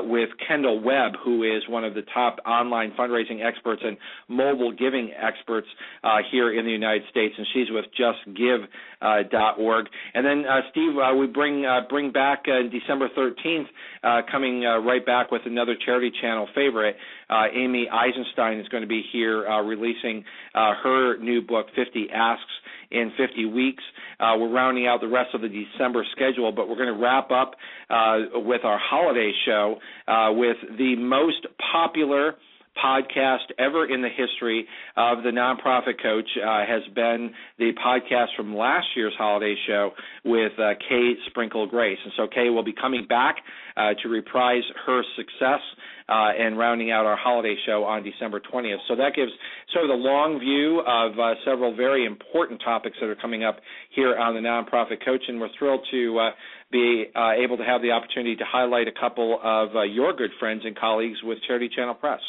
with 0.04 0.30
Kendall 0.46 0.80
Webb, 0.80 1.12
who 1.24 1.42
is 1.42 1.62
one 1.68 1.84
of 1.84 1.94
the 1.94 2.02
top 2.14 2.38
online 2.58 2.92
fundraising 2.98 3.44
experts 3.44 3.82
and 3.84 3.96
mobile 4.28 4.72
giving 4.72 5.12
experts 5.12 5.66
uh, 6.02 6.18
here 6.30 6.58
in 6.58 6.64
the 6.64 6.70
United 6.70 7.02
States, 7.10 7.34
and 7.36 7.46
she's 7.52 7.66
with 7.70 7.84
JustGive.org. 7.98 9.86
Uh, 9.86 9.88
and 10.14 10.26
then 10.26 10.44
uh, 10.44 10.60
Steve, 10.70 10.92
uh, 10.98 11.14
we 11.14 11.26
bring 11.26 11.64
bring 11.88 12.10
back 12.12 12.44
December 12.44 13.08
13th, 13.16 13.66
uh, 14.02 14.22
coming 14.30 14.62
right 14.62 15.04
back 15.04 15.30
with 15.30 15.42
another 15.46 15.76
Charity 15.84 16.12
Channel 16.20 16.48
favorite. 16.54 16.96
Amy 17.30 17.88
Eisenstein 17.90 18.58
is 18.58 18.68
going 18.68 18.82
to 18.82 18.88
be 18.88 19.02
here 19.12 19.42
releasing 19.62 20.24
her 20.54 21.18
new 21.18 21.42
book, 21.42 21.66
50 21.76 22.08
Asks 22.12 22.44
in 22.90 23.12
50 23.16 23.46
weeks. 23.46 23.82
Uh, 24.20 24.34
we're 24.38 24.52
rounding 24.52 24.86
out 24.86 25.00
the 25.00 25.08
rest 25.08 25.34
of 25.34 25.42
the 25.42 25.48
December 25.48 26.04
schedule, 26.12 26.52
but 26.52 26.68
we're 26.68 26.76
going 26.76 26.92
to 26.94 27.02
wrap 27.02 27.30
up 27.30 27.54
uh, 27.90 28.18
with 28.34 28.64
our 28.64 28.78
holiday 28.78 29.32
show 29.44 29.76
uh, 30.06 30.32
with 30.32 30.56
the 30.76 30.96
most 30.96 31.46
popular 31.72 32.34
podcast 32.82 33.50
ever 33.58 33.86
in 33.86 34.02
the 34.02 34.08
history 34.08 34.66
of 34.96 35.22
the 35.22 35.30
nonprofit 35.30 36.02
coach 36.02 36.28
uh, 36.36 36.64
has 36.66 36.82
been 36.94 37.30
the 37.58 37.72
podcast 37.84 38.28
from 38.36 38.54
last 38.54 38.86
year's 38.96 39.14
holiday 39.18 39.54
show 39.66 39.90
with 40.24 40.52
uh, 40.58 40.74
Kay 40.88 41.14
Sprinkle 41.28 41.66
Grace. 41.66 41.98
And 42.04 42.12
so 42.16 42.26
Kay 42.26 42.50
will 42.50 42.64
be 42.64 42.74
coming 42.74 43.06
back 43.08 43.36
uh, 43.76 43.90
to 44.02 44.08
reprise 44.08 44.62
her 44.86 45.02
success 45.16 45.60
uh, 46.08 46.30
and 46.38 46.58
rounding 46.58 46.90
out 46.90 47.04
our 47.04 47.16
holiday 47.16 47.54
show 47.66 47.84
on 47.84 48.02
December 48.02 48.40
20th. 48.40 48.78
So 48.88 48.96
that 48.96 49.14
gives 49.14 49.30
sort 49.72 49.84
of 49.84 49.90
the 49.90 50.02
long 50.02 50.40
view 50.40 50.80
of 50.80 51.18
uh, 51.18 51.34
several 51.44 51.74
very 51.76 52.06
important 52.06 52.62
topics 52.64 52.96
that 53.00 53.08
are 53.08 53.16
coming 53.16 53.44
up 53.44 53.58
here 53.94 54.16
on 54.16 54.34
the 54.34 54.40
Nonprofit 54.40 55.04
Coach, 55.04 55.22
and 55.28 55.40
we're 55.40 55.50
thrilled 55.58 55.86
to 55.90 56.18
uh, 56.18 56.30
be 56.72 57.04
uh, 57.14 57.32
able 57.32 57.56
to 57.58 57.64
have 57.64 57.82
the 57.82 57.90
opportunity 57.90 58.36
to 58.36 58.44
highlight 58.44 58.88
a 58.88 58.98
couple 58.98 59.38
of 59.42 59.76
uh, 59.76 59.82
your 59.82 60.14
good 60.14 60.30
friends 60.38 60.62
and 60.64 60.78
colleagues 60.78 61.18
with 61.22 61.38
Charity 61.46 61.68
Channel 61.74 61.94
Press. 61.94 62.20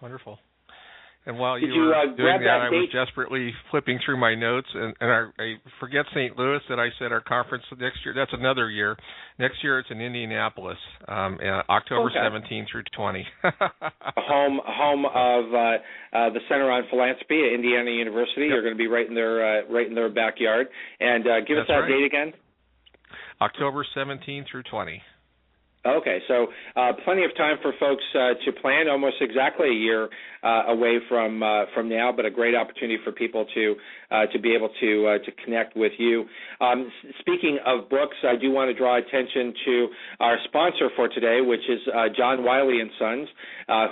Wonderful. 0.00 0.38
And 1.26 1.38
while 1.38 1.58
you, 1.58 1.68
you 1.68 1.80
were 1.82 1.94
uh, 1.94 2.06
doing 2.16 2.40
that, 2.40 2.40
that 2.40 2.60
I 2.60 2.70
was 2.70 2.88
desperately 2.88 3.52
flipping 3.70 3.98
through 4.02 4.16
my 4.16 4.34
notes, 4.34 4.68
and, 4.72 4.94
and 4.98 5.10
I, 5.12 5.42
I 5.42 5.54
forget 5.78 6.06
St. 6.14 6.38
Louis 6.38 6.60
that 6.70 6.78
I 6.78 6.88
said 6.98 7.12
our 7.12 7.20
conference 7.20 7.64
next 7.78 7.98
year. 8.02 8.14
That's 8.16 8.32
another 8.32 8.70
year. 8.70 8.96
Next 9.38 9.62
year 9.62 9.78
it's 9.78 9.90
in 9.90 10.00
Indianapolis, 10.00 10.78
um, 11.06 11.38
uh, 11.44 11.68
October 11.68 12.08
okay. 12.08 12.24
17 12.24 12.66
through 12.72 12.84
20. 12.96 13.26
home 14.16 14.60
home 14.64 15.04
of 15.04 15.52
uh, 15.52 15.58
uh, 16.16 16.30
the 16.32 16.40
Center 16.48 16.70
on 16.70 16.84
Philanthropy 16.88 17.44
at 17.44 17.52
Indiana 17.52 17.90
University. 17.90 18.48
Yep. 18.48 18.50
You're 18.50 18.62
going 18.62 18.74
to 18.74 18.78
be 18.78 18.88
right 18.88 19.06
in 19.06 19.14
their 19.14 19.44
uh, 19.44 19.68
right 19.68 19.86
in 19.86 19.94
their 19.94 20.08
backyard. 20.08 20.68
And 20.98 21.26
uh, 21.26 21.40
give 21.46 21.58
That's 21.58 21.68
us 21.68 21.74
that 21.74 21.74
right. 21.80 21.88
date 21.88 22.06
again. 22.06 22.32
October 23.42 23.84
17 23.94 24.46
through 24.50 24.62
20. 24.70 25.02
Okay, 25.88 26.18
so 26.28 26.48
uh, 26.76 26.92
plenty 27.04 27.24
of 27.24 27.34
time 27.36 27.56
for 27.62 27.72
folks 27.80 28.04
uh, 28.14 28.34
to 28.44 28.52
plan. 28.60 28.88
Almost 28.88 29.16
exactly 29.20 29.68
a 29.68 29.72
year 29.72 30.08
uh, 30.42 30.64
away 30.68 30.98
from 31.08 31.42
uh, 31.42 31.64
from 31.74 31.88
now, 31.88 32.12
but 32.14 32.24
a 32.24 32.30
great 32.30 32.54
opportunity 32.54 32.98
for 33.02 33.10
people 33.10 33.46
to 33.54 33.74
uh, 34.10 34.26
to 34.32 34.38
be 34.38 34.54
able 34.54 34.68
to 34.80 35.06
uh, 35.06 35.18
to 35.24 35.32
connect 35.44 35.76
with 35.76 35.92
you. 35.98 36.26
Um, 36.60 36.90
speaking 37.20 37.58
of 37.66 37.88
books, 37.88 38.16
I 38.22 38.36
do 38.36 38.50
want 38.50 38.68
to 38.68 38.74
draw 38.74 38.98
attention 38.98 39.54
to 39.64 39.88
our 40.20 40.36
sponsor 40.44 40.90
for 40.94 41.08
today, 41.08 41.40
which 41.40 41.62
is 41.68 41.80
John 42.16 42.44
Wiley 42.44 42.80
and 42.80 42.90
Sons, 42.98 43.28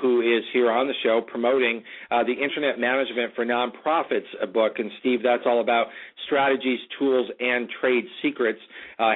who 0.02 0.20
is 0.20 0.44
here 0.52 0.70
on 0.70 0.86
the 0.86 0.94
show 1.02 1.20
promoting 1.26 1.82
the 2.10 2.32
Internet 2.32 2.78
Management 2.78 3.34
for 3.34 3.44
Nonprofits 3.44 4.52
book. 4.52 4.74
And 4.78 4.90
Steve, 5.00 5.20
that's 5.22 5.42
all 5.46 5.60
about 5.60 5.86
strategies, 6.26 6.78
tools, 6.98 7.28
and 7.40 7.68
trade 7.80 8.04
secrets, 8.22 8.60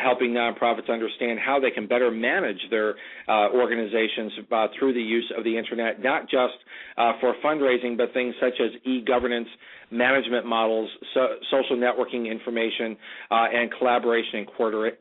helping 0.02 0.30
nonprofits 0.30 0.90
understand 0.90 1.38
how 1.38 1.60
they 1.60 1.70
can 1.70 1.86
better 1.86 2.10
manage 2.10 2.58
their 2.70 2.94
uh, 3.28 3.50
organizations 3.52 4.32
uh, 4.50 4.66
through 4.78 4.94
the 4.94 5.02
use 5.02 5.30
of 5.36 5.44
the 5.44 5.56
internet, 5.56 6.02
not 6.02 6.22
just 6.22 6.54
uh, 6.96 7.12
for 7.20 7.34
fundraising, 7.44 7.96
but 7.96 8.12
things 8.12 8.34
such 8.40 8.54
as 8.60 8.70
e-governance, 8.84 9.48
management 9.90 10.46
models, 10.46 10.88
so, 11.14 11.26
social 11.50 11.76
networking 11.76 12.30
information, 12.30 12.96
and 13.30 13.72
collaboration 13.76 14.38
and 14.38 14.46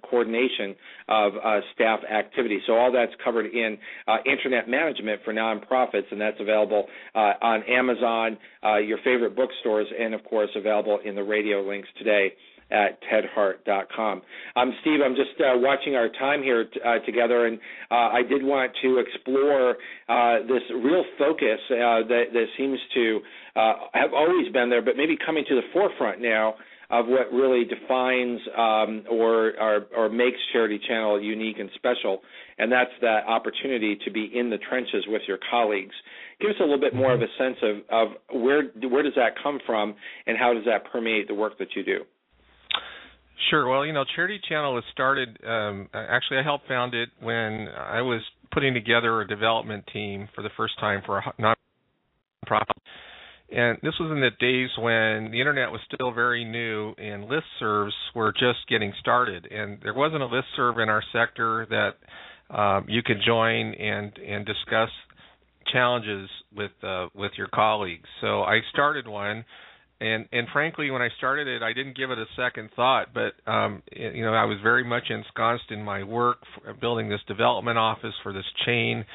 coordination 0.02 0.76
of 1.08 1.34
staff 1.76 2.00
activity. 2.12 2.60
So 2.66 2.74
all 2.74 2.92
that's 2.92 3.12
covered 3.24 3.46
in 3.46 3.78
internet 4.26 4.68
management 4.68 5.22
for 5.24 5.32
nonprofits, 5.32 6.12
and 6.12 6.20
that's 6.20 6.40
available 6.40 6.88
on 7.14 7.62
Amazon, 7.70 8.38
your 8.84 8.98
favorite 9.04 9.36
bookstores, 9.36 9.86
and 10.00 10.16
of 10.16 10.24
course 10.24 10.50
available 10.56 11.00
in 11.06 11.14
the 11.14 11.24
radio 11.24 11.62
links 11.62 11.88
today 12.00 12.34
at 12.72 13.00
tedhart.com. 13.04 14.22
Um, 14.56 14.74
Steve, 14.82 15.00
I'm 15.04 15.16
just 15.16 15.40
uh, 15.40 15.58
watching 15.58 15.96
our 15.96 16.10
time 16.10 16.44
here 16.44 16.66
t- 16.66 16.80
uh, 16.86 17.00
together, 17.06 17.48
and 17.48 17.60
uh, 17.90 18.10
I 18.14 18.22
did 18.28 18.44
want 18.44 18.72
to 18.82 19.00
explore 19.00 19.78
uh, 20.08 20.40
this 20.48 20.62
real 20.84 21.04
focus 21.18 21.60
uh, 21.72 22.06
that, 22.08 22.26
that, 22.34 22.46
seems 22.58 22.80
to 22.94 23.20
uh, 23.56 23.74
have 23.94 24.14
always 24.14 24.52
been 24.52 24.70
there, 24.70 24.82
but 24.82 24.98
maybe 24.98 25.18
coming 25.24 25.46
to 25.48 25.56
the 25.56 25.62
forefront 25.74 26.22
now 26.22 26.56
of 26.90 27.06
what 27.06 27.32
really 27.32 27.66
defines 27.66 28.40
um, 28.58 29.04
or, 29.10 29.54
or, 29.62 29.86
or 29.96 30.10
makes 30.10 30.38
Charity 30.52 30.80
Channel 30.88 31.22
unique 31.22 31.60
and 31.60 31.70
special, 31.76 32.22
and 32.58 32.72
that's 32.72 32.92
that 33.02 33.26
opportunity 33.28 33.98
to 34.04 34.12
be 34.12 34.32
in 34.34 34.50
the 34.50 34.58
trenches 34.58 35.06
with 35.08 35.22
your 35.28 35.38
colleagues. 35.52 35.94
Give 36.42 36.50
us 36.50 36.56
a 36.60 36.64
little 36.64 36.80
bit 36.80 36.96
more 36.96 37.14
of 37.14 37.22
a 37.22 37.28
sense 37.38 37.58
of, 37.62 37.76
of 37.92 38.42
where 38.42 38.64
where 38.90 39.04
does 39.04 39.14
that 39.16 39.34
come 39.42 39.60
from, 39.66 39.96
and 40.26 40.38
how 40.38 40.54
does 40.54 40.66
that 40.66 40.92
permeate 40.92 41.28
the 41.28 41.36
work 41.36 41.60
that 41.60 41.70
you 41.76 41.84
do. 41.84 42.06
Sure. 43.50 43.68
Well, 43.68 43.86
you 43.86 43.94
know, 43.94 44.04
Charity 44.16 44.40
Channel 44.48 44.74
was 44.74 44.84
started. 44.92 45.38
Um, 45.46 45.88
actually, 45.94 46.38
I 46.40 46.44
helped 46.44 46.68
found 46.68 46.94
it 46.94 47.10
when 47.22 47.68
I 47.70 48.02
was 48.02 48.22
putting 48.54 48.74
together 48.74 49.22
a 49.22 49.28
development 49.28 49.86
team 49.94 50.28
for 50.36 50.42
the 50.42 50.50
first 50.58 50.80
time 50.80 51.02
for 51.06 51.20
a 51.20 51.34
nonprofit 51.40 52.80
and 53.52 53.78
this 53.82 53.94
was 54.00 54.12
in 54.12 54.20
the 54.20 54.30
days 54.40 54.70
when 54.78 55.32
the 55.32 55.40
internet 55.40 55.72
was 55.72 55.82
still 55.92 56.12
very 56.12 56.44
new 56.44 56.94
and 56.98 57.26
listservs 57.26 57.92
were 58.14 58.32
just 58.32 58.60
getting 58.70 58.94
started. 59.00 59.48
And 59.52 59.80
there 59.82 59.94
wasn't 59.94 60.22
a 60.22 60.28
listserv 60.28 60.82
in 60.82 60.90
our 60.90 61.04
sector 61.12 61.68
that 61.70 62.56
um, 62.56 62.86
you 62.88 63.02
could 63.04 63.18
join 63.26 63.74
and 63.74 64.16
and 64.18 64.46
discuss 64.46 64.90
challenges 65.72 66.30
with 66.56 66.72
uh, 66.84 67.08
with 67.16 67.32
your 67.38 67.48
colleagues. 67.48 68.08
So 68.22 68.42
I 68.42 68.60
started 68.72 69.08
one, 69.08 69.44
and 70.00 70.28
and 70.32 70.48
frankly, 70.54 70.92
when 70.92 71.02
I 71.02 71.10
started 71.18 71.48
it, 71.48 71.62
I 71.62 71.74
didn't 71.74 71.98
give 71.98 72.12
it 72.12 72.18
a 72.18 72.26
second 72.36 72.70
thought. 72.76 73.08
But 73.14 73.34
um, 73.52 73.84
you 73.92 74.24
know, 74.24 74.34
I 74.34 74.46
was 74.46 74.58
very 74.64 74.84
much 74.84 75.10
ensconced 75.10 75.72
in 75.72 75.84
my 75.84 76.04
work, 76.04 76.38
building 76.80 77.10
this 77.10 77.22
development 77.28 77.78
office 77.78 78.14
for 78.24 78.34
this 78.34 78.46
chain 78.66 79.06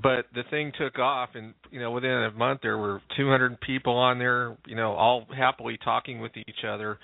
but 0.00 0.26
the 0.34 0.42
thing 0.50 0.72
took 0.78 0.98
off 0.98 1.30
and 1.34 1.52
you 1.70 1.80
know 1.80 1.90
within 1.90 2.10
a 2.10 2.30
month 2.30 2.60
there 2.62 2.78
were 2.78 3.00
200 3.16 3.60
people 3.60 3.94
on 3.94 4.18
there 4.18 4.56
you 4.66 4.74
know 4.74 4.92
all 4.92 5.26
happily 5.36 5.78
talking 5.84 6.20
with 6.20 6.32
each 6.36 6.64
other 6.66 6.98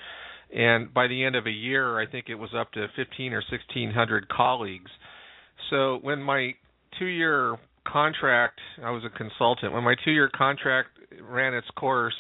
and 0.55 0.93
by 0.95 1.07
the 1.07 1.25
end 1.25 1.37
of 1.37 1.47
a 1.47 1.51
year 1.51 2.01
i 2.01 2.07
think 2.07 2.27
it 2.29 2.35
was 2.35 2.51
up 2.57 2.73
to 2.73 2.87
15 2.97 3.33
or 3.33 3.43
1600 3.51 4.29
colleagues 4.29 4.91
so 5.71 5.99
when 6.03 6.23
my 6.23 6.53
2 6.99 7.05
year 7.05 7.57
contract 7.87 8.59
i 8.83 8.91
was 8.91 9.03
a 9.05 9.19
consultant 9.19 9.73
when 9.73 9.85
my 9.85 9.95
2 10.05 10.11
year 10.11 10.31
contract 10.35 10.89
ran 11.23 11.53
its 11.53 11.69
course 11.77 12.15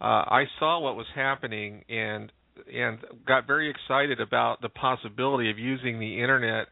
uh 0.00 0.24
i 0.28 0.44
saw 0.58 0.80
what 0.80 0.96
was 0.96 1.06
happening 1.14 1.84
and 1.88 2.32
and 2.72 2.98
got 3.26 3.46
very 3.46 3.70
excited 3.70 4.20
about 4.20 4.60
the 4.62 4.68
possibility 4.68 5.50
of 5.50 5.58
using 5.58 5.98
the 5.98 6.20
internet 6.20 6.68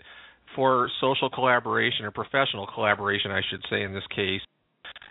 for 0.54 0.88
social 1.00 1.30
collaboration 1.30 2.04
or 2.04 2.10
professional 2.10 2.66
collaboration, 2.66 3.30
I 3.30 3.40
should 3.50 3.62
say 3.70 3.82
in 3.82 3.92
this 3.92 4.06
case, 4.14 4.40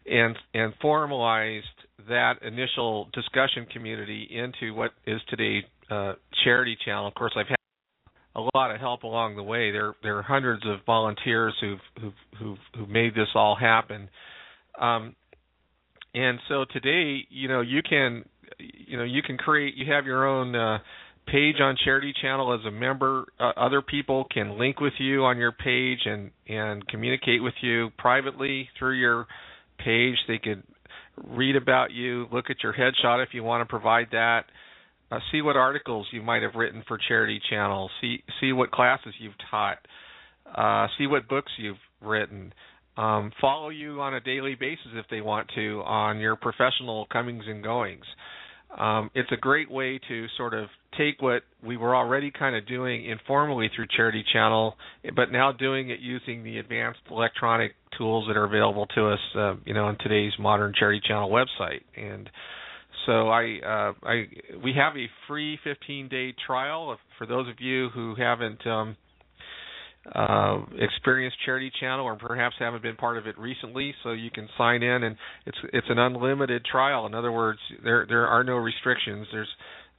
and 0.06 0.36
and 0.54 0.74
formalized 0.82 1.66
that 2.08 2.42
initial 2.42 3.10
discussion 3.14 3.66
community 3.72 4.28
into 4.32 4.74
what 4.74 4.92
is 5.06 5.22
today 5.30 5.66
uh, 5.90 6.14
Charity 6.44 6.78
Channel. 6.86 7.08
Of 7.08 7.14
course, 7.14 7.34
I've 7.38 7.48
had 7.48 7.58
a 8.36 8.42
lot 8.56 8.72
of 8.74 8.80
help 8.80 9.04
along 9.04 9.36
the 9.36 9.44
way. 9.44 9.72
There 9.72 9.94
there 10.02 10.18
are 10.18 10.24
hundreds 10.24 10.64
of 10.66 10.80
volunteers 10.86 11.54
who've 11.62 11.80
who've 12.02 12.14
who've, 12.40 12.58
who've 12.78 12.90
made 12.90 13.14
this 13.16 13.30
all 13.36 13.56
happen. 13.56 14.10
Um, 14.80 15.16
and 16.14 16.40
so 16.48 16.66
today, 16.72 17.26
you 17.30 17.48
know, 17.48 17.62
you 17.62 17.82
can 17.82 18.26
you 18.60 18.98
know 18.98 19.04
you 19.04 19.22
can 19.22 19.38
create 19.38 19.76
you 19.76 19.92
have 19.92 20.06
your 20.06 20.28
own 20.28 20.56
uh, 20.56 20.80
page 21.28 21.56
on 21.60 21.76
Charity 21.84 22.14
Channel 22.22 22.54
as 22.54 22.66
a 22.66 22.72
member. 22.72 23.26
Uh, 23.40 23.52
other 23.58 23.82
people 23.82 24.26
can 24.32 24.58
link 24.60 24.80
with 24.80 24.94
you 25.00 25.24
on 25.24 25.38
your 25.38 25.52
page 25.52 26.00
and 26.06 26.32
and 26.48 26.88
communicate 26.88 27.42
with 27.42 27.56
you 27.62 27.90
privately 27.98 28.70
through 28.78 29.00
your 29.00 29.28
page. 29.84 30.16
They 30.28 30.38
could 30.38 30.64
read 31.24 31.56
about 31.56 31.92
you, 31.92 32.28
look 32.32 32.46
at 32.50 32.58
your 32.64 32.74
headshot 32.74 33.24
if 33.24 33.34
you 33.34 33.44
want 33.44 33.62
to 33.62 33.70
provide 33.70 34.08
that. 34.12 34.46
Uh, 35.12 35.20
see 35.32 35.42
what 35.42 35.56
articles 35.56 36.08
you 36.12 36.22
might 36.22 36.42
have 36.42 36.56
written 36.56 36.84
for 36.88 36.98
Charity 37.08 37.40
Channel. 37.50 37.90
See 38.02 38.24
see 38.40 38.52
what 38.52 38.72
classes 38.72 39.14
you've 39.20 39.34
taught. 39.50 39.78
Uh, 40.54 40.88
see 40.98 41.08
what 41.08 41.28
books 41.28 41.52
you've 41.58 41.78
written. 42.02 42.54
Um, 42.96 43.32
follow 43.42 43.70
you 43.70 44.02
on 44.02 44.14
a 44.14 44.20
daily 44.20 44.56
basis 44.56 44.88
if 44.94 45.06
they 45.10 45.22
want 45.22 45.50
to 45.56 45.82
on 45.86 46.20
your 46.20 46.36
professional 46.36 47.08
comings 47.12 47.44
and 47.48 47.64
goings 47.64 48.06
um, 48.78 49.12
it's 49.14 49.32
a 49.32 49.38
great 49.38 49.70
way 49.70 50.00
to 50.08 50.26
sort 50.36 50.54
of 50.54 50.68
take 50.98 51.22
what 51.22 51.44
we 51.64 51.78
were 51.78 51.96
already 51.96 52.32
kind 52.32 52.56
of 52.56 52.68
doing 52.68 53.06
informally 53.06 53.70
through 53.76 53.86
Charity 53.96 54.24
Channel, 54.34 54.76
but 55.16 55.32
now 55.32 55.52
doing 55.52 55.90
it 55.90 56.00
using 56.00 56.44
the 56.44 56.58
advanced 56.58 57.00
electronic 57.10 57.74
tools 57.98 58.26
that 58.28 58.38
are 58.38 58.46
available 58.46 58.88
to 58.96 59.10
us, 59.10 59.20
uh, 59.36 59.56
you 59.66 59.74
know, 59.74 59.86
on 59.86 59.98
today's 60.00 60.34
modern 60.40 60.74
Charity 60.78 61.02
Channel 61.08 61.30
website. 61.30 61.82
And 61.96 62.30
so 63.06 63.30
I, 63.30 63.60
uh, 63.64 63.94
I, 64.08 64.28
we 64.64 64.74
have 64.76 64.96
a 64.98 65.08
free 65.28 65.60
15-day 65.66 66.36
trial 66.46 66.98
for 67.18 67.28
those 67.28 67.48
of 67.50 67.56
you 67.60 67.90
who 67.90 68.16
haven't 68.16 68.66
um, 68.66 68.98
uh, 70.12 70.60
experienced 70.80 71.38
Charity 71.46 71.72
Channel 71.80 72.06
or 72.06 72.16
perhaps 72.16 72.56
haven't 72.60 72.84
been 72.84 72.96
part 72.96 73.18
of 73.18 73.26
it 73.26 73.38
recently, 73.38 73.96
so 74.04 74.12
you 74.12 74.30
can 74.32 74.50
sign 74.58 74.84
in 74.84 75.04
and 75.04 75.16
it's 75.46 75.58
it's 75.72 75.88
an 75.90 75.98
unlimited 75.98 76.66
trial. 76.66 77.06
In 77.06 77.14
other 77.14 77.32
words, 77.32 77.60
there 77.84 78.06
there 78.08 78.28
are 78.28 78.44
no 78.44 78.56
restrictions. 78.58 79.28
There's 79.32 79.48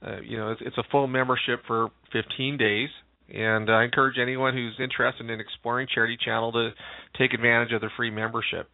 uh, 0.05 0.21
you 0.21 0.37
know 0.37 0.51
it's, 0.51 0.61
it's 0.63 0.77
a 0.77 0.83
full 0.91 1.07
membership 1.07 1.61
for 1.65 1.89
15 2.13 2.57
days, 2.57 2.89
and 3.33 3.69
I 3.69 3.83
encourage 3.83 4.17
anyone 4.21 4.53
who's 4.53 4.75
interested 4.79 5.29
in 5.29 5.39
exploring 5.39 5.87
Charity 5.93 6.17
Channel 6.23 6.51
to 6.51 6.69
take 7.17 7.33
advantage 7.33 7.73
of 7.73 7.81
the 7.81 7.89
free 7.97 8.11
membership. 8.11 8.69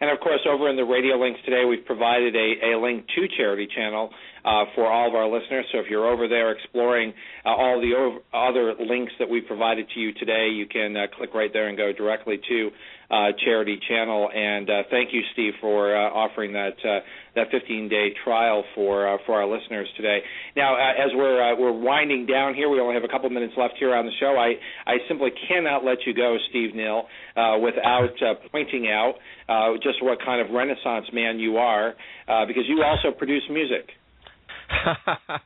And 0.00 0.10
of 0.10 0.20
course, 0.20 0.40
over 0.48 0.68
in 0.68 0.76
the 0.76 0.84
radio 0.84 1.16
links 1.16 1.40
today, 1.44 1.64
we've 1.64 1.84
provided 1.84 2.34
a, 2.34 2.74
a 2.74 2.80
link 2.80 3.06
to 3.14 3.28
Charity 3.36 3.68
Channel 3.74 4.10
uh, 4.44 4.64
for 4.74 4.86
all 4.86 5.08
of 5.08 5.14
our 5.14 5.26
listeners. 5.26 5.64
So 5.72 5.78
if 5.78 5.86
you're 5.88 6.06
over 6.06 6.28
there 6.28 6.52
exploring 6.52 7.14
uh, 7.44 7.48
all 7.48 7.80
the 7.80 7.94
over, 7.94 8.18
other 8.32 8.74
links 8.78 9.12
that 9.18 9.28
we 9.28 9.40
provided 9.40 9.88
to 9.94 10.00
you 10.00 10.12
today, 10.14 10.48
you 10.52 10.66
can 10.66 10.96
uh, 10.96 11.06
click 11.16 11.32
right 11.34 11.50
there 11.52 11.68
and 11.68 11.76
go 11.76 11.92
directly 11.92 12.40
to 12.48 12.70
uh, 13.10 13.28
Charity 13.44 13.78
Channel. 13.88 14.30
And 14.34 14.68
uh, 14.68 14.82
thank 14.90 15.12
you, 15.12 15.22
Steve, 15.32 15.54
for 15.60 15.96
uh, 15.96 16.10
offering 16.10 16.52
that 16.52 16.76
that 17.34 17.50
15-day 17.50 18.14
trial 18.24 18.64
for 18.74 19.08
uh, 19.08 19.18
for 19.26 19.34
our 19.34 19.46
listeners 19.46 19.88
today. 19.96 20.20
Now, 20.56 20.74
uh, 20.74 21.04
as 21.04 21.10
we're 21.14 21.52
uh, 21.52 21.56
we're 21.58 21.72
winding 21.72 22.26
down 22.26 22.54
here, 22.54 22.68
we 22.68 22.80
only 22.80 22.94
have 22.94 23.04
a 23.04 23.08
couple 23.08 23.28
minutes 23.30 23.54
left 23.56 23.74
here 23.78 23.94
on 23.94 24.06
the 24.06 24.12
show. 24.20 24.36
I 24.38 24.54
I 24.90 24.98
simply 25.08 25.30
cannot 25.48 25.84
let 25.84 25.98
you 26.06 26.14
go, 26.14 26.36
Steve 26.50 26.74
Nill, 26.74 27.04
without 27.60 28.10
pointing 28.52 28.88
out 28.88 29.14
just 29.82 30.02
what 30.02 30.18
kind 30.24 30.40
of 30.40 30.54
Renaissance 30.54 31.06
man 31.12 31.38
you 31.38 31.56
are, 31.56 31.94
because 32.46 32.64
you 32.68 32.82
also 32.82 33.16
produce 33.16 33.42
music. 33.50 33.90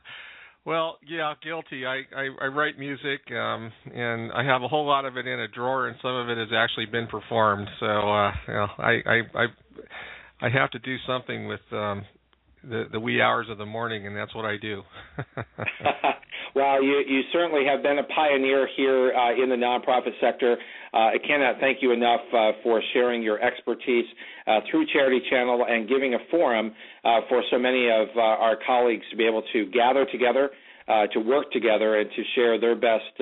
well, 0.65 0.97
yeah, 1.07 1.33
guilty. 1.43 1.85
I, 1.85 2.01
I 2.15 2.29
I 2.41 2.45
write 2.47 2.77
music, 2.77 3.21
um, 3.31 3.71
and 3.93 4.31
I 4.31 4.43
have 4.43 4.61
a 4.61 4.67
whole 4.67 4.85
lot 4.85 5.05
of 5.05 5.17
it 5.17 5.27
in 5.27 5.39
a 5.39 5.47
drawer, 5.47 5.87
and 5.87 5.97
some 6.01 6.15
of 6.15 6.29
it 6.29 6.37
has 6.37 6.49
actually 6.55 6.85
been 6.85 7.07
performed. 7.07 7.67
So, 7.79 7.85
uh, 7.85 8.31
you 8.47 8.53
know, 8.53 8.67
I 8.77 8.91
I 9.05 9.21
I 9.35 9.45
I 10.41 10.49
have 10.49 10.71
to 10.71 10.79
do 10.79 10.95
something 11.05 11.47
with 11.47 11.61
um, 11.71 12.05
the 12.63 12.85
the 12.91 12.99
wee 12.99 13.21
hours 13.21 13.47
of 13.49 13.57
the 13.57 13.65
morning, 13.65 14.07
and 14.07 14.15
that's 14.15 14.33
what 14.33 14.45
I 14.45 14.57
do. 14.57 14.83
well, 16.55 16.83
you 16.83 17.03
you 17.07 17.21
certainly 17.33 17.65
have 17.65 17.83
been 17.83 17.99
a 17.99 18.03
pioneer 18.03 18.67
here 18.75 19.13
uh, 19.13 19.41
in 19.41 19.49
the 19.49 19.55
nonprofit 19.55 20.19
sector. 20.21 20.57
Uh, 20.93 20.97
I 20.97 21.17
cannot 21.25 21.59
thank 21.59 21.79
you 21.81 21.91
enough 21.91 22.21
uh, 22.33 22.51
for 22.63 22.81
sharing 22.93 23.21
your 23.21 23.41
expertise 23.41 24.05
uh, 24.47 24.59
through 24.69 24.85
Charity 24.93 25.21
Channel 25.29 25.65
and 25.67 25.87
giving 25.87 26.15
a 26.15 26.19
forum 26.31 26.71
uh, 27.03 27.19
for 27.27 27.43
so 27.51 27.59
many 27.59 27.89
of 27.89 28.07
uh, 28.15 28.19
our 28.19 28.57
colleagues 28.65 29.03
to 29.11 29.17
be 29.17 29.25
able 29.25 29.43
to 29.53 29.65
gather 29.67 30.05
together. 30.11 30.49
To 31.13 31.19
work 31.19 31.51
together 31.51 31.99
and 31.99 32.09
to 32.09 32.23
share 32.33 32.59
their 32.59 32.73
best 32.73 33.21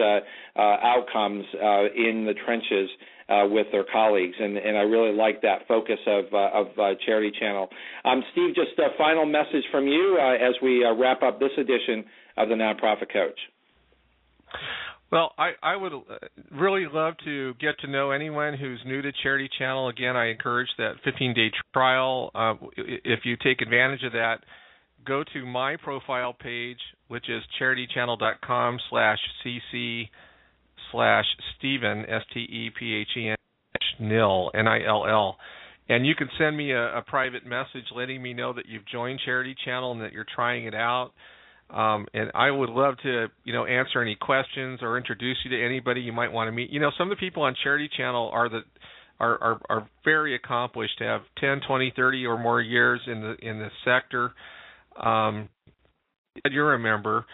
outcomes 0.56 1.44
in 1.98 2.26
the 2.26 2.34
trenches 2.46 2.90
uh, 3.30 3.46
with 3.50 3.68
their 3.72 3.86
colleagues, 3.92 4.36
and, 4.40 4.58
and 4.58 4.78
I 4.78 4.82
really 4.82 5.16
like 5.16 5.42
that 5.42 5.68
focus 5.68 6.00
of 6.08 6.26
uh, 6.34 6.50
of 6.54 6.68
uh, 6.80 6.96
Charity 7.06 7.32
Channel. 7.38 7.68
Um, 8.06 8.24
Steve, 8.32 8.56
just 8.56 8.78
a 8.80 8.98
final 8.98 9.26
message 9.26 9.64
from 9.72 9.88
you 9.88 10.18
uh, 10.20 10.34
as 10.36 10.56
we 10.62 10.86
uh, 10.86 10.94
wrap 10.96 11.24
up 11.24 11.40
this 11.40 11.52
edition 11.58 12.06
of 12.38 12.50
the 12.50 12.56
Nonprofit 12.56 13.12
Coach. 13.12 13.40
Well, 15.12 15.34
I, 15.38 15.52
I 15.64 15.76
would 15.76 15.94
uh, 15.94 16.00
really 16.52 16.86
love 16.92 17.14
to 17.24 17.54
get 17.56 17.80
to 17.80 17.88
know 17.88 18.12
anyone 18.12 18.56
who's 18.56 18.82
new 18.86 19.02
to 19.02 19.12
Charity 19.24 19.50
Channel. 19.58 19.88
Again, 19.88 20.18
I 20.18 20.30
encourage 20.30 20.68
that 20.78 20.96
15-day 21.06 21.52
trial. 21.74 22.32
Uh, 22.36 22.56
if 22.76 23.22
you 23.24 23.38
take 23.42 23.62
advantage 23.62 24.04
of 24.04 24.12
that, 24.14 24.40
go 25.06 25.24
to 25.34 25.46
my 25.46 25.78
profile 25.78 26.34
page, 26.34 26.80
which 27.08 27.30
is 27.30 27.42
charitychannel.com 27.60 28.80
slash 30.92 31.26
Stephen 31.58 32.06
S 32.08 32.24
T 32.34 32.40
E 32.40 32.72
P 32.78 32.94
H 32.96 33.08
E 33.18 33.30
N 33.30 33.36
Nill 34.00 34.52
N 34.54 34.68
I 34.68 34.86
L 34.86 35.06
L. 35.08 35.38
And 35.90 36.06
you 36.06 36.16
can 36.16 36.30
send 36.38 36.58
me 36.58 36.72
a, 36.72 36.98
a, 36.98 37.02
private 37.02 37.46
message 37.46 37.86
letting 37.96 38.22
me 38.22 38.34
know 38.34 38.52
that 38.54 38.66
you've 38.68 38.86
joined 38.92 39.22
Charity 39.24 39.56
Channel 39.64 39.94
and 39.94 40.02
that 40.02 40.12
you're 40.12 40.26
trying 40.36 40.66
it 40.66 40.76
out. 40.76 41.12
Um, 41.70 42.08
and 42.14 42.30
I 42.34 42.52
would 42.52 42.70
love 42.70 42.96
to, 43.04 43.28
you 43.46 43.54
know, 43.54 43.66
answer 43.66 44.02
any 44.02 44.16
questions 44.16 44.80
or 44.82 44.98
introduce 44.98 45.38
you 45.44 45.52
to 45.52 45.66
anybody 45.66 46.02
you 46.02 46.14
might 46.14 46.32
want 46.32 46.50
to 46.50 46.52
meet. 46.52 46.70
You 46.72 46.80
know, 46.80 46.92
some 46.98 47.10
of 47.12 47.18
the 47.18 47.20
people 47.20 47.44
on 47.44 47.56
Charity 47.64 47.90
Channel 47.96 48.30
are 48.34 48.50
the 48.50 48.62
are 49.20 49.42
are, 49.42 49.62
are 49.70 49.90
very 50.04 50.36
accomplished, 50.36 51.00
have 51.00 51.22
10, 51.40 51.62
20, 51.68 51.94
30 51.96 52.26
or 52.26 52.38
more 52.38 52.62
years 52.62 53.02
in 53.08 53.22
the 53.22 53.36
in 53.42 53.60
the 53.60 53.70
sector. 53.84 54.32
Um, 55.02 55.50
you're 56.50 56.74
a 56.74 56.80
member, 56.80 57.26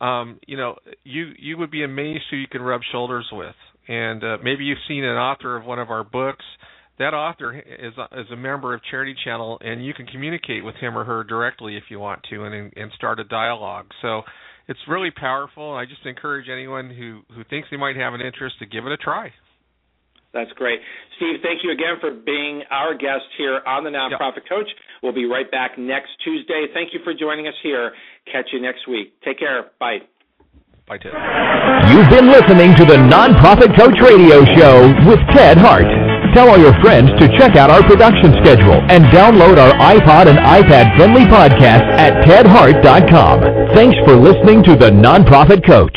um, 0.00 0.38
you 0.46 0.56
know, 0.56 0.76
you 1.04 1.32
you 1.38 1.58
would 1.58 1.70
be 1.70 1.84
amazed 1.84 2.24
who 2.30 2.36
you 2.36 2.48
can 2.48 2.62
rub 2.62 2.80
shoulders 2.92 3.28
with. 3.32 3.54
And 3.88 4.22
uh, 4.22 4.36
maybe 4.42 4.64
you've 4.64 4.78
seen 4.86 5.02
an 5.02 5.16
author 5.16 5.56
of 5.56 5.64
one 5.64 5.78
of 5.78 5.90
our 5.90 6.04
books. 6.04 6.44
That 6.98 7.14
author 7.14 7.56
is 7.58 7.94
a, 7.96 8.20
is 8.20 8.26
a 8.32 8.36
member 8.36 8.74
of 8.74 8.80
Charity 8.90 9.14
Channel, 9.24 9.58
and 9.62 9.84
you 9.84 9.94
can 9.94 10.06
communicate 10.06 10.64
with 10.64 10.74
him 10.76 10.98
or 10.98 11.04
her 11.04 11.24
directly 11.24 11.76
if 11.76 11.84
you 11.90 11.98
want 11.98 12.22
to, 12.30 12.44
and 12.44 12.72
and 12.76 12.92
start 12.96 13.20
a 13.20 13.24
dialogue. 13.24 13.86
So 14.02 14.22
it's 14.68 14.80
really 14.88 15.10
powerful. 15.10 15.74
I 15.74 15.84
just 15.86 16.04
encourage 16.04 16.48
anyone 16.48 16.90
who 16.90 17.22
who 17.34 17.44
thinks 17.44 17.68
they 17.70 17.76
might 17.76 17.96
have 17.96 18.14
an 18.14 18.20
interest 18.20 18.56
to 18.60 18.66
give 18.66 18.84
it 18.86 18.92
a 18.92 18.96
try. 18.96 19.32
That's 20.32 20.52
great. 20.52 20.80
Steve, 21.16 21.40
thank 21.42 21.64
you 21.64 21.72
again 21.72 21.96
for 22.00 22.12
being 22.12 22.62
our 22.70 22.94
guest 22.94 23.24
here 23.36 23.60
on 23.66 23.82
the 23.82 23.90
Nonprofit 23.90 24.44
yep. 24.44 24.48
Coach. 24.48 24.68
We'll 25.02 25.14
be 25.14 25.24
right 25.24 25.50
back 25.50 25.78
next 25.78 26.10
Tuesday. 26.22 26.66
Thank 26.74 26.92
you 26.92 27.00
for 27.02 27.14
joining 27.14 27.48
us 27.48 27.54
here. 27.62 27.92
Catch 28.30 28.46
you 28.52 28.60
next 28.60 28.86
week. 28.86 29.14
Take 29.24 29.38
care. 29.38 29.72
Bye. 29.80 29.98
Bye, 30.86 30.98
Ted. 30.98 31.12
You've 31.92 32.08
been 32.08 32.28
listening 32.28 32.76
to 32.76 32.84
the 32.84 32.96
Nonprofit 32.96 33.76
Coach 33.76 34.00
Radio 34.00 34.44
Show 34.56 34.88
with 35.08 35.20
Ted 35.32 35.56
Hart. 35.56 35.88
Tell 36.34 36.50
all 36.50 36.58
your 36.58 36.76
friends 36.80 37.08
to 37.20 37.28
check 37.38 37.56
out 37.56 37.70
our 37.70 37.82
production 37.82 38.32
schedule 38.44 38.80
and 38.88 39.04
download 39.06 39.56
our 39.56 39.72
iPod 39.80 40.28
and 40.28 40.38
iPad 40.38 40.96
friendly 40.96 41.24
podcast 41.24 41.88
at 41.96 42.24
tedhart.com. 42.24 43.74
Thanks 43.74 43.96
for 44.04 44.14
listening 44.16 44.62
to 44.64 44.76
the 44.76 44.90
Nonprofit 44.90 45.66
Coach. 45.66 45.96